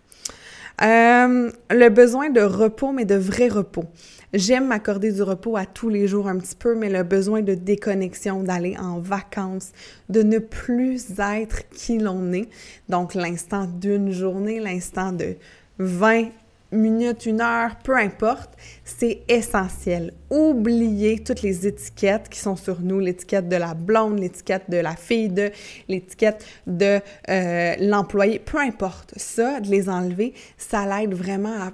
Euh, 0.83 1.51
le 1.71 1.89
besoin 1.89 2.31
de 2.31 2.41
repos, 2.41 2.93
mais 2.93 3.05
de 3.05 3.15
vrai 3.15 3.49
repos. 3.49 3.85
J'aime 4.33 4.67
m'accorder 4.67 5.13
du 5.13 5.23
repos 5.23 5.57
à 5.57 5.65
tous 5.65 5.89
les 5.89 6.09
jours 6.09 6.27
un 6.27 6.37
petit 6.39 6.57
peu, 6.57 6.75
mais 6.75 6.91
le 6.91 7.05
besoin 7.05 7.43
de 7.43 7.55
déconnexion, 7.55 8.43
d'aller 8.43 8.77
en 8.77 8.99
vacances, 8.99 9.71
de 10.09 10.23
ne 10.23 10.39
plus 10.39 11.21
être 11.21 11.69
qui 11.69 11.99
l'on 11.99 12.33
est. 12.33 12.49
Donc 12.89 13.15
l'instant 13.15 13.67
d'une 13.67 14.11
journée, 14.11 14.59
l'instant 14.59 15.13
de 15.13 15.37
20 15.79 16.31
minutes, 16.73 17.27
une 17.27 17.41
heure, 17.41 17.77
peu 17.83 17.97
importe, 17.97 18.51
c'est 18.85 19.23
essentiel. 19.29 20.13
Oubliez 20.31 21.23
toutes 21.23 21.43
les 21.43 21.67
étiquettes 21.67 22.29
qui 22.29 22.39
sont 22.39 22.57
sur 22.57 22.81
nous, 22.81 23.01
l'étiquette 23.01 23.49
de 23.49 23.57
la 23.57 23.75
blonde, 23.75 24.19
l'étiquette 24.19 24.69
de 24.69 24.79
la 24.79 24.97
fille 24.97 25.29
de, 25.29 25.51
l'étiquette 25.89 26.45
de 26.67 27.01
euh, 27.29 27.75
l'employé, 27.81 28.39
peu 28.39 28.59
importe. 28.59 29.15
Ça, 29.17 29.61
de 29.61 29.69
les 29.69 29.89
enlever, 29.89 30.35
ça 30.59 30.87
l'aide 30.87 31.15
vraiment 31.15 31.55
à 31.61 31.73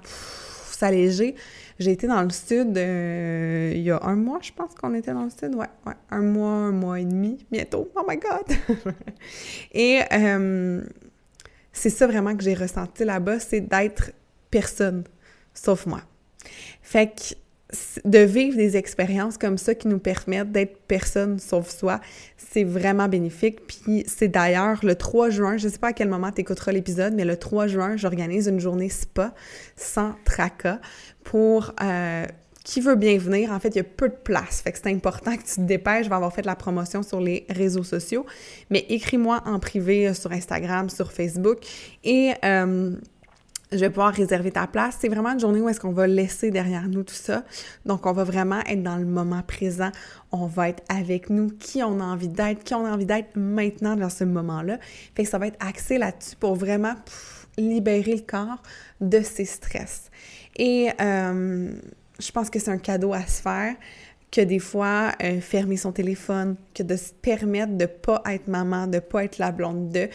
s'alléger 0.70 1.34
j'ai 1.80 1.92
été 1.92 2.06
dans 2.06 2.22
le 2.22 2.30
sud 2.30 2.76
euh, 2.76 3.72
il 3.74 3.80
y 3.80 3.90
a 3.90 3.98
un 4.02 4.14
mois, 4.14 4.38
je 4.42 4.52
pense 4.52 4.74
qu'on 4.74 4.94
était 4.94 5.12
dans 5.14 5.24
le 5.24 5.30
sud. 5.30 5.54
Ouais, 5.54 5.66
ouais, 5.86 5.94
un 6.10 6.20
mois, 6.20 6.50
un 6.50 6.72
mois 6.72 7.00
et 7.00 7.04
demi, 7.04 7.44
bientôt. 7.50 7.90
Oh 7.96 8.02
my 8.06 8.18
God! 8.18 8.74
et 9.72 10.00
euh, 10.12 10.82
c'est 11.72 11.88
ça 11.88 12.06
vraiment 12.06 12.36
que 12.36 12.44
j'ai 12.44 12.54
ressenti 12.54 13.04
là-bas, 13.04 13.40
c'est 13.40 13.62
d'être 13.62 14.12
personne, 14.50 15.04
sauf 15.54 15.86
moi. 15.86 16.02
Fait 16.82 17.08
que 17.08 17.34
de 18.04 18.18
vivre 18.18 18.56
des 18.56 18.76
expériences 18.76 19.38
comme 19.38 19.58
ça 19.58 19.74
qui 19.74 19.88
nous 19.88 19.98
permettent 19.98 20.50
d'être 20.50 20.76
personne 20.88 21.38
sauf 21.38 21.70
soi, 21.70 22.00
c'est 22.36 22.64
vraiment 22.64 23.08
bénéfique. 23.08 23.66
Puis 23.66 24.04
c'est 24.06 24.28
d'ailleurs 24.28 24.80
le 24.84 24.94
3 24.94 25.30
juin, 25.30 25.56
je 25.56 25.68
sais 25.68 25.78
pas 25.78 25.88
à 25.88 25.92
quel 25.92 26.08
moment 26.08 26.32
tu 26.32 26.40
écouteras 26.40 26.72
l'épisode, 26.72 27.14
mais 27.14 27.24
le 27.24 27.36
3 27.36 27.68
juin, 27.68 27.96
j'organise 27.96 28.48
une 28.48 28.60
journée 28.60 28.88
spa 28.88 29.34
sans 29.76 30.14
tracas 30.24 30.80
pour 31.22 31.72
euh, 31.82 32.26
qui 32.64 32.80
veut 32.80 32.96
bien 32.96 33.18
venir. 33.18 33.52
En 33.52 33.60
fait, 33.60 33.70
il 33.70 33.76
y 33.76 33.80
a 33.80 33.84
peu 33.84 34.08
de 34.08 34.14
place. 34.14 34.62
Fait 34.62 34.72
que 34.72 34.78
c'est 34.78 34.90
important 34.90 35.36
que 35.36 35.42
tu 35.42 35.56
te 35.56 35.60
dépêches. 35.60 36.04
Je 36.04 36.08
vais 36.08 36.16
avoir 36.16 36.32
fait 36.32 36.44
la 36.44 36.56
promotion 36.56 37.02
sur 37.02 37.20
les 37.20 37.46
réseaux 37.48 37.84
sociaux. 37.84 38.26
Mais 38.70 38.84
écris-moi 38.88 39.42
en 39.46 39.58
privé 39.58 40.08
euh, 40.08 40.14
sur 40.14 40.32
Instagram, 40.32 40.90
sur 40.90 41.12
Facebook. 41.12 41.58
Et 42.04 42.32
euh, 42.44 42.96
je 43.72 43.78
vais 43.78 43.90
pouvoir 43.90 44.12
réserver 44.12 44.50
ta 44.50 44.66
place. 44.66 44.96
C'est 45.00 45.08
vraiment 45.08 45.30
une 45.30 45.40
journée 45.40 45.60
où 45.60 45.68
est-ce 45.68 45.80
qu'on 45.80 45.92
va 45.92 46.06
laisser 46.06 46.50
derrière 46.50 46.88
nous 46.88 47.02
tout 47.02 47.14
ça. 47.14 47.44
Donc, 47.86 48.06
on 48.06 48.12
va 48.12 48.24
vraiment 48.24 48.60
être 48.66 48.82
dans 48.82 48.96
le 48.96 49.04
moment 49.04 49.42
présent. 49.42 49.90
On 50.32 50.46
va 50.46 50.68
être 50.70 50.82
avec 50.88 51.30
nous, 51.30 51.50
qui 51.50 51.82
on 51.82 52.00
a 52.00 52.04
envie 52.04 52.28
d'être, 52.28 52.64
qui 52.64 52.74
on 52.74 52.84
a 52.84 52.90
envie 52.90 53.06
d'être 53.06 53.36
maintenant 53.36 53.96
dans 53.96 54.10
ce 54.10 54.24
moment-là? 54.24 54.78
Fait 55.14 55.24
que 55.24 55.28
ça 55.28 55.38
va 55.38 55.46
être 55.46 55.64
axé 55.64 55.98
là-dessus 55.98 56.36
pour 56.36 56.56
vraiment 56.56 56.94
libérer 57.58 58.16
le 58.16 58.22
corps 58.22 58.62
de 59.00 59.20
ses 59.20 59.44
stress. 59.44 60.10
Et 60.56 60.88
euh, 61.00 61.70
je 62.18 62.32
pense 62.32 62.50
que 62.50 62.58
c'est 62.58 62.70
un 62.70 62.78
cadeau 62.78 63.12
à 63.12 63.24
se 63.26 63.40
faire 63.42 63.74
que 64.30 64.40
des 64.40 64.58
fois, 64.60 65.12
euh, 65.22 65.40
fermer 65.40 65.76
son 65.76 65.92
téléphone, 65.92 66.56
que 66.74 66.82
de 66.82 66.96
se 66.96 67.12
permettre 67.12 67.76
de 67.76 67.86
pas 67.86 68.22
être 68.26 68.46
maman, 68.46 68.86
de 68.86 69.00
pas 69.00 69.24
être 69.24 69.38
la 69.38 69.50
blonde 69.50 69.90
de, 69.90 70.08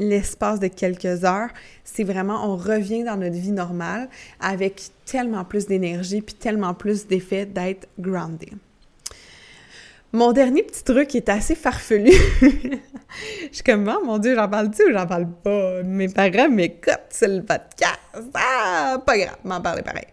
l'espace 0.00 0.58
de 0.58 0.66
quelques 0.66 1.24
heures, 1.24 1.50
c'est 1.84 2.04
vraiment, 2.04 2.50
on 2.50 2.56
revient 2.56 3.04
dans 3.04 3.16
notre 3.16 3.36
vie 3.36 3.52
normale 3.52 4.08
avec 4.40 4.82
tellement 5.04 5.44
plus 5.44 5.66
d'énergie 5.66 6.22
puis 6.22 6.34
tellement 6.34 6.74
plus 6.74 7.06
d'effet 7.06 7.46
d'être 7.46 7.86
grounded. 7.98 8.54
Mon 10.12 10.32
dernier 10.32 10.64
petit 10.64 10.82
truc 10.82 11.14
est 11.14 11.28
assez 11.28 11.54
farfelu. 11.54 12.10
je 12.40 12.78
suis 13.52 13.62
comme, 13.62 13.88
oh, 13.88 14.04
mon 14.04 14.18
Dieu, 14.18 14.34
j'en 14.34 14.48
parle-tu 14.48 14.90
ou 14.90 14.92
j'en 14.92 15.06
parle 15.06 15.28
pas? 15.44 15.84
Mes 15.84 16.08
parents 16.08 16.50
m'écoutent 16.50 17.12
sur 17.12 17.28
le 17.28 17.42
podcast. 17.42 18.00
Ah, 18.34 19.00
pas 19.06 19.18
grave, 19.18 19.36
m'en 19.44 19.60
parler 19.60 19.82
pareil. 19.82 20.06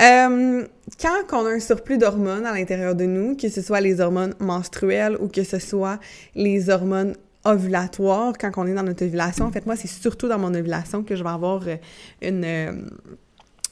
Euh, 0.00 0.66
quand 1.00 1.24
on 1.32 1.46
a 1.46 1.50
un 1.50 1.60
surplus 1.60 1.98
d'hormones 1.98 2.46
à 2.46 2.52
l'intérieur 2.52 2.94
de 2.94 3.04
nous, 3.04 3.36
que 3.36 3.48
ce 3.48 3.62
soit 3.62 3.80
les 3.80 4.00
hormones 4.00 4.34
menstruelles 4.38 5.16
ou 5.20 5.28
que 5.28 5.42
ce 5.42 5.58
soit 5.58 5.98
les 6.34 6.70
hormones 6.70 7.16
ovulatoire, 7.44 8.32
quand 8.38 8.50
on 8.56 8.66
est 8.66 8.74
dans 8.74 8.82
notre 8.82 9.04
ovulation, 9.04 9.46
en 9.46 9.52
fait, 9.52 9.66
moi, 9.66 9.76
c'est 9.76 9.88
surtout 9.88 10.28
dans 10.28 10.38
mon 10.38 10.54
ovulation 10.54 11.02
que 11.02 11.16
je 11.16 11.22
vais 11.22 11.30
avoir 11.30 11.62
euh, 11.66 11.76
une, 12.22 12.44
euh, 12.44 12.72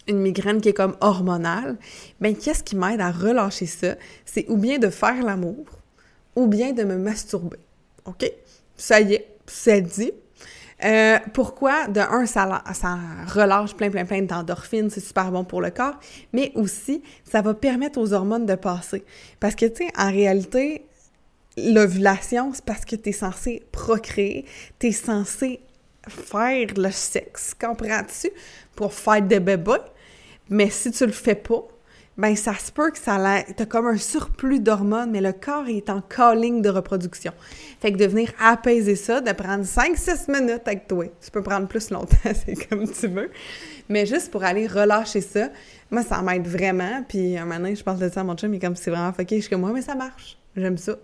une 0.08 0.18
migraine 0.18 0.60
qui 0.60 0.68
est 0.68 0.74
comme 0.74 0.96
hormonale. 1.00 1.76
Bien, 2.20 2.34
qu'est-ce 2.34 2.62
qui 2.62 2.76
m'aide 2.76 3.00
à 3.00 3.10
relâcher 3.10 3.66
ça? 3.66 3.94
C'est 4.24 4.48
ou 4.48 4.56
bien 4.56 4.78
de 4.78 4.88
faire 4.88 5.22
l'amour, 5.22 5.64
ou 6.36 6.46
bien 6.46 6.72
de 6.72 6.84
me 6.84 6.96
masturber. 6.96 7.58
OK? 8.04 8.30
Ça 8.76 9.00
y 9.00 9.14
est, 9.14 9.28
c'est 9.46 9.80
dit. 9.82 10.12
Euh, 10.84 11.18
pourquoi? 11.32 11.86
De 11.86 12.00
un, 12.00 12.26
ça, 12.26 12.62
ça 12.74 12.98
relâche 13.28 13.74
plein, 13.74 13.90
plein, 13.90 14.04
plein 14.04 14.22
d'endorphines, 14.22 14.90
c'est 14.90 15.00
super 15.00 15.30
bon 15.30 15.44
pour 15.44 15.60
le 15.60 15.70
corps, 15.70 15.98
mais 16.32 16.50
aussi, 16.56 17.02
ça 17.30 17.40
va 17.40 17.54
permettre 17.54 18.00
aux 18.00 18.12
hormones 18.12 18.46
de 18.46 18.56
passer. 18.56 19.04
Parce 19.38 19.54
que, 19.54 19.66
tu 19.66 19.84
sais, 19.84 19.92
en 19.96 20.10
réalité, 20.10 20.84
l'ovulation, 21.56 22.52
c'est 22.54 22.64
parce 22.64 22.84
que 22.84 22.96
tu 22.96 23.10
es 23.10 23.12
censé 23.12 23.62
procréer, 23.72 24.44
tu 24.78 24.88
es 24.88 24.92
censé 24.92 25.60
faire 26.08 26.68
le 26.76 26.90
sexe, 26.90 27.54
comprends-tu? 27.58 28.30
Pour 28.74 28.92
faire 28.92 29.22
des 29.22 29.40
bébés. 29.40 29.78
Mais 30.48 30.70
si 30.70 30.90
tu 30.90 31.06
le 31.06 31.12
fais 31.12 31.34
pas, 31.34 31.62
ben 32.18 32.36
ça 32.36 32.54
se 32.54 32.70
peut 32.70 32.90
que 32.90 32.98
ça 32.98 33.42
t'as 33.56 33.64
comme 33.64 33.86
un 33.86 33.96
surplus 33.96 34.60
d'hormones, 34.60 35.10
mais 35.10 35.20
le 35.20 35.32
corps 35.32 35.66
est 35.68 35.88
en 35.88 36.02
calling 36.02 36.60
de 36.60 36.68
reproduction. 36.68 37.32
Fait 37.80 37.92
que 37.92 37.96
de 37.96 38.04
venir 38.04 38.32
apaiser 38.38 38.96
ça, 38.96 39.20
de 39.20 39.32
prendre 39.32 39.64
5-6 39.64 40.30
minutes 40.30 40.66
avec 40.66 40.86
toi. 40.88 41.06
Tu 41.22 41.30
peux 41.30 41.42
prendre 41.42 41.68
plus 41.68 41.90
longtemps, 41.90 42.16
c'est 42.24 42.68
comme 42.68 42.90
tu 42.90 43.06
veux. 43.08 43.30
Mais 43.88 44.04
juste 44.04 44.30
pour 44.30 44.44
aller 44.44 44.66
relâcher 44.66 45.20
ça, 45.20 45.48
moi, 45.90 46.02
ça 46.02 46.20
m'aide 46.22 46.46
vraiment. 46.46 47.02
Puis 47.08 47.36
un 47.38 47.46
donné, 47.46 47.74
je 47.74 47.84
parle 47.84 47.98
de 47.98 48.08
ça 48.08 48.20
à 48.20 48.24
mon 48.24 48.36
chum, 48.36 48.52
est 48.52 48.58
comme, 48.58 48.76
c'est 48.76 48.90
vraiment 48.90 49.12
fucké. 49.12 49.36
Je 49.36 49.42
suis 49.42 49.50
comme, 49.50 49.60
moi, 49.62 49.72
mais 49.72 49.82
ça 49.82 49.94
marche. 49.94 50.38
J'aime 50.56 50.76
ça. 50.76 50.96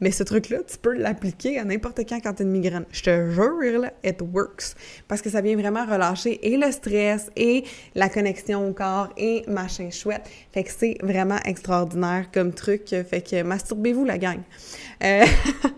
Mais 0.00 0.10
ce 0.10 0.22
truc-là, 0.22 0.58
tu 0.66 0.78
peux 0.78 0.92
l'appliquer 0.92 1.58
à 1.58 1.64
n'importe 1.64 2.00
quand 2.08 2.20
quand 2.20 2.34
tu 2.34 2.42
as 2.42 2.44
une 2.44 2.52
migraine. 2.52 2.84
Je 2.92 3.02
te 3.02 3.30
jure, 3.30 3.80
là, 3.80 3.92
it 4.04 4.20
works. 4.20 4.74
Parce 5.08 5.22
que 5.22 5.30
ça 5.30 5.40
vient 5.40 5.56
vraiment 5.56 5.84
relâcher 5.84 6.38
et 6.46 6.56
le 6.56 6.70
stress 6.72 7.30
et 7.36 7.64
la 7.94 8.08
connexion 8.08 8.68
au 8.68 8.72
corps 8.72 9.08
et 9.16 9.44
machin 9.48 9.90
chouette. 9.90 10.28
Fait 10.52 10.64
que 10.64 10.70
c'est 10.76 10.96
vraiment 11.02 11.38
extraordinaire 11.44 12.26
comme 12.32 12.52
truc. 12.52 12.88
Fait 12.88 13.22
que 13.22 13.42
masturbez-vous, 13.42 14.04
la 14.04 14.18
gang. 14.18 14.40
Euh, 15.02 15.24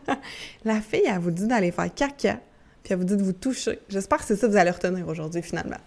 la 0.65 0.81
fille, 0.81 1.05
elle 1.07 1.19
vous 1.19 1.31
dit 1.31 1.47
d'aller 1.47 1.71
faire 1.71 1.93
caca, 1.93 2.41
puis 2.83 2.93
elle 2.93 2.99
vous 2.99 3.05
dit 3.05 3.17
de 3.17 3.23
vous 3.23 3.33
toucher. 3.33 3.79
J'espère 3.89 4.19
que 4.19 4.25
c'est 4.25 4.37
ça 4.37 4.47
que 4.47 4.53
vous 4.53 4.59
allez 4.59 4.71
retenir 4.71 5.07
aujourd'hui, 5.09 5.43
finalement. 5.43 5.79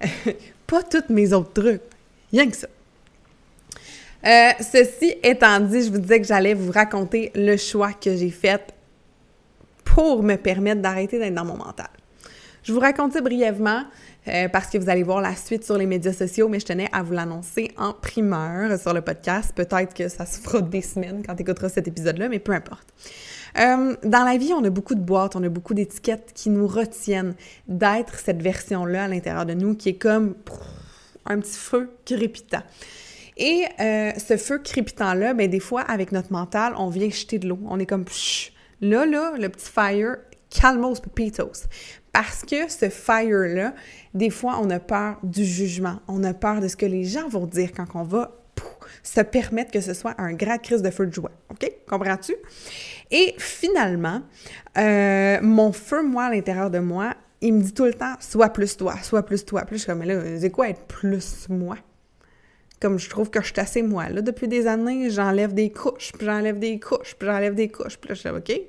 Pas 0.66 0.82
tous 0.82 1.12
mes 1.12 1.32
autres 1.32 1.52
trucs. 1.52 1.82
Rien 2.32 2.48
que 2.48 2.56
ça. 2.56 2.68
Euh, 4.26 4.50
ceci 4.60 5.14
étant 5.22 5.60
dit, 5.60 5.82
je 5.82 5.90
vous 5.90 5.98
disais 5.98 6.20
que 6.20 6.26
j'allais 6.26 6.54
vous 6.54 6.70
raconter 6.72 7.32
le 7.34 7.56
choix 7.56 7.92
que 7.92 8.14
j'ai 8.14 8.30
fait 8.30 8.74
pour 9.84 10.22
me 10.22 10.36
permettre 10.36 10.82
d'arrêter 10.82 11.18
d'être 11.18 11.34
dans 11.34 11.44
mon 11.44 11.56
mental. 11.56 11.88
Je 12.62 12.72
vous 12.72 12.80
raconte 12.80 13.14
ça 13.14 13.22
brièvement 13.22 13.84
euh, 14.28 14.48
parce 14.48 14.68
que 14.68 14.76
vous 14.76 14.90
allez 14.90 15.02
voir 15.02 15.22
la 15.22 15.34
suite 15.34 15.64
sur 15.64 15.78
les 15.78 15.86
médias 15.86 16.12
sociaux, 16.12 16.48
mais 16.48 16.60
je 16.60 16.66
tenais 16.66 16.88
à 16.92 17.02
vous 17.02 17.12
l'annoncer 17.12 17.70
en 17.78 17.94
primeur 17.94 18.78
sur 18.78 18.92
le 18.92 19.00
podcast. 19.00 19.52
Peut-être 19.54 19.94
que 19.94 20.08
ça 20.08 20.26
se 20.26 20.38
fera 20.38 20.60
des 20.60 20.82
semaines 20.82 21.22
quand 21.26 21.34
tu 21.34 21.42
écouteras 21.42 21.70
cet 21.70 21.88
épisode-là, 21.88 22.28
mais 22.28 22.38
peu 22.38 22.52
importe. 22.52 22.86
Euh, 23.58 23.96
dans 24.04 24.24
la 24.24 24.36
vie, 24.36 24.52
on 24.52 24.62
a 24.62 24.70
beaucoup 24.70 24.94
de 24.94 25.00
boîtes, 25.00 25.36
on 25.36 25.42
a 25.42 25.48
beaucoup 25.48 25.72
d'étiquettes 25.72 26.32
qui 26.34 26.50
nous 26.50 26.66
retiennent 26.66 27.34
d'être 27.66 28.18
cette 28.18 28.42
version-là 28.42 29.04
à 29.04 29.08
l'intérieur 29.08 29.46
de 29.46 29.54
nous 29.54 29.74
qui 29.74 29.88
est 29.88 29.98
comme 29.98 30.34
un 31.24 31.40
petit 31.40 31.58
feu 31.58 31.90
crépitant. 32.04 32.62
Et 33.40 33.64
euh, 33.80 34.12
ce 34.18 34.36
feu 34.36 34.58
crépitant-là, 34.58 35.32
ben, 35.32 35.48
des 35.48 35.60
fois, 35.60 35.80
avec 35.80 36.12
notre 36.12 36.30
mental, 36.30 36.74
on 36.76 36.90
vient 36.90 37.08
jeter 37.08 37.38
de 37.38 37.48
l'eau. 37.48 37.58
On 37.66 37.80
est 37.80 37.86
comme, 37.86 38.04
là, 38.82 39.06
là, 39.06 39.32
le 39.38 39.48
petit 39.48 39.70
fire, 39.70 40.16
calmos 40.50 41.00
pepitos. 41.00 41.66
Parce 42.12 42.42
que 42.42 42.70
ce 42.70 42.90
fire-là, 42.90 43.74
des 44.12 44.28
fois, 44.28 44.58
on 44.60 44.68
a 44.68 44.78
peur 44.78 45.18
du 45.22 45.44
jugement. 45.44 46.00
On 46.06 46.22
a 46.22 46.34
peur 46.34 46.60
de 46.60 46.68
ce 46.68 46.76
que 46.76 46.84
les 46.84 47.04
gens 47.04 47.28
vont 47.28 47.46
dire 47.46 47.70
quand 47.74 47.86
on 47.94 48.02
va 48.02 48.36
se 49.02 49.22
permettre 49.22 49.70
que 49.70 49.80
ce 49.80 49.94
soit 49.94 50.14
un 50.18 50.34
grand 50.34 50.58
crise 50.58 50.82
de 50.82 50.90
feu 50.90 51.06
de 51.06 51.14
joie. 51.14 51.30
OK? 51.50 51.66
Comprends-tu? 51.88 52.34
Et 53.10 53.34
finalement, 53.38 54.20
euh, 54.76 55.38
mon 55.40 55.72
feu, 55.72 56.02
moi, 56.02 56.24
à 56.24 56.30
l'intérieur 56.30 56.70
de 56.70 56.78
moi, 56.78 57.14
il 57.40 57.54
me 57.54 57.62
dit 57.62 57.72
tout 57.72 57.86
le 57.86 57.94
temps, 57.94 58.14
sois 58.20 58.50
plus 58.50 58.76
toi, 58.76 58.96
sois 59.02 59.22
plus 59.24 59.46
toi. 59.46 59.62
Plus 59.62 59.76
je 59.76 59.82
suis 59.82 59.86
comme, 59.86 60.00
mais 60.00 60.06
là, 60.06 60.20
c'est 60.38 60.50
quoi 60.50 60.68
être 60.68 60.82
plus 60.82 61.48
moi? 61.48 61.76
Comme 62.80 62.98
je 62.98 63.10
trouve 63.10 63.30
que 63.30 63.40
je 63.42 63.46
suis 63.46 63.60
assez 63.60 63.82
moi. 63.82 64.08
Là, 64.08 64.22
depuis 64.22 64.48
des 64.48 64.66
années, 64.66 65.10
j'enlève 65.10 65.52
des 65.52 65.70
couches, 65.70 66.12
puis 66.16 66.26
j'enlève 66.26 66.58
des 66.58 66.80
couches, 66.80 67.14
puis 67.18 67.28
j'enlève 67.28 67.54
des 67.54 67.68
couches. 67.68 67.98
Puis 67.98 68.08
là, 68.08 68.14
je 68.14 68.20
suis 68.20 68.30
OK? 68.30 68.60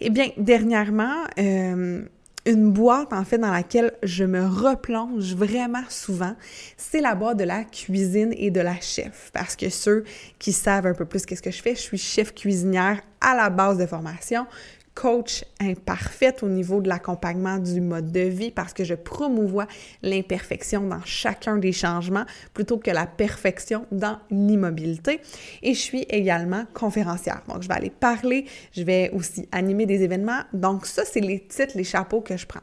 Eh 0.00 0.10
bien, 0.10 0.28
dernièrement, 0.36 1.24
euh, 1.38 2.02
une 2.46 2.72
boîte, 2.72 3.12
en 3.12 3.24
fait, 3.24 3.38
dans 3.38 3.50
laquelle 3.50 3.92
je 4.02 4.24
me 4.24 4.46
replonge 4.46 5.34
vraiment 5.34 5.84
souvent, 5.88 6.34
c'est 6.76 7.00
la 7.00 7.14
boîte 7.14 7.38
de 7.38 7.44
la 7.44 7.64
cuisine 7.64 8.34
et 8.36 8.50
de 8.50 8.60
la 8.60 8.78
chef. 8.80 9.30
Parce 9.32 9.56
que 9.56 9.70
ceux 9.70 10.04
qui 10.38 10.52
savent 10.52 10.86
un 10.86 10.94
peu 10.94 11.06
plus 11.06 11.24
qu'est-ce 11.24 11.42
que 11.42 11.50
je 11.50 11.62
fais, 11.62 11.74
je 11.74 11.80
suis 11.80 11.98
chef 11.98 12.34
cuisinière 12.34 13.00
à 13.20 13.34
la 13.34 13.48
base 13.48 13.78
de 13.78 13.86
formation 13.86 14.46
coach 14.94 15.44
imparfaite 15.60 16.42
au 16.42 16.48
niveau 16.48 16.80
de 16.80 16.88
l'accompagnement 16.88 17.58
du 17.58 17.80
mode 17.80 18.12
de 18.12 18.20
vie 18.20 18.50
parce 18.50 18.72
que 18.72 18.84
je 18.84 18.94
promouvois 18.94 19.66
l'imperfection 20.02 20.86
dans 20.86 21.02
chacun 21.04 21.56
des 21.56 21.72
changements 21.72 22.24
plutôt 22.52 22.78
que 22.78 22.90
la 22.90 23.06
perfection 23.06 23.86
dans 23.90 24.18
l'immobilité. 24.30 25.20
Et 25.62 25.74
je 25.74 25.80
suis 25.80 26.02
également 26.08 26.64
conférencière. 26.74 27.42
Donc, 27.48 27.62
je 27.62 27.68
vais 27.68 27.74
aller 27.74 27.90
parler, 27.90 28.46
je 28.72 28.82
vais 28.82 29.10
aussi 29.10 29.48
animer 29.52 29.86
des 29.86 30.02
événements. 30.02 30.42
Donc, 30.52 30.86
ça, 30.86 31.04
c'est 31.04 31.20
les 31.20 31.40
titres, 31.40 31.76
les 31.76 31.84
chapeaux 31.84 32.20
que 32.20 32.36
je 32.36 32.46
prends. 32.46 32.60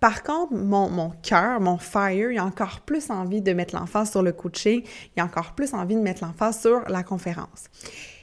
Par 0.00 0.22
contre, 0.22 0.52
mon, 0.52 0.90
mon 0.90 1.10
cœur, 1.22 1.60
mon 1.60 1.78
fire, 1.78 2.30
il 2.30 2.38
a 2.38 2.44
encore 2.44 2.80
plus 2.80 3.10
envie 3.10 3.40
de 3.40 3.52
mettre 3.52 3.74
l'emphase 3.74 4.10
sur 4.10 4.22
le 4.22 4.32
coaching, 4.32 4.82
il 5.16 5.20
a 5.20 5.24
encore 5.24 5.52
plus 5.54 5.72
envie 5.72 5.94
de 5.94 6.00
mettre 6.00 6.22
l'emphase 6.22 6.60
sur 6.60 6.82
la 6.88 7.02
conférence. 7.02 7.64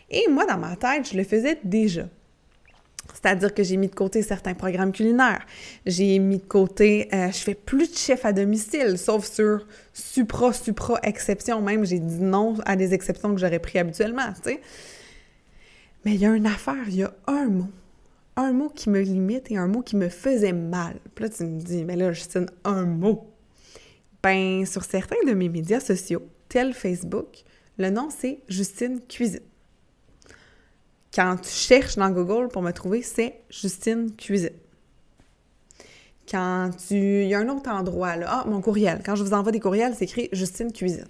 Et 0.10 0.28
moi, 0.30 0.46
dans 0.46 0.58
ma 0.58 0.76
tête, 0.76 1.10
je 1.12 1.18
le 1.18 1.24
faisais 1.24 1.60
déjà. 1.64 2.04
C'est-à-dire 3.12 3.54
que 3.54 3.64
j'ai 3.64 3.78
mis 3.78 3.88
de 3.88 3.96
côté 3.96 4.22
certains 4.22 4.54
programmes 4.54 4.92
culinaires. 4.92 5.46
J'ai 5.86 6.20
mis 6.20 6.38
de 6.38 6.44
côté, 6.44 7.10
euh, 7.14 7.32
je 7.32 7.38
fais 7.38 7.56
plus 7.56 7.92
de 7.92 7.98
chef 7.98 8.26
à 8.26 8.34
domicile, 8.34 8.98
sauf 8.98 9.26
sur 9.26 9.68
supra, 9.94 10.54
supra 10.54 11.00
exception. 11.04 11.62
Même, 11.62 11.86
j'ai 11.86 12.00
dit 12.00 12.22
non 12.22 12.56
à 12.66 12.76
des 12.76 12.94
exceptions 12.94 13.34
que 13.34 13.40
j'aurais 13.40 13.60
pris 13.60 13.80
habituellement, 13.80 14.32
tu 14.36 14.52
sais. 14.52 14.62
Mais 16.06 16.16
il 16.16 16.22
y 16.22 16.26
a 16.26 16.34
une 16.34 16.48
affaire, 16.48 16.84
il 16.88 16.96
y 16.96 17.04
a 17.04 17.14
un 17.28 17.48
mot. 17.48 17.70
Un 18.36 18.52
mot 18.52 18.70
qui 18.70 18.90
me 18.90 19.00
limite 19.00 19.52
et 19.52 19.58
un 19.58 19.68
mot 19.68 19.82
qui 19.82 19.96
me 19.96 20.10
faisait 20.10 20.54
mal. 20.54 20.96
Puis 21.14 21.24
là, 21.24 21.30
tu 21.30 21.44
me 21.44 21.60
dis, 21.60 21.86
mais 21.86 21.96
là, 21.96 22.12
Justine, 22.12 22.48
un 22.64 22.86
mot. 22.86 23.30
Ben, 24.22 24.66
sur 24.66 24.84
certains 24.84 25.24
de 25.28 25.34
mes 25.34 25.50
médias 25.50 25.80
sociaux, 25.80 26.24
tel 26.50 26.74
Facebook, 26.74 27.44
le 27.78 27.90
nom 27.90 28.10
c'est 28.10 28.40
Justine 28.48 29.02
Cuisine 29.08 29.42
quand 31.14 31.38
tu 31.42 31.50
cherches 31.50 31.96
dans 31.96 32.10
Google 32.10 32.48
pour 32.48 32.62
me 32.62 32.72
trouver, 32.72 33.02
c'est 33.02 33.42
Justine 33.50 34.16
Cuisine. 34.16 34.50
Quand 36.30 36.72
tu. 36.88 36.96
Il 36.96 37.28
y 37.28 37.36
a 37.36 37.40
un 37.40 37.50
autre 37.50 37.70
endroit, 37.70 38.16
là. 38.16 38.28
Ah, 38.30 38.44
mon 38.48 38.62
courriel. 38.62 39.02
Quand 39.06 39.16
je 39.16 39.24
vous 39.24 39.34
envoie 39.34 39.52
des 39.52 39.60
courriels, 39.60 39.94
c'est 39.96 40.06
écrit 40.06 40.30
Justine 40.32 40.72
Cuisine. 40.72 41.08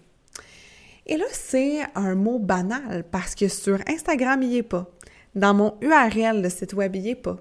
Et 1.05 1.17
là, 1.17 1.25
c'est 1.31 1.81
un 1.95 2.15
mot 2.15 2.39
banal 2.39 3.05
parce 3.11 3.35
que 3.35 3.47
sur 3.47 3.79
Instagram, 3.87 4.41
il 4.41 4.49
n'y 4.49 4.57
est 4.57 4.63
pas. 4.63 4.89
Dans 5.35 5.53
mon 5.53 5.75
URL 5.81 6.41
de 6.41 6.49
site 6.49 6.73
web, 6.73 6.95
il 6.95 7.01
n'y 7.03 7.09
est 7.09 7.15
pas. 7.15 7.37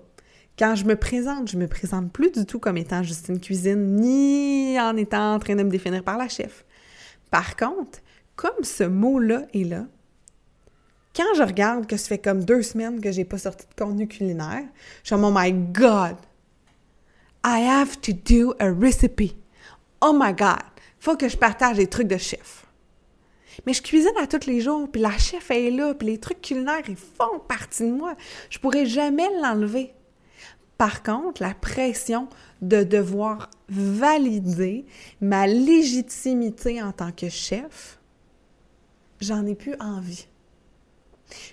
Quand 0.59 0.75
je 0.75 0.85
me 0.85 0.97
présente, 0.97 1.51
je 1.51 1.57
me 1.57 1.67
présente 1.67 2.13
plus 2.13 2.31
du 2.31 2.45
tout 2.45 2.59
comme 2.59 2.77
étant 2.77 3.03
Justine 3.03 3.41
Cuisine, 3.41 3.97
ni 3.97 4.79
en 4.79 4.97
étant 4.97 5.35
en 5.35 5.39
train 5.39 5.57
de 5.57 5.63
me 5.63 5.71
définir 5.71 6.03
par 6.03 6.19
la 6.19 6.29
chef. 6.29 6.65
Par 7.31 7.57
contre, 7.57 8.01
comme 8.37 8.63
ce 8.63 8.85
mot-là 8.85 9.47
est 9.55 9.65
là, 9.65 9.87
quand 11.15 11.35
je 11.37 11.43
regarde 11.43 11.87
que 11.87 11.97
ça 11.97 12.09
fait 12.09 12.19
comme 12.19 12.45
deux 12.45 12.63
semaines 12.63 13.01
que 13.01 13.13
j'ai 13.13 13.25
pas 13.25 13.39
sorti 13.39 13.67
de 13.67 13.83
contenu 13.83 14.09
culinaire, 14.09 14.65
je 15.03 15.09
suis 15.09 15.15
comme, 15.15 15.25
oh 15.25 15.33
my 15.35 15.53
God, 15.53 16.17
I 17.45 17.67
have 17.67 18.01
to 18.01 18.13
do 18.13 18.55
a 18.59 18.73
recipe. 18.73 19.37
Oh 20.01 20.13
my 20.19 20.33
God, 20.33 20.63
faut 20.99 21.17
que 21.17 21.29
je 21.29 21.37
partage 21.37 21.77
des 21.77 21.87
trucs 21.87 22.09
de 22.09 22.17
chef. 22.17 22.67
Mais 23.67 23.75
je 23.75 23.83
cuisine 23.83 24.17
à 24.21 24.27
tous 24.27 24.47
les 24.47 24.61
jours, 24.61 24.89
puis 24.91 25.01
la 25.01 25.17
chef 25.19 25.51
est 25.51 25.71
là, 25.71 25.95
puis 25.95 26.09
les 26.09 26.19
trucs 26.19 26.41
culinaires, 26.41 26.89
ils 26.89 26.97
font 26.97 27.39
partie 27.47 27.85
de 27.85 27.93
moi. 27.93 28.15
Je 28.49 28.59
pourrais 28.59 28.87
jamais 28.87 29.29
l'enlever. 29.41 29.93
Par 30.79 31.03
contre, 31.03 31.43
la 31.43 31.55
pression 31.55 32.29
de 32.61 32.83
devoir 32.83 33.51
valider 33.69 34.87
ma 35.21 35.47
légitimité 35.47 36.83
en 36.83 36.93
tant 36.93 37.13
que 37.13 37.29
chef, 37.29 38.01
j'en 39.21 39.47
ai 39.47 39.55
plus 39.55 39.75
envie. 39.79 40.27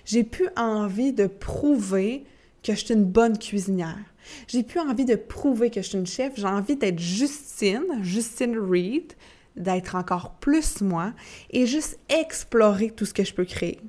J'ai 0.04 0.24
plus 0.24 0.48
envie 0.56 1.12
de 1.12 1.26
prouver 1.26 2.24
que 2.62 2.74
je 2.74 2.84
suis 2.84 2.94
une 2.94 3.04
bonne 3.04 3.38
cuisinière. 3.38 4.04
J'ai 4.48 4.62
plus 4.62 4.80
envie 4.80 5.04
de 5.04 5.16
prouver 5.16 5.70
que 5.70 5.82
je 5.82 5.88
suis 5.88 5.98
une 5.98 6.06
chef. 6.06 6.34
J'ai 6.36 6.46
envie 6.46 6.76
d'être 6.76 6.98
Justine, 6.98 7.86
Justine 8.02 8.58
Reed, 8.58 9.14
d'être 9.56 9.94
encore 9.94 10.34
plus 10.40 10.80
moi 10.80 11.12
et 11.50 11.66
juste 11.66 11.98
explorer 12.08 12.90
tout 12.90 13.06
ce 13.06 13.14
que 13.14 13.24
je 13.24 13.34
peux 13.34 13.44
créer. 13.44 13.80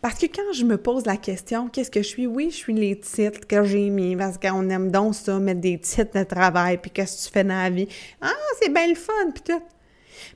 Parce 0.00 0.18
que 0.18 0.26
quand 0.26 0.52
je 0.52 0.64
me 0.64 0.76
pose 0.76 1.06
la 1.06 1.16
question, 1.16 1.68
qu'est-ce 1.68 1.90
que 1.90 2.02
je 2.02 2.08
suis? 2.08 2.26
Oui, 2.26 2.50
je 2.50 2.56
suis 2.56 2.72
les 2.72 2.98
titres 2.98 3.46
que 3.46 3.64
j'ai 3.64 3.90
mis, 3.90 4.14
parce 4.16 4.38
qu'on 4.38 4.68
aime 4.70 4.90
donc 4.90 5.14
ça, 5.14 5.38
mettre 5.38 5.60
des 5.60 5.78
titres 5.78 6.18
de 6.18 6.24
travail, 6.24 6.78
puis 6.78 6.90
qu'est-ce 6.90 7.24
que 7.24 7.28
tu 7.28 7.32
fais 7.32 7.44
dans 7.44 7.62
la 7.62 7.70
vie? 7.70 7.88
Ah, 8.20 8.30
c'est 8.60 8.72
bien 8.72 8.86
le 8.86 8.94
fun, 8.94 9.30
puis 9.34 9.42
tout. 9.44 9.62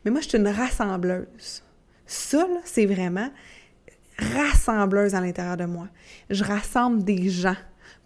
Mais 0.05 0.11
moi, 0.11 0.20
je 0.20 0.28
suis 0.28 0.39
une 0.39 0.49
rassembleuse. 0.49 1.62
Ça, 2.07 2.47
c'est 2.64 2.87
vraiment 2.87 3.31
rassembleuse 4.21 5.14
à 5.14 5.21
l'intérieur 5.21 5.57
de 5.57 5.64
moi. 5.64 5.89
Je 6.29 6.45
rassemble 6.45 7.05
des 7.05 7.29
gens 7.29 7.57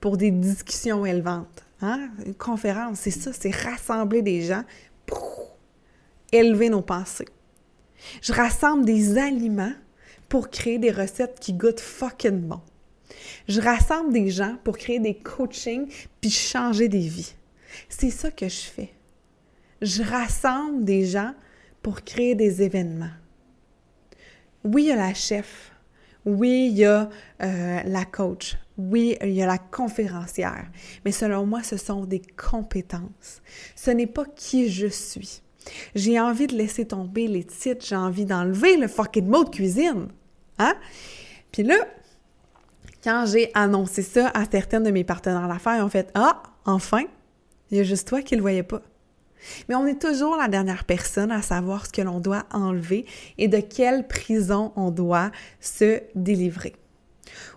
pour 0.01 0.17
des 0.17 0.31
discussions 0.31 1.05
élevantes. 1.05 1.65
Hein? 1.81 2.09
Une 2.25 2.35
conférence, 2.35 3.01
c'est 3.01 3.11
ça, 3.11 3.33
c'est 3.33 3.55
rassembler 3.55 4.23
des 4.23 4.43
gens 4.43 4.65
pour 5.07 5.57
élever 6.33 6.69
nos 6.69 6.83
pensées. 6.83 7.29
Je 8.23 8.33
rassemble 8.33 8.85
des 8.85 9.19
aliments 9.19 9.73
pour 10.29 10.51
créer 10.51 10.79
des 10.79 10.91
recettes 10.91 11.39
qui 11.41 11.53
goûtent 11.53 11.81
fucking 11.81 12.41
bon. 12.41 12.61
Je 13.49 13.61
rassemble 13.61 14.13
des 14.13 14.31
gens 14.31 14.57
pour 14.65 14.77
créer 14.77 14.99
des 14.99 15.15
coachings 15.15 15.87
puis 16.21 16.31
changer 16.31 16.89
des 16.89 17.07
vies. 17.07 17.35
C'est 17.89 18.11
ça 18.11 18.31
que 18.31 18.49
je 18.49 18.63
fais. 18.63 18.93
Je 19.83 20.03
rassemble 20.03 20.85
des 20.85 21.07
gens 21.07 21.35
pour 21.83 22.03
créer 22.03 22.35
des 22.35 22.63
événements. 22.63 23.11
Oui, 24.65 24.85
il 24.85 24.89
y 24.89 24.93
a 24.93 24.97
la 24.97 25.13
chef, 25.13 25.73
oui, 26.27 26.69
il 26.71 26.79
y 26.79 26.85
a 26.85 27.09
euh, 27.43 27.81
la 27.85 28.05
coach. 28.05 28.57
Oui, 28.79 29.17
il 29.23 29.31
y 29.31 29.43
a 29.43 29.47
la 29.47 29.59
conférencière. 29.59 30.67
Mais 31.05 31.13
selon 31.13 31.47
moi, 31.47 31.63
ce 31.63 31.77
sont 31.77 32.05
des 32.05 32.23
compétences. 32.37 33.43
Ce 33.77 33.91
n'est 33.91 34.07
pas 34.07 34.25
qui 34.25 34.71
je 34.71 34.87
suis. 34.87 35.43
J'ai 35.95 36.21
envie 36.21 36.47
de 36.47 36.55
laisser 36.55 36.87
tomber 36.87 37.27
les 37.27 37.45
titres, 37.45 37.85
j'ai 37.87 37.97
envie 37.97 38.25
d'enlever 38.25 38.77
le 38.77 38.89
fucking 38.89 39.27
mot 39.27 39.45
de 39.45 39.51
cuisine. 39.51 40.09
Hein? 40.59 40.75
Puis 41.53 41.63
là, 41.63 41.77
Quand 43.03 43.27
j'ai 43.27 43.51
annoncé 43.53 44.01
ça 44.03 44.31
à 44.33 44.47
certaines 44.51 44.85
de 44.85 44.91
mes 44.91 45.05
partenaires 45.05 45.47
d'affaires, 45.47 45.77
ils 45.77 45.83
ont 45.83 45.91
fait 45.91 46.11
Ah, 46.15 46.43
enfin, 46.65 47.03
il 47.71 47.77
y 47.77 47.81
a 47.81 47.85
juste 47.85 48.09
toi 48.09 48.23
qui 48.23 48.35
le 48.35 48.41
voyais 48.41 48.63
pas. 48.63 48.81
Mais 49.69 49.75
on 49.75 49.87
est 49.87 50.01
toujours 50.01 50.37
la 50.37 50.49
dernière 50.49 50.85
personne 50.85 51.31
à 51.31 51.43
savoir 51.43 51.87
ce 51.87 51.93
que 51.93 52.03
l'on 52.03 52.21
doit 52.21 52.45
enlever 52.53 53.07
et 53.39 53.49
de 53.49 53.61
quelle 53.61 54.07
prison 54.07 54.73
on 54.77 54.91
doit 54.91 55.31
se 55.61 56.01
délivrer. 56.15 56.75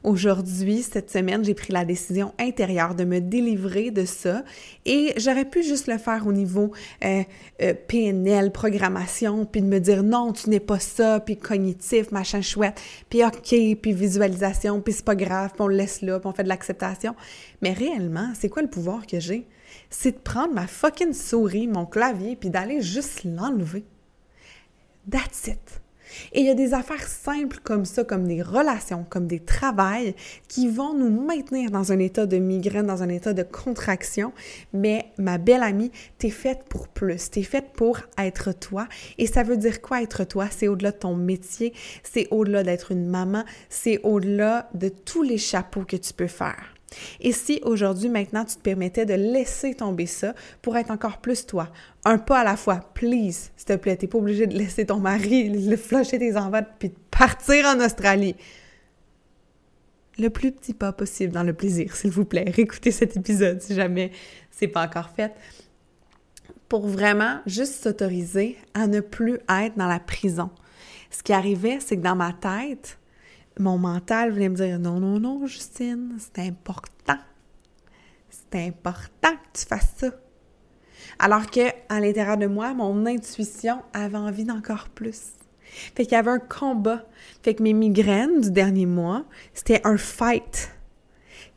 Aujourd'hui, 0.03 0.81
cette 0.81 1.11
semaine, 1.11 1.43
j'ai 1.43 1.53
pris 1.53 1.73
la 1.73 1.85
décision 1.85 2.33
intérieure 2.39 2.95
de 2.95 3.03
me 3.03 3.19
délivrer 3.19 3.91
de 3.91 4.05
ça 4.05 4.43
et 4.85 5.13
j'aurais 5.17 5.45
pu 5.45 5.63
juste 5.63 5.87
le 5.87 5.97
faire 5.97 6.25
au 6.27 6.33
niveau 6.33 6.71
euh, 7.03 7.23
euh, 7.61 7.73
PNL, 7.87 8.51
programmation, 8.51 9.45
puis 9.45 9.61
de 9.61 9.67
me 9.67 9.79
dire 9.79 10.03
non, 10.03 10.33
tu 10.33 10.49
n'es 10.49 10.59
pas 10.59 10.79
ça, 10.79 11.19
puis 11.19 11.37
cognitif, 11.37 12.11
machin 12.11 12.41
chouette, 12.41 12.79
puis 13.09 13.23
OK, 13.23 13.55
puis 13.81 13.93
visualisation, 13.93 14.81
puis 14.81 14.93
c'est 14.93 15.05
pas 15.05 15.15
grave, 15.15 15.51
puis 15.53 15.61
on 15.61 15.67
le 15.67 15.75
laisse 15.75 16.01
là, 16.01 16.19
puis 16.19 16.27
on 16.27 16.33
fait 16.33 16.43
de 16.43 16.49
l'acceptation. 16.49 17.15
Mais 17.61 17.73
réellement, 17.73 18.31
c'est 18.39 18.49
quoi 18.49 18.61
le 18.61 18.69
pouvoir 18.69 19.05
que 19.05 19.19
j'ai? 19.19 19.47
C'est 19.89 20.11
de 20.11 20.19
prendre 20.19 20.53
ma 20.53 20.67
fucking 20.67 21.13
souris, 21.13 21.67
mon 21.67 21.85
clavier, 21.85 22.35
puis 22.35 22.49
d'aller 22.49 22.81
juste 22.81 23.23
l'enlever. 23.23 23.85
That's 25.09 25.47
it. 25.47 25.81
Et 26.33 26.41
il 26.41 26.45
y 26.45 26.49
a 26.49 26.53
des 26.53 26.73
affaires 26.73 27.07
simples 27.07 27.59
comme 27.63 27.85
ça, 27.85 28.03
comme 28.03 28.27
des 28.27 28.41
relations, 28.41 29.05
comme 29.09 29.27
des 29.27 29.39
travails, 29.39 30.15
qui 30.47 30.67
vont 30.67 30.93
nous 30.93 31.09
maintenir 31.09 31.71
dans 31.71 31.91
un 31.91 31.99
état 31.99 32.25
de 32.25 32.37
migraine, 32.37 32.87
dans 32.87 33.03
un 33.03 33.09
état 33.09 33.33
de 33.33 33.43
contraction. 33.43 34.33
Mais 34.73 35.11
ma 35.17 35.37
belle 35.37 35.63
amie, 35.63 35.91
t'es 36.17 36.29
faite 36.29 36.63
pour 36.69 36.87
plus. 36.87 37.29
T'es 37.29 37.43
faite 37.43 37.71
pour 37.73 37.99
être 38.17 38.51
toi. 38.51 38.87
Et 39.17 39.27
ça 39.27 39.43
veut 39.43 39.57
dire 39.57 39.81
quoi 39.81 40.01
être 40.01 40.23
toi? 40.23 40.47
C'est 40.49 40.67
au-delà 40.67 40.91
de 40.91 40.97
ton 40.97 41.15
métier, 41.15 41.73
c'est 42.03 42.27
au-delà 42.31 42.63
d'être 42.63 42.91
une 42.91 43.07
maman, 43.07 43.43
c'est 43.69 43.99
au-delà 44.03 44.69
de 44.73 44.89
tous 44.89 45.23
les 45.23 45.37
chapeaux 45.37 45.83
que 45.83 45.97
tu 45.97 46.13
peux 46.13 46.27
faire. 46.27 46.76
Et 47.19 47.31
si 47.31 47.59
aujourd'hui, 47.63 48.09
maintenant, 48.09 48.45
tu 48.45 48.55
te 48.55 48.61
permettais 48.61 49.05
de 49.05 49.13
laisser 49.13 49.75
tomber 49.75 50.05
ça 50.05 50.33
pour 50.61 50.77
être 50.77 50.91
encore 50.91 51.19
plus 51.19 51.45
toi, 51.45 51.69
un 52.05 52.17
pas 52.17 52.39
à 52.39 52.43
la 52.43 52.55
fois, 52.55 52.79
please, 52.93 53.51
s'il 53.57 53.65
te 53.65 53.75
plaît, 53.75 53.97
t'es 53.97 54.07
pas 54.07 54.17
obligé 54.17 54.47
de 54.47 54.57
laisser 54.57 54.85
ton 54.85 54.99
mari, 54.99 55.49
le 55.49 55.75
flusher 55.75 56.19
tes 56.19 56.37
enfants, 56.37 56.65
puis 56.79 56.89
de 56.89 56.95
partir 57.11 57.65
en 57.65 57.79
Australie. 57.83 58.35
Le 60.17 60.29
plus 60.29 60.51
petit 60.51 60.73
pas 60.73 60.93
possible 60.93 61.33
dans 61.33 61.43
le 61.43 61.53
plaisir, 61.53 61.95
s'il 61.95 62.09
vous 62.09 62.25
plaît. 62.25 62.45
Réécoutez 62.47 62.91
cet 62.91 63.17
épisode 63.17 63.61
si 63.61 63.75
jamais 63.75 64.11
c'est 64.49 64.67
pas 64.67 64.83
encore 64.83 65.09
fait. 65.09 65.33
Pour 66.69 66.87
vraiment 66.87 67.39
juste 67.45 67.83
s'autoriser 67.83 68.57
à 68.73 68.87
ne 68.87 68.99
plus 68.99 69.39
être 69.49 69.77
dans 69.77 69.87
la 69.87 69.99
prison. 69.99 70.49
Ce 71.11 71.21
qui 71.21 71.33
arrivait, 71.33 71.79
c'est 71.79 71.97
que 71.97 72.01
dans 72.01 72.15
ma 72.15 72.33
tête, 72.33 72.97
mon 73.59 73.77
mental 73.77 74.31
venait 74.31 74.49
me 74.49 74.55
dire 74.55 74.79
non, 74.79 74.99
non, 74.99 75.19
non, 75.19 75.45
Justine, 75.45 76.17
c'est 76.19 76.43
important. 76.47 77.17
C'est 78.29 78.67
important 78.67 79.31
que 79.31 79.59
tu 79.59 79.65
fasses 79.65 79.93
ça. 79.97 80.11
Alors 81.19 81.49
que 81.49 81.69
à 81.89 81.99
l'intérieur 81.99 82.37
de 82.37 82.47
moi, 82.47 82.73
mon 82.73 83.05
intuition 83.05 83.81
avait 83.93 84.17
envie 84.17 84.43
d'encore 84.43 84.89
plus. 84.89 85.33
Fait 85.95 86.05
qu'il 86.05 86.13
y 86.13 86.15
avait 86.15 86.31
un 86.31 86.39
combat. 86.39 87.05
Fait 87.43 87.55
que 87.55 87.63
mes 87.63 87.73
migraines 87.73 88.41
du 88.41 88.51
dernier 88.51 88.85
mois, 88.85 89.25
c'était 89.53 89.81
un 89.85 89.97
fight. 89.97 90.71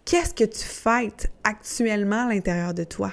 Qu'est-ce 0.05 0.35
que 0.35 0.45
tu 0.45 0.65
fights 0.65 1.31
actuellement 1.45 2.27
à 2.27 2.35
l'intérieur 2.35 2.75
de 2.75 2.85
toi? 2.85 3.13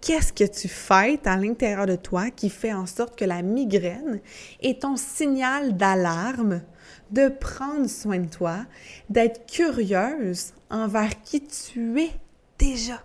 Qu'est-ce 0.00 0.32
que 0.32 0.44
tu 0.44 0.68
fights 0.68 1.26
à 1.26 1.36
l'intérieur 1.36 1.86
de 1.86 1.96
toi 1.96 2.30
qui 2.30 2.48
fait 2.48 2.72
en 2.72 2.86
sorte 2.86 3.18
que 3.18 3.24
la 3.24 3.42
migraine 3.42 4.20
est 4.60 4.82
ton 4.82 4.96
signal 4.96 5.76
d'alarme 5.76 6.62
de 7.10 7.28
prendre 7.28 7.88
soin 7.88 8.18
de 8.18 8.28
toi, 8.28 8.66
d'être 9.08 9.46
curieuse 9.46 10.52
envers 10.70 11.20
qui 11.22 11.46
tu 11.46 12.00
es 12.00 12.10
déjà. 12.58 13.02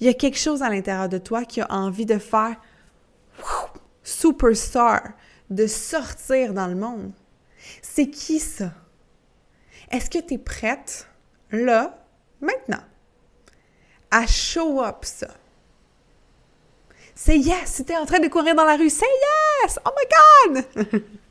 Il 0.00 0.06
y 0.06 0.10
a 0.10 0.14
quelque 0.14 0.38
chose 0.38 0.62
à 0.62 0.68
l'intérieur 0.68 1.08
de 1.08 1.18
toi 1.18 1.44
qui 1.44 1.60
a 1.60 1.70
envie 1.70 2.06
de 2.06 2.18
faire 2.18 2.56
superstar, 4.02 5.02
de 5.50 5.66
sortir 5.66 6.52
dans 6.52 6.66
le 6.66 6.74
monde. 6.74 7.12
C'est 7.82 8.08
qui 8.08 8.38
ça? 8.38 8.72
Est-ce 9.90 10.10
que 10.10 10.18
tu 10.18 10.34
es 10.34 10.38
prête, 10.38 11.08
là, 11.50 12.04
maintenant, 12.40 12.82
à 14.10 14.26
show 14.26 14.82
up 14.82 15.04
ça? 15.04 15.28
C'est 17.14 17.38
yes! 17.38 17.72
Si 17.72 17.84
tu 17.84 17.92
es 17.92 17.96
en 17.96 18.04
train 18.04 18.18
de 18.18 18.28
courir 18.28 18.54
dans 18.54 18.64
la 18.64 18.76
rue, 18.76 18.90
c'est 18.90 19.06
yes! 19.64 19.78
Oh 19.86 19.90
my 19.96 20.62
God! 20.62 21.02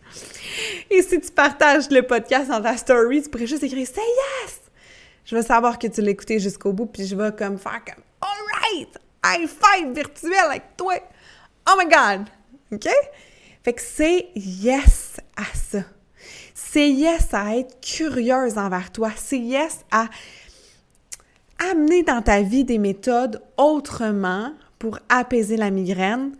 Et 0.89 1.01
si 1.01 1.19
tu 1.19 1.31
partages 1.31 1.89
le 1.89 2.01
podcast 2.01 2.49
dans 2.49 2.61
ta 2.61 2.77
story, 2.77 3.23
tu 3.23 3.29
pourrais 3.29 3.47
juste 3.47 3.63
écrire 3.63 3.87
Say 3.87 4.01
yes! 4.01 4.61
Je 5.25 5.35
veux 5.35 5.41
savoir 5.41 5.79
que 5.79 5.87
tu 5.87 6.01
l'as 6.01 6.11
écouté 6.11 6.39
jusqu'au 6.39 6.71
bout, 6.71 6.85
puis 6.85 7.05
je 7.05 7.15
vais 7.15 7.31
comme 7.35 7.57
faire 7.57 7.81
comme 7.85 8.03
Alright! 8.21 8.97
High 9.25 9.49
five 9.49 9.93
virtuel 9.93 10.45
avec 10.45 10.77
toi! 10.77 10.95
Oh 11.67 11.73
my 11.79 11.85
God! 11.85 12.27
OK? 12.71 12.87
Fait 13.63 13.73
que 13.73 13.81
c'est 13.81 14.27
yes 14.35 15.17
à 15.35 15.45
ça. 15.55 15.79
C'est 16.53 16.89
yes 16.89 17.33
à 17.33 17.57
être 17.57 17.79
curieuse 17.81 18.57
envers 18.57 18.91
toi. 18.91 19.09
C'est 19.15 19.39
yes 19.39 19.79
à 19.91 20.07
amener 21.71 22.03
dans 22.03 22.21
ta 22.21 22.41
vie 22.41 22.63
des 22.63 22.77
méthodes 22.77 23.41
autrement 23.57 24.53
pour 24.77 24.99
apaiser 25.09 25.57
la 25.57 25.71
migraine, 25.71 26.35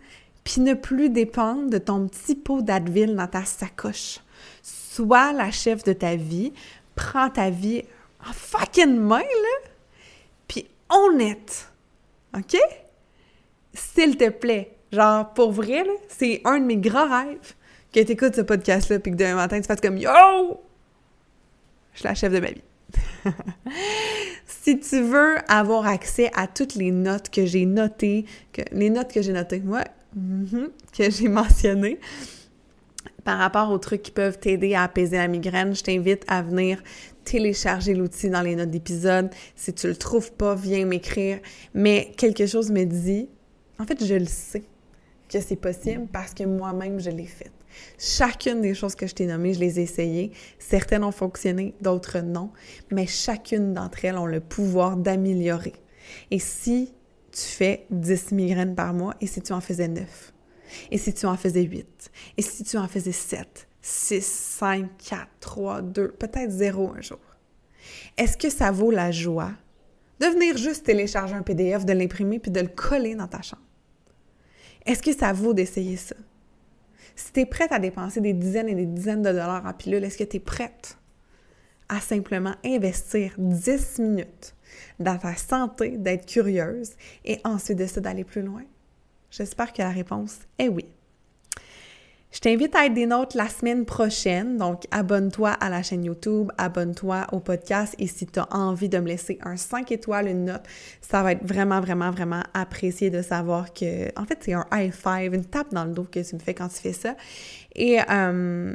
puis 0.46 0.60
ne 0.60 0.74
plus 0.74 1.10
dépendre 1.10 1.70
de 1.70 1.78
ton 1.78 2.06
petit 2.06 2.36
pot 2.36 2.62
d'Advil 2.62 3.16
dans 3.16 3.26
ta 3.26 3.44
sacoche. 3.44 4.20
Sois 4.62 5.32
la 5.32 5.50
chef 5.50 5.82
de 5.82 5.92
ta 5.92 6.14
vie, 6.14 6.52
prends 6.94 7.28
ta 7.30 7.50
vie 7.50 7.82
en 8.24 8.32
fucking 8.32 8.96
main, 8.96 9.18
là, 9.18 9.70
puis 10.46 10.68
honnête, 10.88 11.68
OK? 12.36 12.56
S'il 13.74 14.16
te 14.16 14.28
plaît. 14.28 14.70
Genre, 14.92 15.28
pour 15.34 15.50
vrai, 15.50 15.84
c'est 16.06 16.42
un 16.44 16.60
de 16.60 16.64
mes 16.64 16.76
grands 16.76 17.08
rêves 17.08 17.54
que 17.92 17.98
tu 17.98 18.12
écoutes 18.12 18.36
ce 18.36 18.42
podcast-là, 18.42 19.00
puis 19.00 19.10
que 19.10 19.16
demain 19.16 19.34
matin, 19.34 19.60
tu 19.60 19.66
fasses 19.66 19.80
comme 19.80 19.96
«Yo! 19.98 20.12
Je 21.92 21.98
suis 21.98 22.08
la 22.08 22.14
chef 22.14 22.32
de 22.32 22.38
ma 22.38 22.52
vie.» 22.52 22.62
Si 24.46 24.78
tu 24.78 25.00
veux 25.00 25.38
avoir 25.48 25.88
accès 25.88 26.30
à 26.36 26.46
toutes 26.46 26.76
les 26.76 26.92
notes 26.92 27.30
que 27.30 27.46
j'ai 27.46 27.66
notées, 27.66 28.26
les 28.70 28.90
notes 28.90 29.12
que 29.12 29.22
j'ai 29.22 29.32
notées, 29.32 29.58
moi, 29.58 29.82
que 30.96 31.10
j'ai 31.10 31.28
mentionné 31.28 31.98
par 33.26 33.38
rapport 33.38 33.70
aux 33.72 33.78
trucs 33.78 34.02
qui 34.02 34.12
peuvent 34.12 34.38
t'aider 34.38 34.74
à 34.74 34.84
apaiser 34.84 35.16
la 35.16 35.26
migraine, 35.26 35.74
je 35.74 35.82
t'invite 35.82 36.24
à 36.28 36.42
venir 36.42 36.80
télécharger 37.24 37.92
l'outil 37.92 38.30
dans 38.30 38.40
les 38.40 38.54
notes 38.54 38.70
d'épisode. 38.70 39.30
Si 39.56 39.74
tu 39.74 39.88
le 39.88 39.96
trouves 39.96 40.30
pas, 40.32 40.54
viens 40.54 40.86
m'écrire. 40.86 41.40
Mais 41.74 42.12
quelque 42.16 42.46
chose 42.46 42.70
me 42.70 42.84
dit, 42.84 43.28
en 43.80 43.84
fait, 43.84 44.04
je 44.04 44.14
le 44.14 44.26
sais 44.26 44.62
que 45.28 45.40
c'est 45.40 45.56
possible 45.56 46.06
parce 46.12 46.34
que 46.34 46.44
moi-même, 46.44 47.00
je 47.00 47.10
l'ai 47.10 47.26
fait. 47.26 47.50
Chacune 47.98 48.60
des 48.60 48.74
choses 48.74 48.94
que 48.94 49.08
je 49.08 49.14
t'ai 49.14 49.26
nommées, 49.26 49.54
je 49.54 49.60
les 49.60 49.80
ai 49.80 49.82
essayées. 49.82 50.30
Certaines 50.60 51.02
ont 51.02 51.10
fonctionné, 51.10 51.74
d'autres 51.80 52.20
non. 52.20 52.52
Mais 52.92 53.08
chacune 53.08 53.74
d'entre 53.74 54.04
elles 54.04 54.16
ont 54.16 54.26
le 54.26 54.40
pouvoir 54.40 54.96
d'améliorer. 54.96 55.74
Et 56.30 56.38
si 56.38 56.94
tu 57.36 57.42
fais 57.42 57.86
10 57.90 58.32
migraines 58.32 58.74
par 58.74 58.94
mois 58.94 59.14
et 59.20 59.26
si 59.26 59.42
tu 59.42 59.52
en 59.52 59.60
faisais 59.60 59.88
9? 59.88 60.32
Et 60.90 60.96
si 60.96 61.12
tu 61.12 61.26
en 61.26 61.36
faisais 61.36 61.62
8? 61.62 62.10
Et 62.38 62.42
si 62.42 62.64
tu 62.64 62.78
en 62.78 62.88
faisais 62.88 63.12
7, 63.12 63.68
6, 63.82 64.24
5, 64.24 64.90
4, 64.96 65.28
3, 65.40 65.82
2, 65.82 66.08
peut-être 66.12 66.50
0 66.50 66.94
un 66.96 67.02
jour? 67.02 67.20
Est-ce 68.16 68.38
que 68.38 68.48
ça 68.48 68.70
vaut 68.70 68.90
la 68.90 69.10
joie 69.10 69.52
de 70.18 70.26
venir 70.26 70.56
juste 70.56 70.86
télécharger 70.86 71.34
un 71.34 71.42
PDF, 71.42 71.84
de 71.84 71.92
l'imprimer 71.92 72.38
puis 72.38 72.50
de 72.50 72.60
le 72.60 72.68
coller 72.68 73.14
dans 73.14 73.28
ta 73.28 73.42
chambre? 73.42 73.62
Est-ce 74.86 75.02
que 75.02 75.12
ça 75.12 75.34
vaut 75.34 75.52
d'essayer 75.52 75.96
ça? 75.98 76.16
Si 77.14 77.32
tu 77.32 77.40
es 77.40 77.46
prête 77.46 77.72
à 77.72 77.78
dépenser 77.78 78.22
des 78.22 78.32
dizaines 78.32 78.68
et 78.68 78.74
des 78.74 78.86
dizaines 78.86 79.22
de 79.22 79.30
dollars 79.30 79.66
en 79.66 79.72
pilule, 79.74 80.04
est-ce 80.04 80.16
que 80.16 80.24
tu 80.24 80.38
es 80.38 80.40
prête 80.40 80.96
à 81.90 82.00
simplement 82.00 82.54
investir 82.64 83.34
10 83.36 83.98
minutes 83.98 84.55
dans 84.98 85.18
ta 85.18 85.34
santé, 85.36 85.96
d'être 85.96 86.26
curieuse 86.26 86.92
et 87.24 87.40
ensuite 87.44 87.78
de 87.78 87.86
ça 87.86 88.00
d'aller 88.00 88.24
plus 88.24 88.42
loin? 88.42 88.62
J'espère 89.30 89.72
que 89.72 89.82
la 89.82 89.90
réponse 89.90 90.38
est 90.58 90.68
oui. 90.68 90.86
Je 92.36 92.40
t'invite 92.40 92.74
à 92.74 92.84
être 92.84 92.92
des 92.92 93.06
nôtres 93.06 93.34
la 93.34 93.48
semaine 93.48 93.86
prochaine, 93.86 94.58
donc 94.58 94.84
abonne-toi 94.90 95.50
à 95.52 95.70
la 95.70 95.82
chaîne 95.82 96.04
YouTube, 96.04 96.52
abonne-toi 96.58 97.26
au 97.32 97.40
podcast 97.40 97.94
et 97.98 98.06
si 98.06 98.26
tu 98.26 98.38
as 98.38 98.46
envie 98.54 98.90
de 98.90 98.98
me 98.98 99.06
laisser 99.06 99.38
un 99.42 99.56
5 99.56 99.90
étoiles, 99.90 100.28
une 100.28 100.44
note, 100.44 100.62
ça 101.00 101.22
va 101.22 101.32
être 101.32 101.42
vraiment, 101.42 101.80
vraiment, 101.80 102.10
vraiment 102.10 102.42
apprécié 102.52 103.08
de 103.08 103.22
savoir 103.22 103.72
que, 103.72 104.08
en 104.20 104.26
fait, 104.26 104.38
c'est 104.42 104.52
un 104.52 104.66
high 104.70 104.92
five, 104.92 105.32
une 105.32 105.46
tape 105.46 105.72
dans 105.72 105.86
le 105.86 105.92
dos 105.92 106.04
que 106.04 106.20
tu 106.20 106.34
me 106.34 106.40
fais 106.40 106.52
quand 106.52 106.68
tu 106.68 106.76
fais 106.76 106.92
ça. 106.92 107.16
Et 107.74 108.00
euh, 108.10 108.74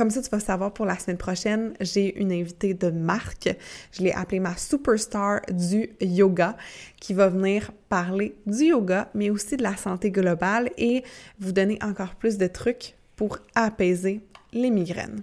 comme 0.00 0.08
ça, 0.08 0.22
tu 0.22 0.30
vas 0.30 0.40
savoir 0.40 0.72
pour 0.72 0.86
la 0.86 0.98
semaine 0.98 1.18
prochaine, 1.18 1.74
j'ai 1.78 2.18
une 2.18 2.32
invitée 2.32 2.72
de 2.72 2.88
marque. 2.88 3.54
Je 3.92 4.02
l'ai 4.02 4.12
appelée 4.12 4.40
ma 4.40 4.56
superstar 4.56 5.42
du 5.50 5.90
yoga 6.00 6.56
qui 6.98 7.12
va 7.12 7.28
venir 7.28 7.70
parler 7.90 8.34
du 8.46 8.68
yoga, 8.68 9.10
mais 9.12 9.28
aussi 9.28 9.58
de 9.58 9.62
la 9.62 9.76
santé 9.76 10.10
globale 10.10 10.70
et 10.78 11.04
vous 11.38 11.52
donner 11.52 11.78
encore 11.82 12.14
plus 12.14 12.38
de 12.38 12.46
trucs 12.46 12.94
pour 13.14 13.40
apaiser 13.54 14.22
les 14.54 14.70
migraines. 14.70 15.20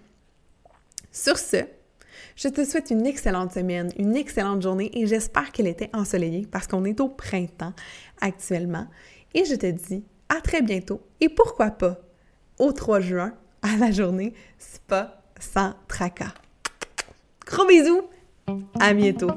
Sur 1.11 1.39
ce, 1.39 1.65
je 2.35 2.47
te 2.47 2.63
souhaite 2.63 2.91
une 2.91 3.07
excellente 3.07 3.53
semaine, 3.53 3.91
une 3.97 4.15
excellente 4.15 4.61
journée 4.61 4.91
et 4.93 5.07
j'espère 5.07 5.51
qu'elle 5.51 5.65
était 5.65 5.89
ensoleillée 5.91 6.45
parce 6.51 6.67
qu'on 6.67 6.85
est 6.85 7.01
au 7.01 7.09
printemps 7.09 7.73
actuellement. 8.21 8.85
Et 9.33 9.43
je 9.43 9.55
te 9.55 9.71
dis 9.71 10.03
à 10.29 10.39
très 10.39 10.61
bientôt 10.61 11.01
et 11.19 11.29
pourquoi 11.29 11.71
pas 11.71 11.97
au 12.59 12.71
3 12.71 12.99
juin 12.99 13.33
à 13.67 13.77
la 13.77 13.91
journée 13.91 14.33
spa 14.57 15.21
sans 15.39 15.73
tracas. 15.87 16.33
Gros 17.45 17.65
bisous, 17.65 18.01
à 18.79 18.93
bientôt. 18.93 19.31